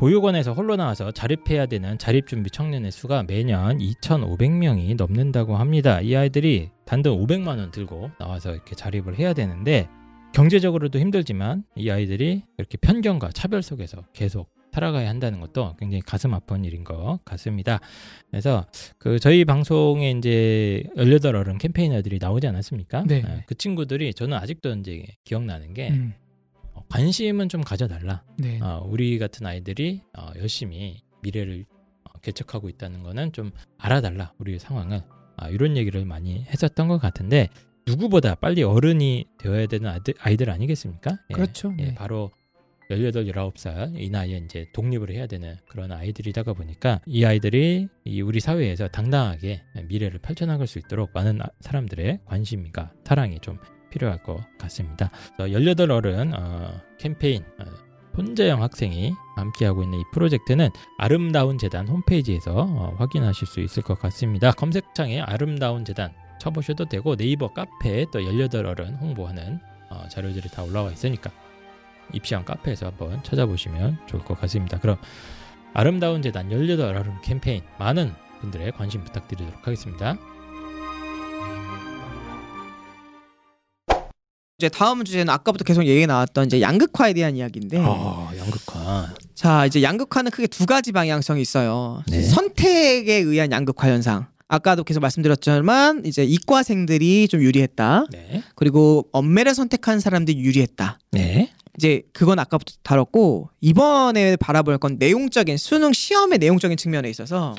보육원에서 0.00 0.54
홀로 0.54 0.76
나와서 0.76 1.10
자립해야 1.10 1.66
되는 1.66 1.98
자립준비 1.98 2.52
청년의 2.52 2.90
수가 2.90 3.24
매년 3.24 3.76
2,500명이 3.76 4.96
넘는다고 4.96 5.58
합니다. 5.58 6.00
이 6.00 6.16
아이들이 6.16 6.70
단돈 6.86 7.18
500만 7.18 7.58
원 7.58 7.70
들고 7.70 8.10
나와서 8.18 8.54
이렇게 8.54 8.74
자립을 8.74 9.18
해야 9.18 9.34
되는데 9.34 9.90
경제적으로도 10.32 10.98
힘들지만 10.98 11.64
이 11.76 11.90
아이들이 11.90 12.44
이렇게 12.56 12.78
편견과 12.78 13.32
차별 13.32 13.62
속에서 13.62 14.02
계속 14.14 14.48
살아가야 14.72 15.08
한다는 15.08 15.38
것도 15.40 15.76
굉장히 15.78 16.00
가슴 16.00 16.32
아픈 16.32 16.64
일인 16.64 16.82
것 16.82 17.18
같습니다. 17.24 17.80
그래서 18.30 18.64
그 18.98 19.18
저희 19.18 19.44
방송에 19.44 20.12
이제 20.12 20.84
18 20.96 21.36
어른 21.36 21.58
캠페이너들이 21.58 22.18
나오지 22.20 22.46
않았습니까? 22.46 23.04
네. 23.06 23.22
예, 23.26 23.44
그 23.46 23.54
친구들이 23.54 24.14
저는 24.14 24.38
아직도 24.38 24.72
이제 24.76 25.04
기억나는 25.24 25.74
게 25.74 25.90
음, 25.90 26.14
어, 26.14 26.19
관심은 26.90 27.48
좀 27.48 27.62
가져달라. 27.62 28.24
네. 28.36 28.60
어, 28.60 28.84
우리 28.86 29.18
같은 29.18 29.46
아이들이 29.46 30.02
어, 30.18 30.30
열심히 30.36 31.02
미래를 31.22 31.64
어, 32.04 32.18
개척하고 32.20 32.68
있다는 32.68 33.02
거는 33.02 33.32
좀 33.32 33.52
알아달라 33.78 34.32
우리의 34.38 34.58
상황을 34.58 35.02
아, 35.36 35.48
이런 35.48 35.76
얘기를 35.76 36.04
많이 36.04 36.44
했었던 36.44 36.88
것 36.88 36.98
같은데 36.98 37.48
누구보다 37.86 38.34
빨리 38.34 38.62
어른이 38.62 39.26
되어야 39.38 39.66
되는 39.66 39.88
아이들, 39.88 40.14
아이들 40.18 40.50
아니겠습니까? 40.50 41.18
예, 41.30 41.34
그렇죠. 41.34 41.72
예, 41.78 41.86
네. 41.86 41.94
바로 41.94 42.30
18, 42.90 43.24
19살 43.24 43.92
이 43.96 44.10
나이에 44.10 44.38
이제 44.38 44.66
독립을 44.74 45.10
해야 45.10 45.28
되는 45.28 45.56
그런 45.68 45.92
아이들이다가 45.92 46.54
보니까 46.54 47.00
이 47.06 47.24
아이들이 47.24 47.86
이 48.04 48.20
우리 48.20 48.40
사회에서 48.40 48.88
당당하게 48.88 49.62
미래를 49.84 50.18
펼쳐나갈 50.18 50.66
수 50.66 50.80
있도록 50.80 51.10
많은 51.14 51.40
아- 51.40 51.46
사람들의 51.60 52.18
관심과 52.24 52.92
사랑이 53.04 53.38
좀 53.40 53.58
필요할 53.90 54.22
것 54.22 54.40
같습니다. 54.58 55.10
18 55.38 55.90
어른 55.90 56.32
어, 56.34 56.80
캠페인 56.98 57.42
어, 57.58 57.64
손재영 58.14 58.62
학생이 58.62 59.14
함께하고 59.36 59.82
있는 59.82 60.00
이 60.00 60.04
프로젝트는 60.12 60.68
아름다운 60.98 61.56
재단 61.58 61.88
홈페이지에서 61.88 62.52
어, 62.54 62.94
확인하실 62.98 63.46
수 63.46 63.60
있을 63.60 63.82
것 63.82 63.98
같습니다. 63.98 64.52
검색창에 64.52 65.20
아름다운 65.20 65.84
재단 65.84 66.12
쳐보셔도 66.38 66.86
되고 66.86 67.16
네이버 67.16 67.48
카페에 67.52 68.06
또 68.12 68.20
18 68.20 68.66
어른 68.66 68.94
홍보하는 68.96 69.60
어, 69.90 70.06
자료들이 70.08 70.48
다 70.50 70.62
올라와 70.62 70.90
있으니까 70.90 71.30
입시한 72.12 72.44
카페에서 72.44 72.86
한번 72.86 73.22
찾아보시면 73.22 73.98
좋을 74.06 74.22
것 74.24 74.38
같습니다. 74.40 74.78
그럼 74.78 74.96
아름다운 75.72 76.20
재단 76.22 76.50
18 76.50 76.96
어른 76.96 77.20
캠페인 77.22 77.62
많은 77.78 78.12
분들의 78.40 78.72
관심 78.72 79.04
부탁드리도록 79.04 79.66
하겠습니다. 79.66 80.16
이제 84.60 84.68
다음 84.68 85.02
주제는 85.04 85.30
아까부터 85.30 85.64
계속 85.64 85.86
얘기 85.86 86.06
나왔던 86.06 86.44
이제 86.44 86.60
양극화에 86.60 87.14
대한 87.14 87.34
이야기인데 87.34 87.78
아, 87.80 88.30
연극화. 88.36 89.14
자 89.34 89.64
이제 89.64 89.82
양극화는 89.82 90.30
크게 90.30 90.48
두 90.48 90.66
가지 90.66 90.92
방향성이 90.92 91.40
있어요. 91.40 92.02
네. 92.08 92.20
선택에 92.20 93.14
의한 93.14 93.50
양극화 93.50 93.88
현상. 93.88 94.26
아까도 94.48 94.84
계속 94.84 95.00
말씀드렸지만 95.00 96.02
이제 96.04 96.24
이과생들이 96.24 97.28
좀 97.28 97.40
유리했다. 97.40 98.06
네. 98.10 98.42
그리고 98.54 99.08
엄매를 99.12 99.54
선택한 99.54 99.98
사람들이 99.98 100.38
유리했다. 100.38 100.98
네. 101.12 101.52
이제 101.78 102.02
그건 102.12 102.38
아까부터 102.38 102.74
다뤘고 102.82 103.48
이번에 103.62 104.36
바라볼 104.36 104.76
건 104.76 104.96
내용적인 104.98 105.56
수능 105.56 105.94
시험의 105.94 106.38
내용적인 106.38 106.76
측면에 106.76 107.08
있어서 107.08 107.54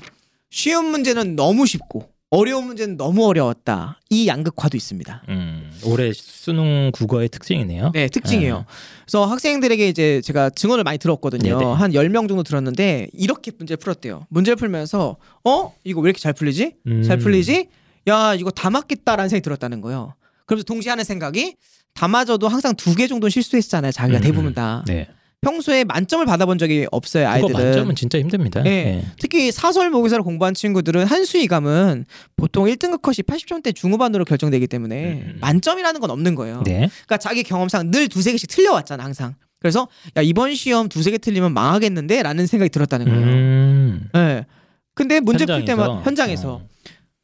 쉬운 0.52 0.86
문제는 0.86 1.36
너무 1.36 1.66
쉽고 1.66 2.12
어려운 2.34 2.66
문제는 2.66 2.96
너무 2.96 3.26
어려웠다. 3.28 4.00
이 4.10 4.26
양극화도 4.26 4.78
있습니다. 4.78 5.24
음, 5.28 5.70
올해 5.84 6.14
수능 6.14 6.90
국어의 6.94 7.28
특징이네요. 7.28 7.92
네, 7.94 8.08
특징이에요. 8.08 8.66
그래서 9.06 9.26
학생들에게 9.26 9.86
이제 9.90 10.22
제가 10.24 10.50
증언을 10.50 10.86
많이 10.86 10.98
들었거든요. 10.98 11.60
네네. 11.60 11.72
한 11.74 11.92
10명 11.92 12.30
정도 12.30 12.44
들었는데 12.44 13.10
이렇게 13.14 13.52
문제를 13.58 13.78
풀었대요. 13.78 14.28
문제를 14.30 14.56
풀면서 14.56 15.18
어? 15.44 15.74
이거 15.84 16.00
왜 16.00 16.08
이렇게 16.10 16.22
잘 16.22 16.32
풀리지? 16.32 16.76
음. 16.88 17.04
잘 17.04 17.18
풀리지? 17.18 17.68
야, 18.08 18.34
이거 18.34 18.50
다 18.50 18.70
맞겠다라는 18.70 19.28
생각이 19.28 19.44
들었다는 19.44 19.82
거예요. 19.82 20.14
그러면서 20.46 20.64
동시에 20.64 20.90
하는 20.90 21.04
생각이 21.04 21.56
다 21.94 22.08
맞아도 22.08 22.48
항상 22.48 22.74
두 22.76 22.96
개 22.96 23.08
정도 23.08 23.28
실수했잖아요. 23.28 23.92
자기가 23.92 24.20
음, 24.20 24.24
대부분 24.24 24.46
음. 24.48 24.54
다. 24.54 24.86
네. 24.88 25.10
평소에 25.42 25.84
만점을 25.84 26.24
받아본 26.26 26.58
적이 26.60 26.86
없어요 26.92 27.28
아이들은. 27.28 27.54
만점은 27.54 27.96
진짜 27.96 28.20
힘듭니다. 28.20 28.62
네. 28.62 28.70
예. 28.70 29.06
특히 29.20 29.52
사설 29.52 29.90
모의사를 29.90 30.24
공부한 30.24 30.54
친구들은 30.54 31.06
한수 31.06 31.38
이감은 31.40 32.06
보통 32.36 32.66
1등급 32.66 33.02
컷이 33.02 33.18
80점대 33.28 33.76
중후반으로 33.76 34.24
결정되기 34.24 34.68
때문에 34.68 35.04
음. 35.14 35.38
만점이라는 35.42 36.00
건 36.00 36.12
없는 36.12 36.36
거예요. 36.36 36.62
네. 36.64 36.90
그러니까 37.06 37.18
자기 37.18 37.42
경험상 37.44 37.90
늘 37.92 38.08
두세 38.08 38.32
개씩 38.32 38.50
틀려왔잖아 38.50 39.04
항상. 39.04 39.36
그래서 39.60 39.88
야 40.16 40.22
이번 40.22 40.54
시험 40.56 40.90
두세 40.90 41.10
개 41.12 41.18
틀리면 41.18 41.54
망하겠는데라는 41.54 42.46
생각이 42.46 42.70
들었다는 42.70 43.08
거예요. 43.08 43.26
음. 43.26 44.10
네. 44.14 44.46
근데 44.94 45.20
문제 45.20 45.46
풀? 45.46 45.66
때마다 45.66 46.02
현장에서 46.02 46.54
어. 46.56 46.68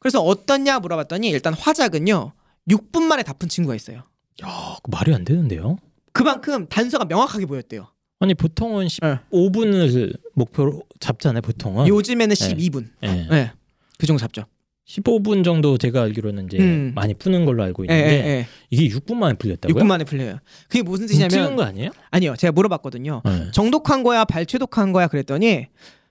그래서 0.00 0.20
어떻냐 0.22 0.80
물어봤더니 0.80 1.28
일단 1.30 1.54
화작은요 1.54 2.32
6분 2.68 3.02
만에 3.04 3.22
다 3.22 3.32
푼 3.32 3.48
친구가 3.48 3.76
있어요. 3.76 3.98
야, 4.44 4.76
그 4.82 4.90
말이 4.90 5.14
안 5.14 5.24
되는데요. 5.24 5.76
그만큼 6.12 6.66
단서가 6.68 7.04
명확하게 7.04 7.46
보였대요. 7.46 7.88
아니 8.20 8.34
보통은 8.34 8.88
네. 9.02 9.18
15분을 9.32 10.18
목표로 10.34 10.82
잡잖아요. 11.00 11.42
보통은. 11.42 11.86
요즘에는 11.86 12.34
네. 12.34 12.54
12분. 12.54 12.88
예. 13.04 13.26
네. 13.30 13.52
그 13.98 14.06
정도 14.06 14.20
잡죠. 14.20 14.44
15분 14.88 15.44
정도 15.44 15.76
제가 15.76 16.02
알기로는 16.02 16.46
이제 16.46 16.58
음. 16.58 16.92
많이 16.94 17.12
푸는 17.12 17.44
걸로 17.44 17.62
알고 17.62 17.84
예, 17.90 17.94
있는데 17.94 18.12
예, 18.12 18.28
예. 18.30 18.46
이게 18.70 18.96
6분 18.96 19.16
만에 19.16 19.34
풀렸다고요? 19.34 19.74
6분 19.74 19.86
만에 19.86 20.04
풀려요. 20.04 20.38
그게 20.68 20.82
무슨 20.82 21.06
찍은 21.06 21.28
뜻이냐면 21.28 21.56
거 21.56 21.62
아니에요? 21.62 21.90
아니요. 22.10 22.34
제가 22.36 22.52
물어봤거든요. 22.52 23.20
네. 23.24 23.50
정독한 23.52 24.02
거야, 24.02 24.24
발췌독한 24.24 24.92
거야 24.92 25.06
그랬더니 25.08 25.66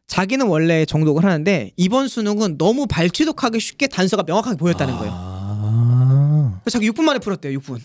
자기는 0.05 0.45
원래 0.47 0.85
정독을 0.85 1.23
하는데 1.25 1.71
이번 1.75 2.07
수능은 2.07 2.57
너무 2.57 2.85
발췌독하기 2.87 3.59
쉽게 3.59 3.87
단서가 3.87 4.23
명확하게 4.23 4.57
보였다는 4.57 4.95
거예요. 4.97 5.11
아. 5.13 6.61
그래서 6.63 6.77
자기 6.77 6.89
6분 6.91 7.01
만에 7.01 7.19
풀었대요. 7.19 7.57
6분. 7.59 7.81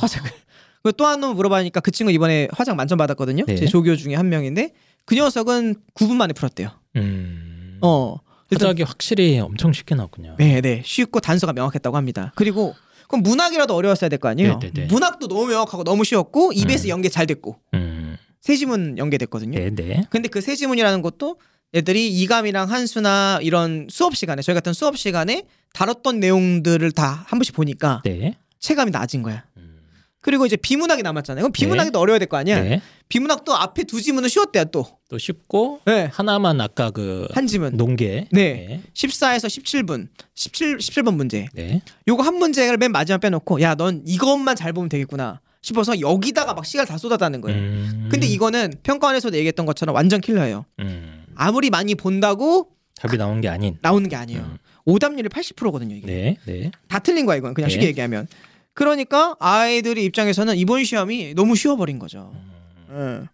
화작을. 0.00 0.30
또 0.96 1.04
한 1.06 1.20
놈 1.20 1.36
물어봐니까 1.36 1.80
그 1.80 1.90
친구 1.90 2.12
이번에 2.12 2.48
화작 2.52 2.76
만점 2.76 2.98
받았거든요. 2.98 3.44
네. 3.46 3.56
제 3.56 3.66
조교 3.66 3.96
중에 3.96 4.14
한 4.14 4.28
명인데 4.28 4.72
그 5.04 5.14
녀석은 5.14 5.76
9분 5.94 6.14
만에 6.16 6.32
풀었대요. 6.32 6.70
음. 6.96 7.78
어. 7.82 8.16
일단 8.50 8.68
화작이 8.68 8.82
확실히 8.84 9.38
엄청 9.40 9.72
쉽게 9.74 9.94
나왔군요. 9.94 10.36
네, 10.38 10.60
네. 10.62 10.82
쉽고 10.84 11.20
단서가 11.20 11.52
명확했다고 11.52 11.96
합니다. 11.96 12.32
그리고 12.34 12.74
그럼 13.08 13.22
문학이라도 13.22 13.74
어려웠어야 13.74 14.08
될 14.08 14.18
거 14.18 14.28
아니에요. 14.28 14.58
네, 14.58 14.70
네, 14.70 14.82
네. 14.82 14.86
문학도 14.86 15.28
너무 15.28 15.46
명확하고 15.48 15.84
너무 15.84 16.04
쉬웠고 16.04 16.52
EBS 16.54 16.86
음. 16.86 16.88
연계 16.90 17.08
잘 17.10 17.26
됐고 17.26 17.56
음. 17.74 18.16
세지문 18.40 18.96
연계됐거든요. 18.96 19.58
네, 19.58 19.70
네. 19.74 20.04
근데 20.10 20.28
그 20.28 20.40
세지문이라는 20.40 21.02
것도 21.02 21.38
애들이 21.74 22.08
이감이랑 22.08 22.70
한수나 22.70 23.38
이런 23.42 23.86
수업 23.90 24.16
시간에 24.16 24.40
저희 24.40 24.54
같은 24.54 24.72
수업 24.72 24.96
시간에 24.96 25.44
다뤘던 25.74 26.18
내용들을 26.20 26.90
다 26.92 27.24
한 27.28 27.38
번씩 27.38 27.54
보니까 27.54 28.00
네. 28.06 28.34
체감이 28.60 28.90
낮은 28.90 29.22
거야. 29.22 29.44
음. 29.58 29.67
그리고 30.28 30.44
이제 30.44 30.56
비문학이 30.56 31.02
남았잖아요. 31.02 31.42
그럼 31.42 31.52
비문학이 31.52 31.90
도 31.90 32.00
어려워야 32.00 32.18
될 32.18 32.28
거 32.28 32.36
아니야. 32.36 32.60
네. 32.60 32.82
비문학도 33.08 33.54
앞에 33.56 33.84
두 33.84 34.02
지문은 34.02 34.28
쉬웠대요 34.28 34.66
또. 34.66 34.86
또 35.08 35.16
쉽고 35.16 35.80
네. 35.86 36.10
하나만 36.12 36.60
아까 36.60 36.90
그 36.90 37.26
한 37.32 37.46
지문. 37.46 37.78
농계. 37.78 38.28
네. 38.32 38.82
14에서 38.92 39.46
17분. 39.46 40.08
17 40.34 40.76
17번 40.76 41.14
문제. 41.14 41.46
네. 41.54 41.80
요거 42.06 42.22
한 42.22 42.34
문제를 42.34 42.76
맨 42.76 42.92
마지막 42.92 43.20
빼놓고 43.22 43.62
야 43.62 43.74
넌 43.74 44.02
이것만 44.04 44.54
잘 44.54 44.74
보면 44.74 44.90
되겠구나 44.90 45.40
싶어서 45.62 45.98
여기다가 45.98 46.52
막 46.52 46.66
시간을 46.66 46.86
다 46.86 46.98
쏟았다는 46.98 47.40
거예요. 47.40 47.58
음. 47.58 48.08
근데 48.10 48.26
이거는 48.26 48.74
평가원에서도 48.82 49.34
얘기했던 49.34 49.64
것처럼 49.64 49.94
완전 49.94 50.20
킬러예요. 50.20 50.66
음. 50.80 51.24
아무리 51.36 51.70
많이 51.70 51.94
본다고 51.94 52.68
답이 53.00 53.16
나온 53.16 53.40
게 53.40 53.48
아닌. 53.48 53.78
나오는 53.80 54.06
게 54.10 54.14
아니에요. 54.16 54.40
음. 54.42 54.58
오답률이 54.84 55.28
80%거든요, 55.28 55.94
이게. 55.94 56.06
네. 56.06 56.36
네. 56.46 56.70
다 56.88 56.98
틀린 56.98 57.26
거야, 57.26 57.36
이건. 57.36 57.52
그냥 57.54 57.68
네. 57.68 57.72
쉽게 57.72 57.86
얘기하면. 57.88 58.26
그러니까 58.78 59.34
아이들의 59.40 60.04
입장에서는 60.04 60.56
이번 60.56 60.84
시험이 60.84 61.34
너무 61.34 61.56
쉬워버린 61.56 61.98
거죠. 61.98 62.32
음. 62.90 63.22
예. 63.24 63.28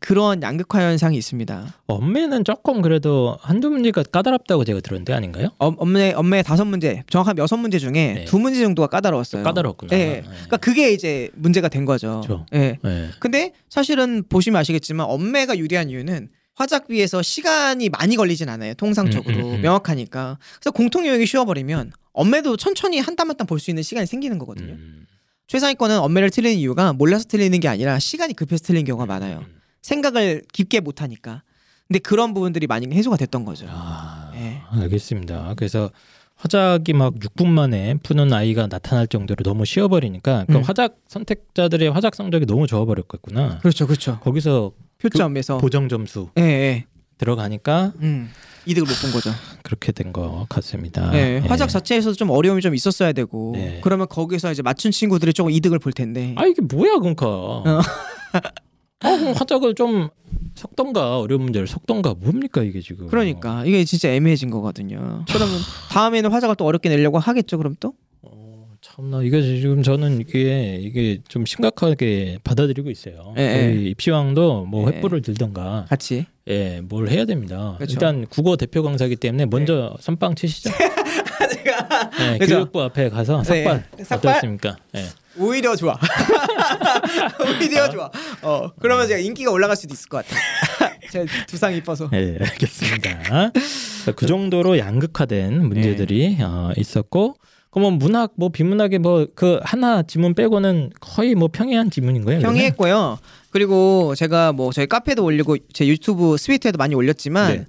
그런 0.00 0.42
양극화 0.42 0.80
현상이 0.80 1.16
있습니다. 1.16 1.74
엄매는 1.88 2.44
조금 2.44 2.82
그래도 2.82 3.36
한두 3.40 3.68
문제가 3.70 4.04
까다롭다고 4.04 4.64
제가 4.64 4.78
들었는데 4.80 5.12
아닌가요? 5.12 5.48
엄, 5.58 5.74
엄매 5.78 6.12
엄매 6.12 6.42
다섯 6.42 6.64
문제, 6.66 7.02
정확한 7.10 7.36
여섯 7.38 7.56
문제 7.56 7.80
중에 7.80 7.90
네. 7.90 8.24
두 8.26 8.38
문제 8.38 8.60
정도가 8.60 8.86
까다로웠어요. 8.86 9.42
까다롭구나. 9.42 9.92
예. 9.92 10.04
네. 10.04 10.22
그러니까 10.22 10.56
그게 10.58 10.92
이제 10.92 11.30
문제가 11.34 11.68
된 11.68 11.84
거죠. 11.84 12.20
그렇죠. 12.24 12.46
예. 12.52 12.78
네. 12.80 13.08
근데 13.18 13.54
사실은 13.68 14.22
보시면 14.28 14.60
아시겠지만 14.60 15.06
엄매가 15.08 15.58
유리한 15.58 15.90
이유는 15.90 16.28
화작 16.54 16.86
비해서 16.86 17.22
시간이 17.22 17.88
많이 17.88 18.14
걸리진 18.14 18.48
않아요. 18.48 18.74
통상적으로 18.74 19.36
음, 19.36 19.44
음, 19.44 19.54
음. 19.56 19.60
명확하니까. 19.62 20.38
그래서 20.60 20.70
공통 20.70 21.06
요역이 21.06 21.26
쉬워버리면 21.26 21.90
엄매도 22.16 22.56
천천히 22.56 22.98
한 22.98 23.14
땀 23.16 23.28
한 23.30 23.36
땀 23.36 23.46
볼 23.46 23.58
수 23.60 23.70
있는 23.70 23.82
시간이 23.82 24.06
생기는 24.06 24.38
거거든요. 24.38 24.72
음. 24.74 25.06
최상위권은 25.46 25.98
엄매를 25.98 26.30
틀리는 26.30 26.56
이유가 26.58 26.92
몰라서 26.92 27.24
틀리는 27.28 27.58
게 27.60 27.68
아니라 27.68 27.98
시간이 27.98 28.34
급해서 28.34 28.64
틀리는 28.64 28.84
경우가 28.84 29.06
많아요. 29.06 29.44
음. 29.46 29.60
생각을 29.82 30.42
깊게 30.52 30.80
못 30.80 31.02
하니까. 31.02 31.42
근데 31.86 32.00
그런 32.00 32.34
부분들이 32.34 32.66
많이 32.66 32.92
해소가 32.92 33.16
됐던 33.16 33.44
거죠. 33.44 33.66
아, 33.68 34.32
예. 34.34 34.60
알겠습니다. 34.70 35.54
그래서 35.56 35.90
화작이 36.34 36.92
막 36.94 37.14
6분 37.14 37.46
만에 37.46 37.94
푸는 38.02 38.32
아이가 38.32 38.66
나타날 38.66 39.06
정도로 39.06 39.42
너무 39.44 39.64
쉬워버리니까 39.64 40.46
그 40.48 40.56
음. 40.56 40.62
화작 40.62 40.96
선택자들의 41.06 41.88
화작 41.92 42.16
성적이 42.16 42.46
너무 42.46 42.66
좋아버렸겠구나. 42.66 43.58
그렇죠, 43.58 43.86
그렇죠. 43.86 44.18
거기서 44.20 44.72
표점에서 44.98 45.58
보정 45.58 45.88
점수 45.88 46.30
예, 46.38 46.42
예. 46.42 46.86
들어가니까 47.18 47.92
음. 48.00 48.30
이득을 48.66 48.86
못 48.88 48.94
본 49.00 49.12
거죠. 49.12 49.30
그렇게 49.62 49.92
된 49.92 50.12
것 50.12 50.46
같습니다. 50.48 51.10
네, 51.10 51.40
예. 51.42 51.48
화작 51.48 51.68
자체에서도 51.68 52.14
좀 52.16 52.30
어려움이 52.30 52.60
좀 52.62 52.74
있었어야 52.74 53.12
되고 53.12 53.52
네. 53.54 53.80
그러면 53.82 54.08
거기서 54.08 54.50
이제 54.52 54.62
맞춘 54.62 54.90
친구들이 54.90 55.32
조금 55.32 55.50
이득을 55.52 55.78
볼 55.78 55.92
텐데 55.92 56.34
아 56.36 56.46
이게 56.46 56.60
뭐야 56.62 56.98
그러니까. 56.98 57.26
아, 59.00 59.16
그럼 59.16 59.34
화작을 59.34 59.74
좀 59.74 60.08
섞던가 60.54 61.18
어려운 61.18 61.42
문제를 61.42 61.66
섞던가 61.68 62.14
뭡니까 62.14 62.62
이게 62.62 62.80
지금. 62.80 63.06
그러니까 63.08 63.64
이게 63.66 63.84
진짜 63.84 64.08
애매해진 64.10 64.50
거거든요. 64.50 65.24
그러면 65.30 65.54
다음에는 65.90 66.32
화작을 66.32 66.56
또 66.56 66.64
어렵게 66.64 66.88
내려고 66.88 67.18
하겠죠. 67.18 67.58
그럼 67.58 67.76
또 67.78 67.88
어, 67.90 67.92
참나 68.96 69.22
이게 69.22 69.42
지금 69.42 69.82
저는 69.82 70.20
이게 70.20 70.78
이게 70.80 71.18
좀 71.28 71.44
심각하게 71.44 72.38
받아들이고 72.42 72.90
있어요. 72.90 73.34
예, 73.36 73.52
저희 73.52 73.90
입시왕도 73.90 74.64
뭐 74.64 74.90
예. 74.90 75.00
횃불을 75.02 75.22
들던가 75.22 75.84
같이 75.90 76.24
예, 76.48 76.80
뭘 76.82 77.10
해야 77.10 77.26
됩니다. 77.26 77.74
그렇죠. 77.76 77.92
일단 77.92 78.26
국어 78.26 78.56
대표 78.56 78.82
강사기 78.82 79.16
때문에 79.16 79.44
먼저 79.46 79.94
선빵 80.00 80.34
치시죠. 80.36 80.70
네, 82.18 82.38
그죠? 82.38 82.54
교육부 82.56 82.82
앞에 82.84 83.10
가서 83.10 83.42
네, 83.42 83.64
삭발 83.64 83.84
삭발? 84.02 84.30
어떻습니까? 84.30 84.76
예. 84.96 85.04
오히려 85.38 85.76
좋아. 85.76 85.94
오히려 87.44 87.90
좋아. 87.90 88.10
어 88.40 88.70
그러면 88.80 89.08
제가 89.08 89.20
인기가 89.20 89.50
올라갈 89.50 89.76
수도 89.76 89.92
있을 89.92 90.08
것 90.08 90.24
같아. 90.24 90.40
제 91.12 91.26
두상 91.46 91.74
이뻐서. 91.74 92.08
예, 92.14 92.38
알겠습니다. 92.40 93.52
자, 94.06 94.12
그 94.12 94.26
정도로 94.26 94.78
양극화된 94.78 95.66
문제들이 95.66 96.36
네. 96.38 96.42
어, 96.42 96.72
있었고, 96.76 97.34
그러면 97.76 97.98
문학 97.98 98.32
뭐 98.36 98.48
비문학의 98.48 98.98
뭐 99.00 99.26
그 99.34 99.60
하나 99.62 100.02
지문 100.02 100.32
빼고는 100.34 100.92
거의 100.98 101.34
뭐 101.34 101.48
평이한 101.52 101.90
지문인 101.90 102.24
거예요. 102.24 102.40
평이했고요. 102.40 103.18
그리고 103.50 104.14
제가 104.14 104.52
뭐 104.52 104.72
저희 104.72 104.86
카페도 104.86 105.22
올리고 105.22 105.58
제 105.74 105.86
유튜브 105.86 106.38
스위트에도 106.38 106.78
많이 106.78 106.94
올렸지만 106.94 107.52
네. 107.52 107.64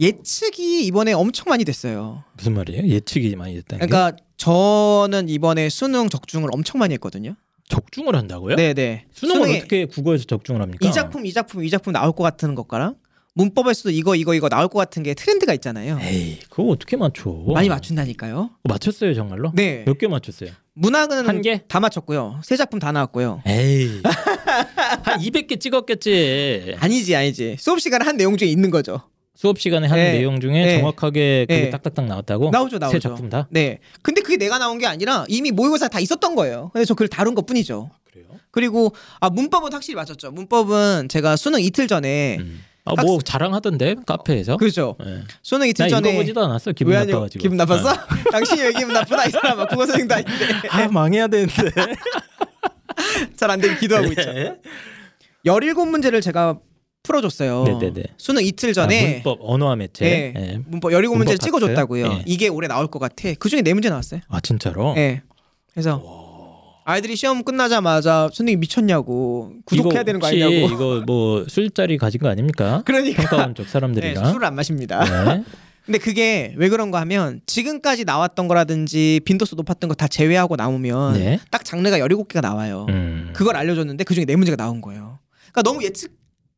예측이 0.00 0.86
이번에 0.86 1.12
엄청 1.12 1.44
많이 1.50 1.64
됐어요. 1.66 2.24
무슨 2.38 2.54
말이에요? 2.54 2.86
예측이 2.86 3.36
많이 3.36 3.54
됐다는 3.56 3.80
게 3.84 3.86
그러니까 3.86 4.16
저는 4.38 5.28
이번에 5.28 5.68
수능 5.68 6.08
적중을 6.08 6.48
엄청 6.50 6.78
많이 6.78 6.94
했거든요. 6.94 7.34
적중을 7.68 8.16
한다고요? 8.16 8.56
네네. 8.56 9.06
수능을 9.12 9.40
수능에 9.42 9.58
어떻게 9.58 9.84
국어에서 9.84 10.24
적중을 10.24 10.62
합니까? 10.62 10.88
이 10.88 10.92
작품 10.92 11.26
이 11.26 11.32
작품 11.34 11.62
이 11.64 11.68
작품 11.68 11.92
나올 11.92 12.12
것 12.12 12.22
같은 12.22 12.54
것과랑 12.54 12.94
문법에서도 13.34 13.90
이거 13.90 14.14
이거 14.14 14.34
이거 14.34 14.48
나올 14.48 14.68
것 14.68 14.78
같은 14.78 15.02
게 15.02 15.14
트렌드가 15.14 15.52
있잖아요. 15.54 15.98
에이, 16.00 16.38
그거 16.48 16.64
어떻게 16.68 16.96
맞춰? 16.96 17.30
많이 17.52 17.68
맞춘다니까요. 17.68 18.38
어, 18.38 18.68
맞췄어요 18.68 19.12
정말로? 19.14 19.50
네. 19.54 19.82
몇 19.86 19.98
개 19.98 20.06
맞췄어요? 20.06 20.50
문학은 20.74 21.28
한 21.28 21.42
개? 21.42 21.62
다 21.68 21.80
맞췄고요. 21.80 22.40
세 22.44 22.56
작품 22.56 22.78
다 22.78 22.92
나왔고요. 22.92 23.42
에이, 23.46 24.00
한 25.02 25.20
200개 25.20 25.58
찍었겠지. 25.60 26.76
아니지 26.78 27.14
아니지. 27.16 27.56
수업 27.58 27.80
시간에 27.80 28.04
한 28.04 28.16
내용 28.16 28.36
중에 28.36 28.48
있는 28.48 28.70
거죠. 28.70 29.00
수업 29.36 29.58
시간에 29.58 29.88
하는 29.88 30.02
네. 30.04 30.12
내용 30.12 30.38
중에 30.40 30.52
네. 30.64 30.78
정확하게 30.78 31.46
그게 31.48 31.62
네. 31.64 31.70
딱딱딱 31.70 32.06
나왔다고? 32.06 32.50
나오죠 32.50 32.78
나오죠. 32.78 32.94
세 32.96 33.00
작품 33.00 33.28
다? 33.28 33.48
네. 33.50 33.80
근데 34.02 34.20
그게 34.20 34.36
내가 34.36 34.58
나온 34.58 34.78
게 34.78 34.86
아니라 34.86 35.24
이미 35.28 35.50
모의고사 35.50 35.88
다 35.88 35.98
있었던 35.98 36.36
거예요. 36.36 36.70
근데 36.72 36.84
저 36.84 36.94
그걸 36.94 37.08
다룬 37.08 37.34
것 37.34 37.44
뿐이죠. 37.44 37.90
그래요? 38.12 38.26
그리고 38.52 38.94
아 39.18 39.30
문법은 39.30 39.72
확실히 39.72 39.96
맞췄죠. 39.96 40.30
문법은 40.30 41.08
제가 41.08 41.34
수능 41.34 41.60
이틀 41.60 41.88
전에 41.88 42.36
음. 42.38 42.60
아, 42.86 42.94
뭐 43.02 43.18
자랑하던데 43.20 43.96
카페에서? 44.06 44.56
그렇죠. 44.58 44.96
네. 45.04 45.22
수능 45.42 45.68
이틀 45.68 45.86
나 45.86 45.88
전에 45.88 46.10
읽어보지도 46.10 46.44
않았어. 46.44 46.72
기분 46.72 46.92
왜 46.92 46.98
아니요? 46.98 47.14
나빠가지고. 47.14 47.42
기분 47.42 47.56
나빴어? 47.56 47.90
어. 47.90 47.94
당신이 48.30 48.60
왜 48.62 48.72
기분 48.72 48.92
나쁘나 48.92 49.24
이 49.26 49.30
사람아 49.30 49.66
국어 49.66 49.86
선생도 49.86 50.14
아닌데 50.14 50.32
아 50.68 50.86
망해야 50.88 51.26
되는데. 51.28 51.54
잘 53.36 53.50
안 53.50 53.60
되게 53.60 53.76
기도하고 53.76 54.08
있죠. 54.08 54.32
네. 54.32 54.56
17문제를 55.46 56.22
제가 56.22 56.58
풀어줬어요. 57.02 57.64
네네네. 57.64 58.02
수능 58.16 58.42
이틀 58.44 58.72
전에 58.72 59.06
아, 59.06 59.10
문법 59.14 59.38
언어와 59.42 59.76
매체. 59.76 60.04
네. 60.04 60.32
네. 60.34 60.60
문법 60.66 60.90
17문제를 60.92 61.16
문법 61.16 61.38
찍어줬다고요. 61.40 62.02
봤어요? 62.04 62.18
네. 62.18 62.24
이게 62.26 62.48
올해 62.48 62.66
나올 62.68 62.86
것 62.86 62.98
같아. 62.98 63.28
그 63.38 63.48
중에 63.48 63.62
네 63.62 63.72
문제 63.74 63.88
나왔어요. 63.90 64.20
아 64.28 64.40
진짜로? 64.40 64.94
네. 64.94 65.22
그래서 65.72 65.96
아이들이 66.84 67.16
시험 67.16 67.42
끝나자마자 67.44 68.28
선생님 68.32 68.60
미쳤냐고 68.60 69.52
구독해야 69.64 70.02
되는 70.02 70.20
거 70.20 70.26
아니냐고. 70.26 70.52
이거 70.52 71.02
뭐 71.06 71.44
술자리 71.48 71.96
가진 71.98 72.20
거 72.20 72.28
아닙니까? 72.28 72.82
그러니까 72.84 73.22
평가원 73.22 73.54
쪽 73.54 73.64
네, 73.64 73.68
사람들이랑. 73.72 74.32
술을 74.32 74.44
안 74.46 74.54
마십니다. 74.54 75.04
네. 75.34 75.44
근데 75.86 75.98
그게 75.98 76.54
왜 76.56 76.68
그런가 76.70 77.00
하면 77.00 77.40
지금까지 77.46 78.04
나왔던 78.04 78.48
거라든지 78.48 79.20
빈도수 79.24 79.54
높았던 79.56 79.88
거 79.88 79.94
다 79.94 80.08
제외하고 80.08 80.56
나오면 80.56 81.14
네. 81.14 81.40
딱 81.50 81.64
장르가 81.64 81.98
17개가 81.98 82.40
나와요. 82.40 82.86
음. 82.88 83.30
그걸 83.34 83.56
알려줬는데 83.56 84.04
그 84.04 84.14
중에 84.14 84.24
네 84.24 84.36
문제가 84.36 84.56
나온 84.56 84.80
거예요. 84.80 85.18
그러니까 85.52 85.62
너무 85.62 85.82
예측 85.84 86.12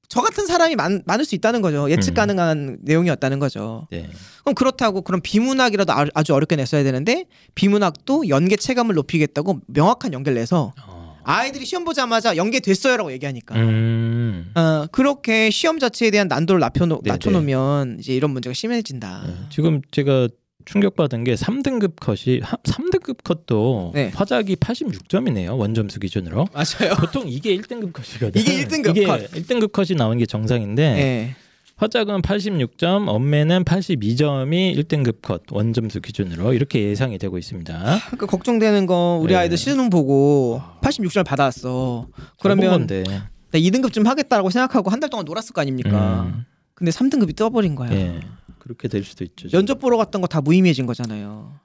저 0.09 0.21
같은 0.21 0.47
사람이 0.47 0.77
많, 0.77 1.03
많을 1.07 1.25
수 1.25 1.35
있다는 1.35 1.63
거죠. 1.63 1.91
예측 1.91 2.11
음. 2.11 2.15
가능한 2.15 2.79
내용이었다는 2.83 3.39
거죠. 3.39 3.87
네. 3.91 4.09
그럼 4.43 4.55
그렇다고 4.55 5.03
그럼 5.03 5.21
비문학이라도 5.23 5.93
아- 5.93 6.07
아주 6.15 6.35
어렵게 6.35 6.57
냈어야 6.57 6.83
되는데 6.85 7.25
비문학도 7.55 8.29
연계 8.29 8.57
체감을 8.57 8.95
높이겠다고 8.95 9.61
명확한 9.67 10.13
연계를 10.13 10.39
내서 10.39 10.73
어. 10.87 11.17
아이들이 11.25 11.65
시험 11.67 11.85
보자마자 11.85 12.37
연계됐어요라고 12.37 13.11
얘기하니까 13.13 13.57
음. 13.57 14.53
어, 14.55 14.87
그렇게 14.93 15.51
시험 15.51 15.81
자체에 15.81 16.11
대한 16.13 16.29
난도를 16.29 16.61
낮춰놓, 16.61 17.03
네네. 17.03 17.13
낮춰놓으면 17.15 17.97
이제 17.99 18.15
이런 18.15 18.31
문제가 18.31 18.55
심해진다. 18.55 19.25
네. 19.27 19.35
지금 19.51 19.83
제가 19.91 20.29
충격받은 20.67 21.25
게 21.25 21.35
3등급 21.35 21.93
컷이 22.01 22.41
3등급 22.41 23.23
컷도 23.25 23.93
네. 23.95 24.11
화작이 24.15 24.57
86점이네요. 24.57 25.57
원점수 25.59 26.01
기준으로. 26.01 26.47
맞아요. 26.53 26.95
보통 26.99 27.25
이게 27.27 27.57
1등급 27.57 27.93
컷이거든요. 27.93 28.43
이게 28.43 28.65
1등급 28.67 28.91
이게 28.97 29.07
컷. 29.07 29.31
1등급 29.31 29.73
컷이 29.73 29.97
나오는 29.97 30.19
게 30.19 30.27
정상인데 30.27 30.95
네. 30.95 31.37
화작은 31.77 32.23
86점, 32.23 33.07
엄매는 33.07 33.65
82점이 33.65 34.77
1등급 34.77 35.17
컷 35.23 35.43
원점수 35.51 36.01
기준으로 36.01 36.55
이렇게 36.55 36.83
예상이 36.83 37.19
되고 37.19 37.37
있습니다. 37.39 37.99
그 38.19 38.27
걱정되는 38.27 38.87
거 38.87 39.19
우리 39.23 39.35
네. 39.35 39.41
아이들 39.41 39.57
수능 39.59 39.89
보고 39.91 40.61
86점을 40.81 41.25
받아왔어. 41.25 42.09
그러면. 42.41 42.87
나 43.53 43.59
2등급 43.61 43.93
좀 43.93 44.07
하겠다라고 44.07 44.51
생각하고 44.51 44.91
한 44.91 44.99
달 45.01 45.09
동안 45.11 45.25
놀았을 45.25 45.53
거 45.53 45.61
아닙니까? 45.61 46.23
음, 46.35 46.45
근데 46.75 46.91
3등급이 46.91 47.37
떠버린 47.37 47.75
거야. 47.77 47.91
예. 48.67 48.69
그렇게 48.69 48.89
될 48.89 49.05
수도 49.05 49.25
있죠. 49.25 49.49
지금. 49.49 49.59
면접 49.59 49.79
보러 49.79 49.97
갔던 49.97 50.21
거 50.21 50.27
다 50.27 50.41
무의미해진 50.41 50.87
거잖아요. 50.87 51.61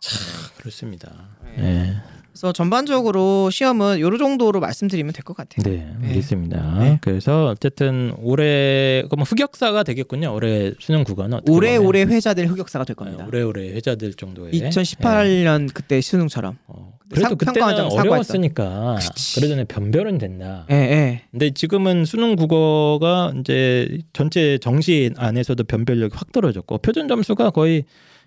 그렇습니다. 0.58 1.30
네. 1.58 1.96
예. 2.32 2.34
그래서 2.34 2.54
전반적으로 2.54 3.50
시험은 3.50 4.00
요런 4.00 4.18
정도로 4.18 4.60
말씀드리면 4.62 5.12
될 5.14 5.22
것 5.24 5.36
같아요. 5.36 5.64
네, 5.64 5.86
네. 6.00 6.08
알겠습니다. 6.10 6.80
네. 6.80 6.98
그래서 7.02 7.48
어쨌든 7.48 8.14
올해 8.20 9.04
그럼 9.10 9.24
흑역사가 9.24 9.84
되겠군요. 9.84 10.34
올해 10.34 10.72
수능 10.80 11.04
오래 11.48 11.76
보면. 11.78 11.86
오래 11.88 12.02
회자될 12.04 12.48
흑역사가 12.48 12.86
될 12.86 12.96
네, 12.96 13.04
겁니다. 13.04 13.26
오래오래 13.28 13.70
회자될 13.74 14.14
정도의 14.16 14.54
2018년 14.54 15.70
그때 15.74 16.00
수능처럼. 16.02 16.58
어, 16.68 16.94
상- 17.02 17.10
그래도 17.10 17.36
그때는 17.36 17.54
평가원장 17.54 17.90
사과했어. 17.90 18.10
어려웠으니까. 18.10 18.98
그래도 19.36 19.66
변별은 19.66 20.18
된다. 20.18 20.66
예, 20.72 20.76
예. 20.76 21.22
근데 21.32 21.52
지금은 21.52 22.06
수능 22.06 22.36
국어가 22.38 23.34
이제 23.40 24.00
전체 24.14 24.58
정시 24.58 25.12
안에서도 25.18 25.62
변별력이 25.66 26.16
확 26.18 26.32
떨어졌고 26.32 26.78
표준 26.80 27.08
점수가 27.10 27.50
거의 27.52 27.84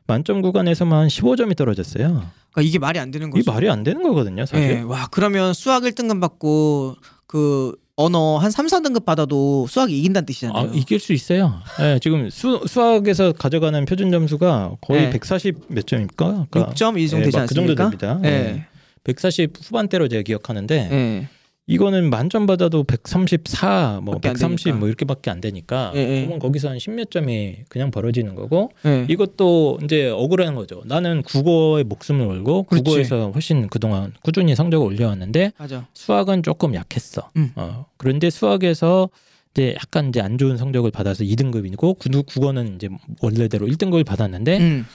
만점 0.06 0.42
구간에서만 0.42 1.08
15점이 1.08 1.56
떨어졌어요. 1.56 2.22
그러니까 2.54 2.68
이게 2.68 2.78
말이 2.78 2.98
안 3.00 3.10
되는 3.10 3.30
거죠. 3.30 3.40
이게 3.40 3.50
말이 3.50 3.68
안 3.68 3.82
되는 3.82 4.02
거거든요, 4.02 4.46
사실. 4.46 4.70
예. 4.70 4.80
와, 4.80 5.08
그러면 5.10 5.52
수학 5.52 5.82
1등급 5.82 6.20
받고 6.20 6.94
그 7.26 7.74
언어 7.96 8.38
한 8.38 8.50
3, 8.50 8.66
4등급 8.66 9.04
받아도 9.04 9.66
수학이 9.68 9.98
이긴다는 9.98 10.26
뜻이잖아요. 10.26 10.56
아, 10.56 10.70
이길 10.72 11.00
수 11.00 11.12
있어요. 11.12 11.60
예, 11.80 11.98
지금 12.00 12.30
수, 12.30 12.62
수학에서 12.66 13.32
가져가는 13.32 13.84
표준 13.84 14.10
점수가 14.10 14.76
거의 14.80 15.10
네. 15.10 15.18
140몇 15.18 15.86
점입니까? 15.86 16.46
그러니까 16.50 16.72
6점 16.72 16.98
이 16.98 17.08
정도 17.08 17.22
예, 17.22 17.24
되지 17.26 17.36
막그 17.38 17.54
정도 17.54 17.72
않습니까? 17.72 17.90
됩니다. 17.90 18.20
예. 18.24 18.28
예. 18.28 18.66
140 19.04 19.52
후반대로 19.62 20.08
제가 20.08 20.22
기억하는데 20.22 20.88
예. 20.92 21.28
이거는 21.66 22.10
만점 22.10 22.44
받아도 22.46 22.84
134, 22.84 24.00
뭐 24.02 24.16
밖에 24.18 24.30
안130 24.34 24.64
되니까. 24.64 24.78
뭐 24.78 24.88
이렇게밖에 24.88 25.30
안 25.30 25.40
되니까 25.40 25.92
예, 25.94 25.98
예. 26.00 26.20
그러면 26.20 26.38
거기서 26.38 26.68
한 26.68 26.76
10몇 26.76 27.10
점이 27.10 27.60
그냥 27.70 27.90
벌어지는 27.90 28.34
거고 28.34 28.70
예. 28.84 29.06
이것도 29.08 29.78
이제 29.82 30.08
억울한 30.10 30.54
거죠. 30.56 30.82
나는 30.84 31.22
국어에 31.22 31.82
목숨을 31.84 32.26
걸고 32.26 32.64
그렇지. 32.64 32.84
국어에서 32.84 33.30
훨씬 33.30 33.68
그동안 33.68 34.12
꾸준히 34.22 34.54
성적을 34.54 34.86
올려왔는데 34.86 35.52
맞아. 35.56 35.86
수학은 35.94 36.42
조금 36.42 36.74
약했어. 36.74 37.30
음. 37.38 37.52
어, 37.56 37.86
그런데 37.96 38.28
수학에서 38.28 39.08
이제 39.54 39.74
약간 39.76 40.10
이제 40.10 40.20
안 40.20 40.36
좋은 40.36 40.58
성적을 40.58 40.90
받아서 40.90 41.24
2등급이고 41.24 42.26
국어는 42.26 42.74
이제 42.76 42.88
원래대로 43.22 43.66
1등급을 43.68 44.04
받았는데 44.04 44.58
음. 44.58 44.86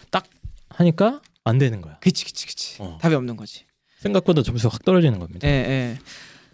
하니까 0.70 1.22
안 1.43 1.57
되는 1.57 1.82
거야. 1.82 1.97
그치 1.99 2.26
그치 2.26 2.45
그치. 2.45 2.76
어. 2.80 2.99
답이 3.01 3.15
없는 3.15 3.36
거지. 3.38 3.63
생각보다 3.99 4.43
점수 4.43 4.70
가 4.70 4.76
확 4.76 4.86
떨어지는 4.86 5.20
겁니다. 5.20 5.47
예, 5.47 5.51
예. 5.51 5.97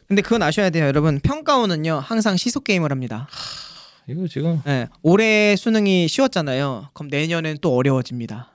근데 0.07 0.21
그건 0.21 0.43
아셔야 0.43 0.69
돼요, 0.69 0.85
여러분. 0.85 1.19
평가원은요 1.19 1.95
항상 2.03 2.37
시속 2.37 2.63
게임을 2.63 2.91
합니다. 2.91 3.27
이거 4.07 4.27
지금 4.27 4.61
예. 4.67 4.87
올해 5.01 5.55
수능이 5.55 6.07
쉬웠잖아요. 6.07 6.89
그럼 6.93 7.09
내년엔 7.09 7.57
또 7.61 7.75
어려워집니다. 7.75 8.51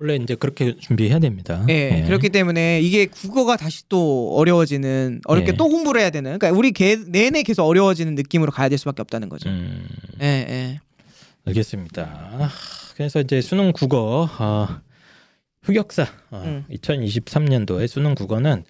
원래 0.00 0.16
이제 0.16 0.34
그렇게 0.34 0.76
준비해야 0.76 1.18
됩니다. 1.18 1.64
예. 1.68 2.00
예. 2.00 2.02
그렇기 2.06 2.30
때문에 2.30 2.80
이게 2.80 3.06
국어가 3.06 3.56
다시 3.56 3.88
또 3.88 4.34
어려워지는 4.34 5.20
어렵게 5.24 5.52
예. 5.52 5.56
또 5.56 5.68
공부를 5.68 6.00
해야 6.00 6.10
되는. 6.10 6.38
그러니까 6.38 6.58
우리 6.58 6.72
개, 6.72 6.96
내내 6.96 7.42
계속 7.42 7.64
어려워지는 7.64 8.14
느낌으로 8.14 8.50
가야 8.50 8.68
될 8.68 8.78
수밖에 8.78 9.02
없다는 9.02 9.28
거죠. 9.28 9.48
음, 9.48 9.86
예, 10.20 10.26
예. 10.26 10.80
알겠습니다. 11.46 12.50
그래서 12.96 13.20
이제 13.20 13.40
수능 13.40 13.72
국어 13.72 14.28
아, 14.38 14.80
흑역사 15.62 16.06
아, 16.30 16.42
음. 16.44 16.64
2023년도에 16.70 17.86
수능 17.86 18.14
국어는 18.14 18.60
어, 18.60 18.64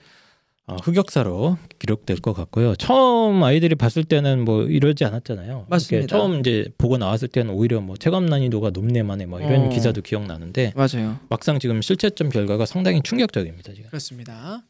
흑역사로 0.67 1.59
기록될 1.79 2.21
것 2.21 2.33
같고요. 2.33 2.75
처음 2.77 3.43
아이들이 3.43 3.75
봤을 3.75 4.03
때는 4.03 4.45
뭐 4.45 4.63
이러지 4.63 5.05
않았잖아요. 5.05 5.67
맞습니다. 5.69 6.07
처음 6.07 6.41
이제 6.41 6.69
보고 6.79 6.97
나왔을 6.97 7.29
때는 7.29 7.53
오히려 7.53 7.81
뭐 7.81 7.97
체감 7.97 8.27
난이도가 8.27 8.71
높네만에 8.71 9.27
뭐 9.27 9.41
이런 9.41 9.67
어. 9.67 9.69
기사도 9.69 10.01
기억나는데 10.01 10.73
맞아요. 10.75 11.19
막상 11.29 11.59
지금 11.59 11.83
실채점 11.83 12.31
결과가 12.31 12.65
상당히 12.65 13.03
충격적입니다. 13.03 13.75
지금. 13.75 13.89
그렇습니다. 13.89 14.63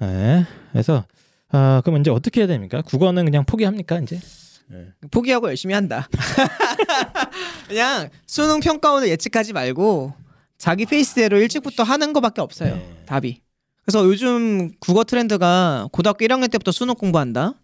네. 0.00 0.44
그래서 0.72 1.04
아, 1.48 1.80
그럼 1.84 2.00
이제 2.00 2.10
어떻게 2.10 2.42
해야 2.42 2.46
됩니까? 2.46 2.82
국어는 2.82 3.24
그냥 3.24 3.44
포기합니까 3.44 4.00
이제? 4.00 4.20
포기하고 5.10 5.48
열심히 5.48 5.74
한다. 5.74 6.08
그냥 7.66 8.08
수능 8.26 8.60
평가원을 8.60 9.08
예측하지 9.08 9.52
말고 9.52 10.12
자기 10.58 10.86
페이스대로 10.86 11.38
일찍부터 11.38 11.82
하는 11.82 12.12
거밖에 12.12 12.40
없어요. 12.40 12.74
네. 12.76 13.02
답이. 13.06 13.40
그래서 13.84 14.04
요즘 14.04 14.70
국어 14.78 15.04
트렌드가 15.04 15.88
고등학교 15.92 16.24
1학년 16.24 16.50
때부터 16.50 16.70
수능 16.72 16.94
공부한다. 16.94 17.54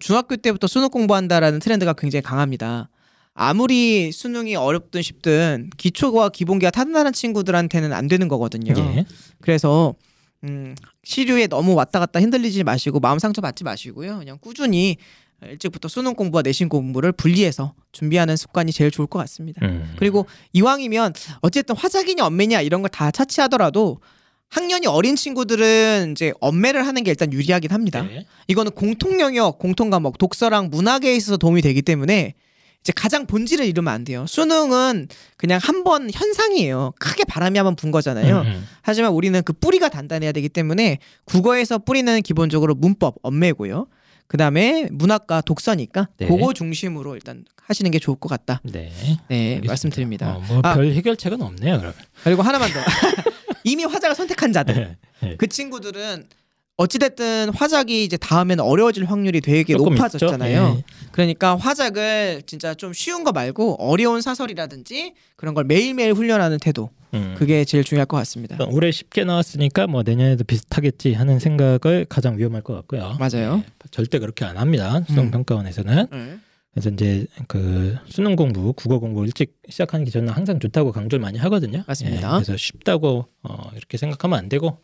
중학교 0.00 0.36
때부터 0.36 0.66
수능 0.66 0.88
공부한다라는 0.88 1.60
트렌드가 1.60 1.92
굉장히 1.92 2.22
강합니다. 2.22 2.88
아무리 3.34 4.10
수능이 4.10 4.56
어렵든 4.56 5.02
쉽든 5.02 5.70
기초와 5.76 6.30
기본기가 6.30 6.70
탄탄한 6.70 7.12
친구들한테는 7.12 7.92
안 7.92 8.08
되는 8.08 8.28
거거든요. 8.28 8.72
예. 8.76 9.04
그래서 9.40 9.94
음, 10.44 10.74
시류에 11.04 11.46
너무 11.46 11.74
왔다 11.74 12.00
갔다 12.00 12.18
흔들리지 12.20 12.64
마시고 12.64 12.98
마음 13.00 13.18
상처 13.18 13.40
받지 13.42 13.62
마시고요. 13.62 14.18
그냥 14.18 14.38
꾸준히 14.40 14.96
일찍부터 15.44 15.86
수능 15.88 16.14
공부와 16.14 16.40
내신 16.42 16.68
공부를 16.70 17.12
분리해서 17.12 17.74
준비하는 17.92 18.36
습관이 18.36 18.72
제일 18.72 18.90
좋을 18.90 19.06
것 19.06 19.18
같습니다. 19.20 19.64
음. 19.66 19.94
그리고 19.98 20.26
이왕이면 20.54 21.12
어쨌든 21.42 21.76
화작이냐 21.76 22.24
엄매냐 22.26 22.62
이런 22.62 22.80
걸 22.82 22.88
다 22.88 23.10
차치하더라도 23.10 24.00
학년이 24.50 24.86
어린 24.86 25.16
친구들은 25.16 26.12
이제 26.12 26.32
엄매를 26.40 26.86
하는 26.86 27.02
게 27.04 27.10
일단 27.10 27.32
유리하긴 27.32 27.70
합니다. 27.72 28.02
네. 28.02 28.26
이거는 28.46 28.72
공통 28.72 29.20
영역, 29.20 29.58
공통 29.58 29.90
과목, 29.90 30.18
독서랑 30.18 30.70
문학에 30.70 31.14
있어서 31.16 31.36
도움이 31.36 31.62
되기 31.62 31.82
때문에 31.82 32.34
이제 32.80 32.92
가장 32.94 33.26
본질을 33.26 33.66
잃으면 33.66 33.92
안 33.92 34.04
돼요. 34.04 34.24
수능은 34.28 35.08
그냥 35.36 35.58
한 35.62 35.82
번 35.84 36.08
현상이에요. 36.12 36.92
크게 37.00 37.24
바람이 37.24 37.58
한 37.58 37.64
번 37.66 37.74
분 37.76 37.90
거잖아요. 37.90 38.42
음, 38.42 38.46
음. 38.46 38.66
하지만 38.82 39.10
우리는 39.12 39.42
그 39.42 39.52
뿌리가 39.52 39.88
단단해야 39.88 40.30
되기 40.32 40.48
때문에 40.48 40.98
국어에서 41.24 41.78
뿌리는 41.78 42.22
기본적으로 42.22 42.74
문법, 42.76 43.16
엄매고요. 43.22 43.88
그 44.28 44.36
다음에 44.36 44.88
문학과 44.92 45.40
독서니까 45.40 46.08
네. 46.18 46.26
그거 46.28 46.52
중심으로 46.52 47.14
일단 47.16 47.44
하시는 47.62 47.90
게 47.90 47.98
좋을 47.98 48.16
것 48.18 48.28
같다. 48.28 48.60
네. 48.64 48.92
네, 49.28 49.36
알겠습니다. 49.36 49.66
말씀드립니다. 49.68 50.36
어, 50.36 50.44
뭐별 50.48 50.86
아. 50.86 50.90
해결책은 50.92 51.42
없네요, 51.42 51.78
그러면. 51.78 51.94
그리고 52.22 52.42
하나만 52.42 52.70
더. 52.72 52.78
이미 53.66 53.84
화작을 53.84 54.14
선택한 54.14 54.52
자들. 54.52 54.74
네. 54.74 54.96
네. 55.20 55.36
그 55.36 55.48
친구들은 55.48 56.26
어찌됐든 56.76 57.50
화작이 57.54 58.04
이제 58.04 58.16
다음에는 58.16 58.62
어려워질 58.62 59.06
확률이 59.06 59.40
되게 59.40 59.74
높아졌잖아요. 59.74 60.76
예. 60.78 60.84
그러니까 61.10 61.56
화작을 61.56 62.42
진짜 62.46 62.74
좀 62.74 62.92
쉬운 62.92 63.24
거 63.24 63.32
말고 63.32 63.76
어려운 63.82 64.20
사설이라든지 64.20 65.14
그런 65.36 65.54
걸 65.54 65.64
매일매일 65.64 66.12
훈련하는 66.12 66.58
태도. 66.58 66.90
음. 67.14 67.34
그게 67.38 67.64
제일 67.64 67.82
중요할 67.82 68.06
것 68.06 68.18
같습니다. 68.18 68.56
그러니까 68.56 68.76
올해 68.76 68.92
쉽게 68.92 69.24
나왔으니까 69.24 69.86
뭐 69.86 70.02
내년에도 70.02 70.44
비슷하겠지 70.44 71.14
하는 71.14 71.38
생각을 71.38 72.04
가장 72.08 72.36
위험할 72.36 72.60
것 72.60 72.74
같고요. 72.74 73.16
맞아요. 73.18 73.56
네, 73.56 73.64
절대 73.90 74.18
그렇게 74.18 74.44
안 74.44 74.58
합니다. 74.58 75.02
수능 75.08 75.24
음. 75.24 75.30
평가원에서는. 75.30 76.06
네. 76.12 76.38
그래서 76.76 76.90
이제 76.90 77.26
그 77.48 77.96
수능 78.06 78.36
공부, 78.36 78.74
국어 78.74 78.98
공부 78.98 79.24
일찍 79.24 79.56
시작하는 79.66 80.04
게 80.04 80.10
저는 80.10 80.28
항상 80.28 80.60
좋다고 80.60 80.92
강조를 80.92 81.22
많이 81.22 81.38
하거든요. 81.38 81.82
맞습니다. 81.86 82.28
예, 82.28 82.32
그래서 82.34 82.54
쉽다고 82.58 83.28
어, 83.42 83.70
이렇게 83.74 83.96
생각하면 83.96 84.38
안 84.38 84.50
되고 84.50 84.76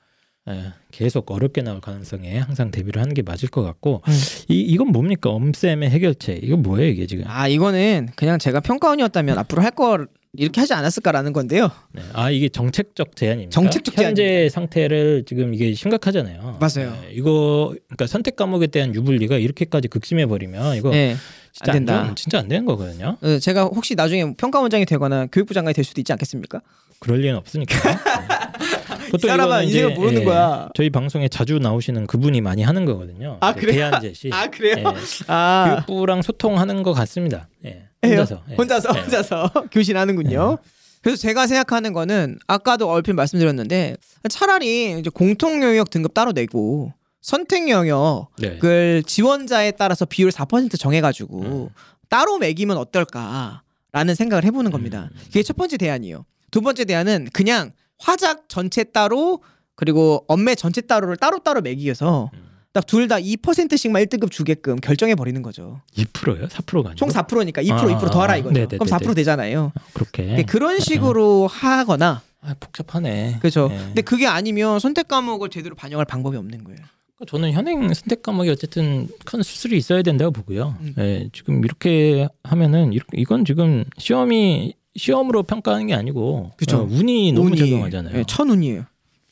예, 0.48 0.72
계속 0.90 1.30
어렵게 1.30 1.60
나올 1.60 1.82
가능성에 1.82 2.38
항상 2.38 2.70
대비를 2.70 3.02
하는 3.02 3.12
게 3.12 3.20
맞을 3.20 3.50
것 3.50 3.62
같고 3.62 4.00
음. 4.08 4.12
이 4.48 4.58
이건 4.60 4.88
뭡니까 4.88 5.28
엄쌤의 5.28 5.90
해결책 5.90 6.42
이거 6.42 6.56
뭐예요 6.56 6.88
이게 6.88 7.06
지금 7.06 7.24
아 7.26 7.46
이거는 7.46 8.08
그냥 8.16 8.38
제가 8.38 8.60
평가원이었다면 8.60 9.36
앞으로 9.36 9.60
할 9.60 9.72
걸 9.72 10.08
이렇게 10.34 10.60
하지 10.62 10.72
않았을까라는 10.72 11.34
건데요. 11.34 11.70
네. 11.92 12.02
아 12.14 12.30
이게 12.30 12.48
정책적 12.48 13.16
제안입니다. 13.16 13.50
정책적 13.50 13.98
현재 13.98 14.48
상태를 14.50 15.24
지금 15.26 15.52
이게 15.52 15.74
심각하잖아요. 15.74 16.58
맞아요. 16.58 16.92
네, 17.02 17.10
이거 17.12 17.74
그러니까 17.88 18.06
선택 18.06 18.36
과목에 18.36 18.66
대한 18.68 18.94
유불리가 18.94 19.36
이렇게까지 19.36 19.88
극심해 19.88 20.24
버리면 20.24 20.76
이거 20.76 20.88
네, 20.90 21.16
진짜 21.52 21.72
안 21.72 21.76
안, 21.76 21.84
된다. 21.84 22.06
좋은- 22.10 22.16
진짜 22.16 22.38
안 22.38 22.48
되는 22.48 22.64
거거든요. 22.64 23.18
어, 23.20 23.38
제가 23.38 23.64
혹시 23.64 23.94
나중에 23.94 24.32
평가원장이 24.34 24.86
되거나 24.86 25.26
교육부 25.26 25.52
장관이 25.52 25.74
될 25.74 25.84
수도 25.84 26.00
있지 26.00 26.12
않겠습니까? 26.12 26.62
그럴 26.98 27.20
리는 27.20 27.36
없으니까. 27.36 27.74
사람아 29.20 29.62
이거는 29.62 29.64
인생을 29.64 29.94
모르는 29.94 30.20
예, 30.22 30.24
거야. 30.24 30.70
저희 30.74 30.88
방송에 30.88 31.28
자주 31.28 31.58
나오시는 31.58 32.06
그분이 32.06 32.40
많이 32.40 32.62
하는 32.62 32.86
거거든요. 32.86 33.36
아, 33.40 33.52
그 33.52 33.60
그래요? 33.62 33.90
대안 33.90 34.00
제시. 34.00 34.30
아 34.32 34.48
그래요? 34.48 34.76
예, 34.78 34.84
아 35.26 35.82
교육부랑 35.86 36.22
소통하는 36.22 36.82
것 36.82 36.94
같습니다. 36.94 37.48
예? 37.66 37.88
혼자서. 38.08 38.42
예. 38.50 38.54
혼자서 38.54 38.88
예. 38.96 39.00
혼자서 39.00 39.50
교신하는군요. 39.72 40.58
그래서 41.02 41.20
제가 41.20 41.46
생각하는 41.46 41.92
거는 41.92 42.38
아까도 42.46 42.88
얼핏 42.88 43.12
말씀드렸는데 43.12 43.96
차라리 44.28 44.98
이제 44.98 45.10
공통 45.10 45.62
영역 45.62 45.90
등급 45.90 46.14
따로 46.14 46.32
내고 46.32 46.92
선택 47.20 47.68
영역을 47.68 49.02
네. 49.02 49.02
지원자에 49.04 49.72
따라서 49.72 50.04
비율 50.04 50.30
4% 50.30 50.78
정해가지고 50.78 51.40
음. 51.40 51.68
따로 52.08 52.38
매기면 52.38 52.76
어떨까라는 52.76 54.14
생각을 54.16 54.44
해보는 54.44 54.70
겁니다. 54.70 55.08
음. 55.12 55.18
그게 55.24 55.42
첫 55.42 55.56
번째 55.56 55.76
대안이에요. 55.76 56.24
두 56.50 56.60
번째 56.60 56.84
대안은 56.84 57.28
그냥 57.32 57.72
화작 57.98 58.48
전체 58.48 58.84
따로 58.84 59.42
그리고 59.74 60.24
엄매 60.28 60.54
전체 60.54 60.80
따로를 60.80 61.16
따로따로 61.16 61.62
매기어서 61.62 62.30
음. 62.32 62.51
딱 62.72 62.86
둘 62.86 63.06
다 63.08 63.16
2%씩만 63.16 64.02
1등급 64.04 64.30
주게끔 64.30 64.76
결정해 64.76 65.14
버리는 65.14 65.40
거죠. 65.42 65.80
2%요? 65.96 66.48
4%가 66.48 66.90
아니고 66.90 66.94
총 66.94 67.08
4%니까 67.08 67.62
2% 67.62 67.70
아, 67.72 67.84
2% 67.84 68.10
더하라 68.10 68.36
이거죠. 68.38 68.52
네네네네. 68.54 68.78
그럼 68.78 68.88
4% 68.88 69.14
되잖아요. 69.14 69.72
그렇게. 69.92 70.22
네, 70.22 70.42
그런 70.44 70.78
식으로 70.80 71.46
하거나 71.48 72.22
아, 72.40 72.54
복잡하네. 72.58 73.36
그렇죠. 73.40 73.68
예. 73.70 73.76
근데 73.76 74.00
그게 74.02 74.26
아니면 74.26 74.78
선택 74.80 75.06
과목을 75.08 75.50
제대로 75.50 75.74
반영할 75.76 76.06
방법이 76.06 76.36
없는 76.36 76.64
거예요. 76.64 76.78
그러니까 77.18 77.30
저는 77.30 77.52
현행 77.52 77.92
선택 77.92 78.22
과목이 78.22 78.48
어쨌든 78.50 79.06
큰 79.26 79.42
수술이 79.42 79.76
있어야 79.76 80.02
된다고 80.02 80.30
보고요. 80.32 80.74
음. 80.80 80.94
예, 80.98 81.28
지금 81.32 81.62
이렇게 81.64 82.26
하면은 82.42 82.92
이렇게- 82.94 83.20
이건 83.20 83.44
지금 83.44 83.84
시험이 83.98 84.74
시험으로 84.96 85.42
평가하는 85.42 85.86
게 85.88 85.94
아니고 85.94 86.52
그쵸. 86.56 86.78
어, 86.78 86.82
운이 86.90 87.32
너무 87.32 87.48
운이, 87.48 87.58
적용하잖아요. 87.58 88.18
예, 88.18 88.24
천운이에요. 88.26 88.84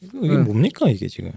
이게 0.03 0.28
음. 0.36 0.45
뭡니까 0.45 0.88
이게 0.91 1.09
지금? 1.09 1.32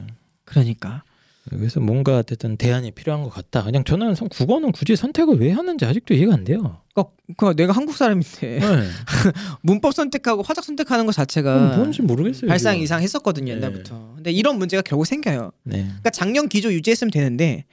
그러니까 0.45 1.03
그래서 1.49 1.79
뭔가 1.81 2.19
어쨌든 2.19 2.55
대안이 2.55 2.91
필요한 2.91 3.21
것 3.23 3.29
같다. 3.29 3.63
그냥 3.63 3.83
저는 3.83 4.15
선- 4.15 4.29
국어는 4.29 4.71
굳이 4.71 4.95
선택을 4.95 5.39
왜 5.39 5.51
하는지 5.51 5.83
아직도 5.85 6.13
이해가 6.13 6.33
안 6.33 6.43
돼요. 6.45 6.81
그러니까 6.93 7.13
그 7.37 7.55
내가 7.55 7.73
한국 7.73 7.95
사람인데 7.97 8.59
네. 8.59 8.87
문법 9.61 9.93
선택하고 9.93 10.41
화작 10.41 10.63
선택하는 10.63 11.05
것 11.05 11.11
자체가 11.13 11.53
그건 11.53 11.75
뭔지 11.77 12.01
모르겠어요. 12.01 12.47
발상 12.47 12.73
지금. 12.75 12.83
이상 12.83 13.01
했었거든요 13.01 13.53
네. 13.53 13.57
옛날부터. 13.57 14.13
근데 14.15 14.31
이런 14.31 14.57
문제가 14.57 14.81
결국 14.81 15.05
생겨요. 15.05 15.51
네. 15.63 15.83
그러니까 15.83 16.09
작년 16.11 16.47
기조 16.47 16.71
유지했으면 16.71 17.11
되는데 17.11 17.65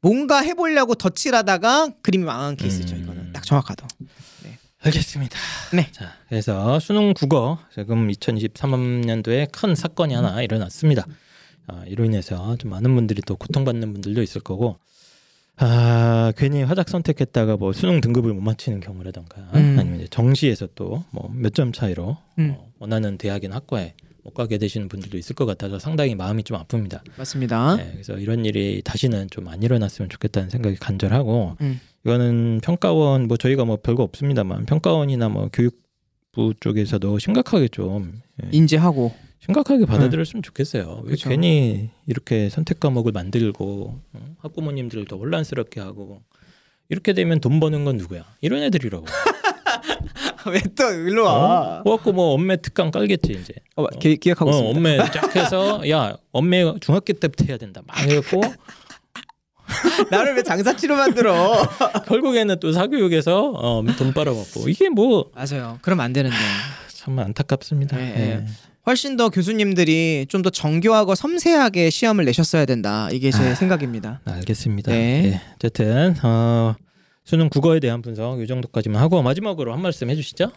뭔가 0.00 0.40
해보려고 0.40 0.94
덧칠하다가 0.94 1.88
그림이 2.02 2.24
망한 2.24 2.56
케이스죠. 2.56 2.94
음. 2.94 3.02
이거는 3.02 3.32
딱 3.32 3.42
정확하다. 3.44 3.88
알겠습니다. 4.82 5.36
네. 5.72 5.88
자, 5.90 6.12
그래서 6.28 6.78
수능 6.78 7.12
국어 7.12 7.58
지금 7.74 8.06
2023년도에 8.08 9.48
큰 9.50 9.74
사건이 9.74 10.14
하나 10.14 10.40
일어났습니다. 10.42 11.04
아, 11.68 11.82
이로 11.86 12.04
인해서 12.04 12.56
좀 12.56 12.70
많은 12.70 12.94
분들이 12.94 13.22
또 13.22 13.36
고통받는 13.36 13.92
분들도 13.92 14.22
있을 14.22 14.40
거고, 14.40 14.76
아 15.58 16.32
괜히 16.36 16.62
화작 16.62 16.88
선택했다가 16.88 17.56
뭐 17.56 17.72
수능 17.72 18.00
등급을 18.00 18.32
못 18.34 18.40
맞히는 18.42 18.80
경우라던가, 18.80 19.40
음. 19.54 19.76
아니면 19.78 19.96
이제 19.96 20.06
정시에서 20.10 20.68
또 20.74 21.04
뭐 21.12 21.30
몇 21.32 21.54
점 21.54 21.72
차이로 21.72 22.16
음. 22.38 22.54
어, 22.56 22.68
원하는 22.78 23.16
대학이나 23.16 23.56
학과에 23.56 23.94
못 24.22 24.34
가게 24.34 24.58
되시는 24.58 24.88
분들도 24.88 25.16
있을 25.16 25.34
것 25.34 25.46
같아서 25.46 25.78
상당히 25.78 26.14
마음이 26.14 26.42
좀 26.42 26.58
아픕니다. 26.58 27.00
맞습니다. 27.16 27.76
네, 27.76 27.90
그래서 27.92 28.18
이런 28.18 28.44
일이 28.44 28.82
다시는 28.84 29.28
좀 29.30 29.48
안 29.48 29.62
일어났으면 29.62 30.08
좋겠다는 30.10 30.50
생각이 30.50 30.76
간절하고 30.76 31.56
음. 31.60 31.80
이거는 32.04 32.60
평가원 32.62 33.26
뭐 33.28 33.36
저희가 33.36 33.64
뭐 33.64 33.78
별거 33.82 34.02
없습니다만 34.02 34.66
평가원이나 34.66 35.28
뭐 35.28 35.48
교육부 35.52 36.52
쪽에서도 36.60 37.18
심각하게 37.18 37.68
좀 37.68 38.20
예, 38.44 38.48
인지하고 38.52 39.14
심각하게 39.46 39.86
받아들였으면 39.86 40.42
좋겠어요. 40.42 41.02
왜 41.04 41.10
그쵸. 41.12 41.28
괜히 41.28 41.90
이렇게 42.06 42.48
선택 42.48 42.80
과목을 42.80 43.12
만들고 43.12 44.00
어? 44.12 44.36
학부모님들을 44.40 45.06
더 45.06 45.16
혼란스럽게 45.16 45.80
하고 45.80 46.22
이렇게 46.88 47.12
되면 47.12 47.40
돈 47.40 47.60
버는 47.60 47.84
건 47.84 47.96
누구야? 47.96 48.24
이런 48.40 48.62
애들이라고. 48.62 49.06
왜 50.52 50.60
또 50.76 50.84
일로 50.92 51.28
어? 51.28 51.82
그래갖고 51.82 52.12
뭐 52.12 52.32
엄매 52.34 52.56
특강 52.58 52.90
깔겠지 52.92 53.32
이제. 53.32 53.54
어, 53.74 53.86
기, 53.88 54.16
기획하고 54.16 54.50
어, 54.50 54.54
있습니다. 54.54 54.78
엄매 54.78 54.98
쫙 55.10 55.34
해서 55.36 55.88
야 55.90 56.16
엄매 56.32 56.74
중학교 56.80 57.12
때부터 57.14 57.44
해야 57.46 57.56
된다. 57.56 57.82
막 57.86 57.98
해갖고 57.98 58.40
나를 60.10 60.36
왜 60.36 60.42
장사치로 60.44 60.94
만들어? 60.96 61.66
결국에는 62.06 62.60
또 62.60 62.70
사교육에서 62.72 63.52
어, 63.56 63.82
돈 63.98 64.12
빨아먹고 64.12 64.68
이게 64.68 64.88
뭐참 64.88 65.32
맞아요. 65.34 65.78
그럼 65.82 66.00
안 66.00 66.12
되는데. 66.12 66.36
안타깝습니다. 67.08 67.96
네, 67.96 68.14
예. 68.44 68.46
훨씬 68.86 69.16
더 69.16 69.28
교수님들이 69.30 70.26
좀 70.28 70.42
더 70.42 70.50
정교하고 70.50 71.14
섬세하게 71.16 71.90
시험을 71.90 72.24
내셨어야 72.26 72.66
된다. 72.66 73.08
이게 73.10 73.30
제 73.32 73.38
아. 73.50 73.54
생각입니다. 73.54 74.20
알겠습니다. 74.24 74.92
네. 74.92 75.22
네, 75.22 75.40
어쨌든 75.56 76.14
어, 76.22 76.76
수능 77.24 77.48
국어에 77.48 77.80
대한 77.80 78.00
분석 78.00 78.40
이 78.40 78.46
정도까지만 78.46 79.00
하고 79.02 79.22
마지막으로 79.22 79.72
한 79.72 79.82
말씀 79.82 80.08
해주시죠. 80.08 80.52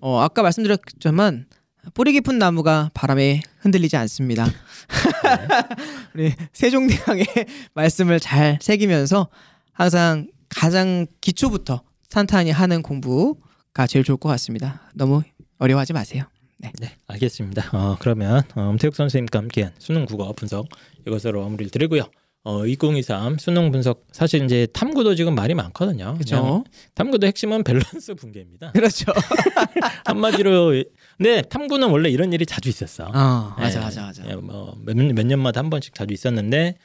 어, 0.00 0.20
아까 0.20 0.42
말씀드렸지만 0.42 1.46
뿌리 1.92 2.12
깊은 2.12 2.38
나무가 2.38 2.90
바람에 2.94 3.42
흔들리지 3.60 3.96
않습니다. 3.98 4.46
우리 6.14 6.32
세종대왕의 6.52 7.26
말씀을 7.74 8.18
잘 8.20 8.58
새기면서 8.62 9.28
항상 9.72 10.28
가장 10.48 11.06
기초부터 11.20 11.82
탄탄히 12.08 12.50
하는 12.50 12.80
공부가 12.82 13.86
제일 13.86 14.04
좋을 14.04 14.16
것 14.16 14.28
같습니다. 14.30 14.80
너무 14.94 15.22
어려워하지 15.58 15.92
마세요. 15.92 16.24
네, 16.58 16.70
알겠습니다. 17.06 17.70
어, 17.76 17.96
그러면 18.00 18.42
어, 18.54 18.62
엄태욱 18.62 18.94
선생님과 18.94 19.38
함께한 19.38 19.72
수능 19.78 20.06
국어 20.06 20.32
분석 20.32 20.68
이것으로 21.06 21.42
마무리를 21.42 21.70
드리고요. 21.70 22.04
어, 22.44 22.64
2023 22.64 23.38
수능 23.38 23.72
분석 23.72 24.06
사실 24.12 24.44
이제 24.44 24.68
탐구도 24.72 25.16
지금 25.16 25.34
말이 25.34 25.54
많거든요. 25.54 26.14
그렇죠? 26.14 26.62
탐구도 26.94 27.26
핵심은 27.26 27.64
밸런스 27.64 28.14
붕괴입니다. 28.14 28.70
그렇죠. 28.70 29.12
한마디로 30.06 30.84
근데 31.16 31.42
탐구는 31.42 31.88
원래 31.90 32.08
이런 32.08 32.32
일이 32.32 32.46
자주 32.46 32.68
있었어. 32.68 33.10
아, 33.12 33.56
맞아 33.58 33.80
예, 33.80 33.82
맞아 33.82 34.02
맞아. 34.02 34.22
예, 34.28 34.36
뭐몇 34.36 34.96
몇 34.96 35.26
년마다 35.26 35.60
한 35.60 35.70
번씩 35.70 35.94
자주 35.94 36.14
있었는데 36.14 36.76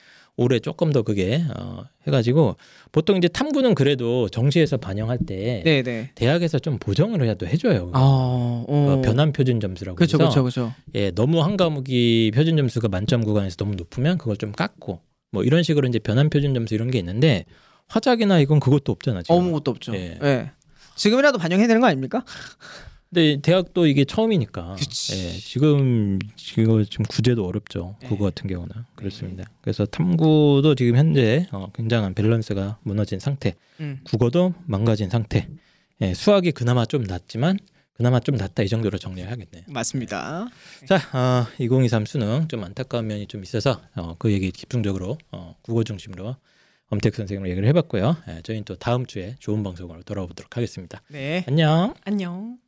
올해 0.42 0.60
조금 0.60 0.92
더 0.92 1.02
그게 1.04 1.44
어, 1.58 1.84
해가지고 2.08 2.56
보통 2.92 3.18
이제 3.18 3.28
탐구는 3.28 3.76
그래도 3.76 4.28
정시에서 4.30 4.78
반영할 4.78 5.20
때 5.26 5.62
네, 5.64 5.84
네. 5.84 6.12
대학에서 6.16 6.60
좀 6.60 6.78
보정을 6.80 7.24
해야 7.24 7.34
또 7.36 7.46
해줘요. 7.48 7.92
어, 7.94 8.66
그 8.68 8.74
어. 8.74 9.02
변환 9.02 9.32
표준 9.32 9.60
점수라고 9.60 9.96
그렇죠, 9.96 10.18
해서 10.18 10.42
그렇죠, 10.42 10.44
그렇죠. 10.44 10.74
예, 10.96 11.12
너무 11.12 11.42
한 11.44 11.58
과목이 11.58 12.32
표준 12.34 12.58
점수가 12.58 12.88
만점 12.90 13.24
구간에서 13.24 13.56
너무 13.58 13.76
높으면 13.76 14.18
그걸 14.18 14.38
좀 14.38 14.52
깎고 14.52 15.00
뭐 15.32 15.44
이런 15.44 15.64
식으로 15.64 15.88
이제 15.88 16.00
변환 16.00 16.30
표준 16.30 16.54
점수 16.54 16.74
이런 16.74 16.92
게 16.92 17.00
있는데 17.00 17.46
화작이나 17.88 18.40
이건 18.40 18.60
그것도 18.60 18.92
없잖아 18.92 19.22
지금. 19.22 19.36
아무것도 19.36 19.72
없죠. 19.72 19.94
예. 19.96 20.18
예. 20.24 20.52
지금이라도 20.96 21.38
반영해야 21.38 21.68
되는 21.68 21.82
거 21.82 21.88
아닙니까? 21.88 22.24
근데 23.14 23.42
대학도 23.42 23.88
이게 23.88 24.06
처음이니까. 24.06 24.78
예, 24.80 25.32
지금 25.38 26.18
이거 26.58 26.84
지금 26.86 27.06
구제도 27.06 27.46
어렵죠. 27.46 27.98
네. 28.02 28.08
국어 28.08 28.26
같은 28.26 28.50
경우는 28.50 28.74
그렇습니다. 28.96 29.44
그래서 29.62 29.86
탐구도 29.86 30.76
지금 30.76 30.96
현재 30.96 31.46
어, 31.52 31.70
굉장한 31.74 32.14
밸런스가 32.14 32.78
무너진 32.84 33.20
상태, 33.20 33.56
음. 33.82 34.00
국어도 34.06 34.54
망가진 34.66 35.10
상태. 35.10 35.50
예, 36.00 36.14
수학이 36.14 36.54
그나마 36.54 36.86
좀 36.86 37.04
낫지만 37.04 37.60
그나마 37.94 38.22
좀 38.22 38.36
낫다 38.36 38.64
이 38.64 38.70
정도로 38.70 38.98
정리해야겠네요. 38.98 39.66
맞습니다. 39.68 40.48
자, 40.88 40.96
어, 41.14 41.46
2023 41.60 42.06
수능 42.06 42.48
좀 42.48 42.64
안타까운 42.64 43.08
면이 43.08 43.28
좀 43.28 43.44
있어서 43.44 43.82
어, 43.96 44.16
그 44.18 44.32
얘기 44.32 44.54
집중적으로 44.54 45.18
어, 45.32 45.56
국어 45.62 45.84
중심으로 45.84 46.38
엄택 46.88 47.14
선생님으로 47.16 47.50
얘기를 47.50 47.68
해봤고요. 47.68 48.16
예, 48.30 48.42
저희는 48.42 48.64
또 48.64 48.76
다음 48.76 49.06
주에 49.06 49.36
좋은 49.40 49.64
방송으로 49.64 50.02
돌아오도록 50.04 50.56
하겠습니다. 50.56 51.02
네. 51.10 51.44
안녕. 51.46 51.94
안녕. 52.06 52.61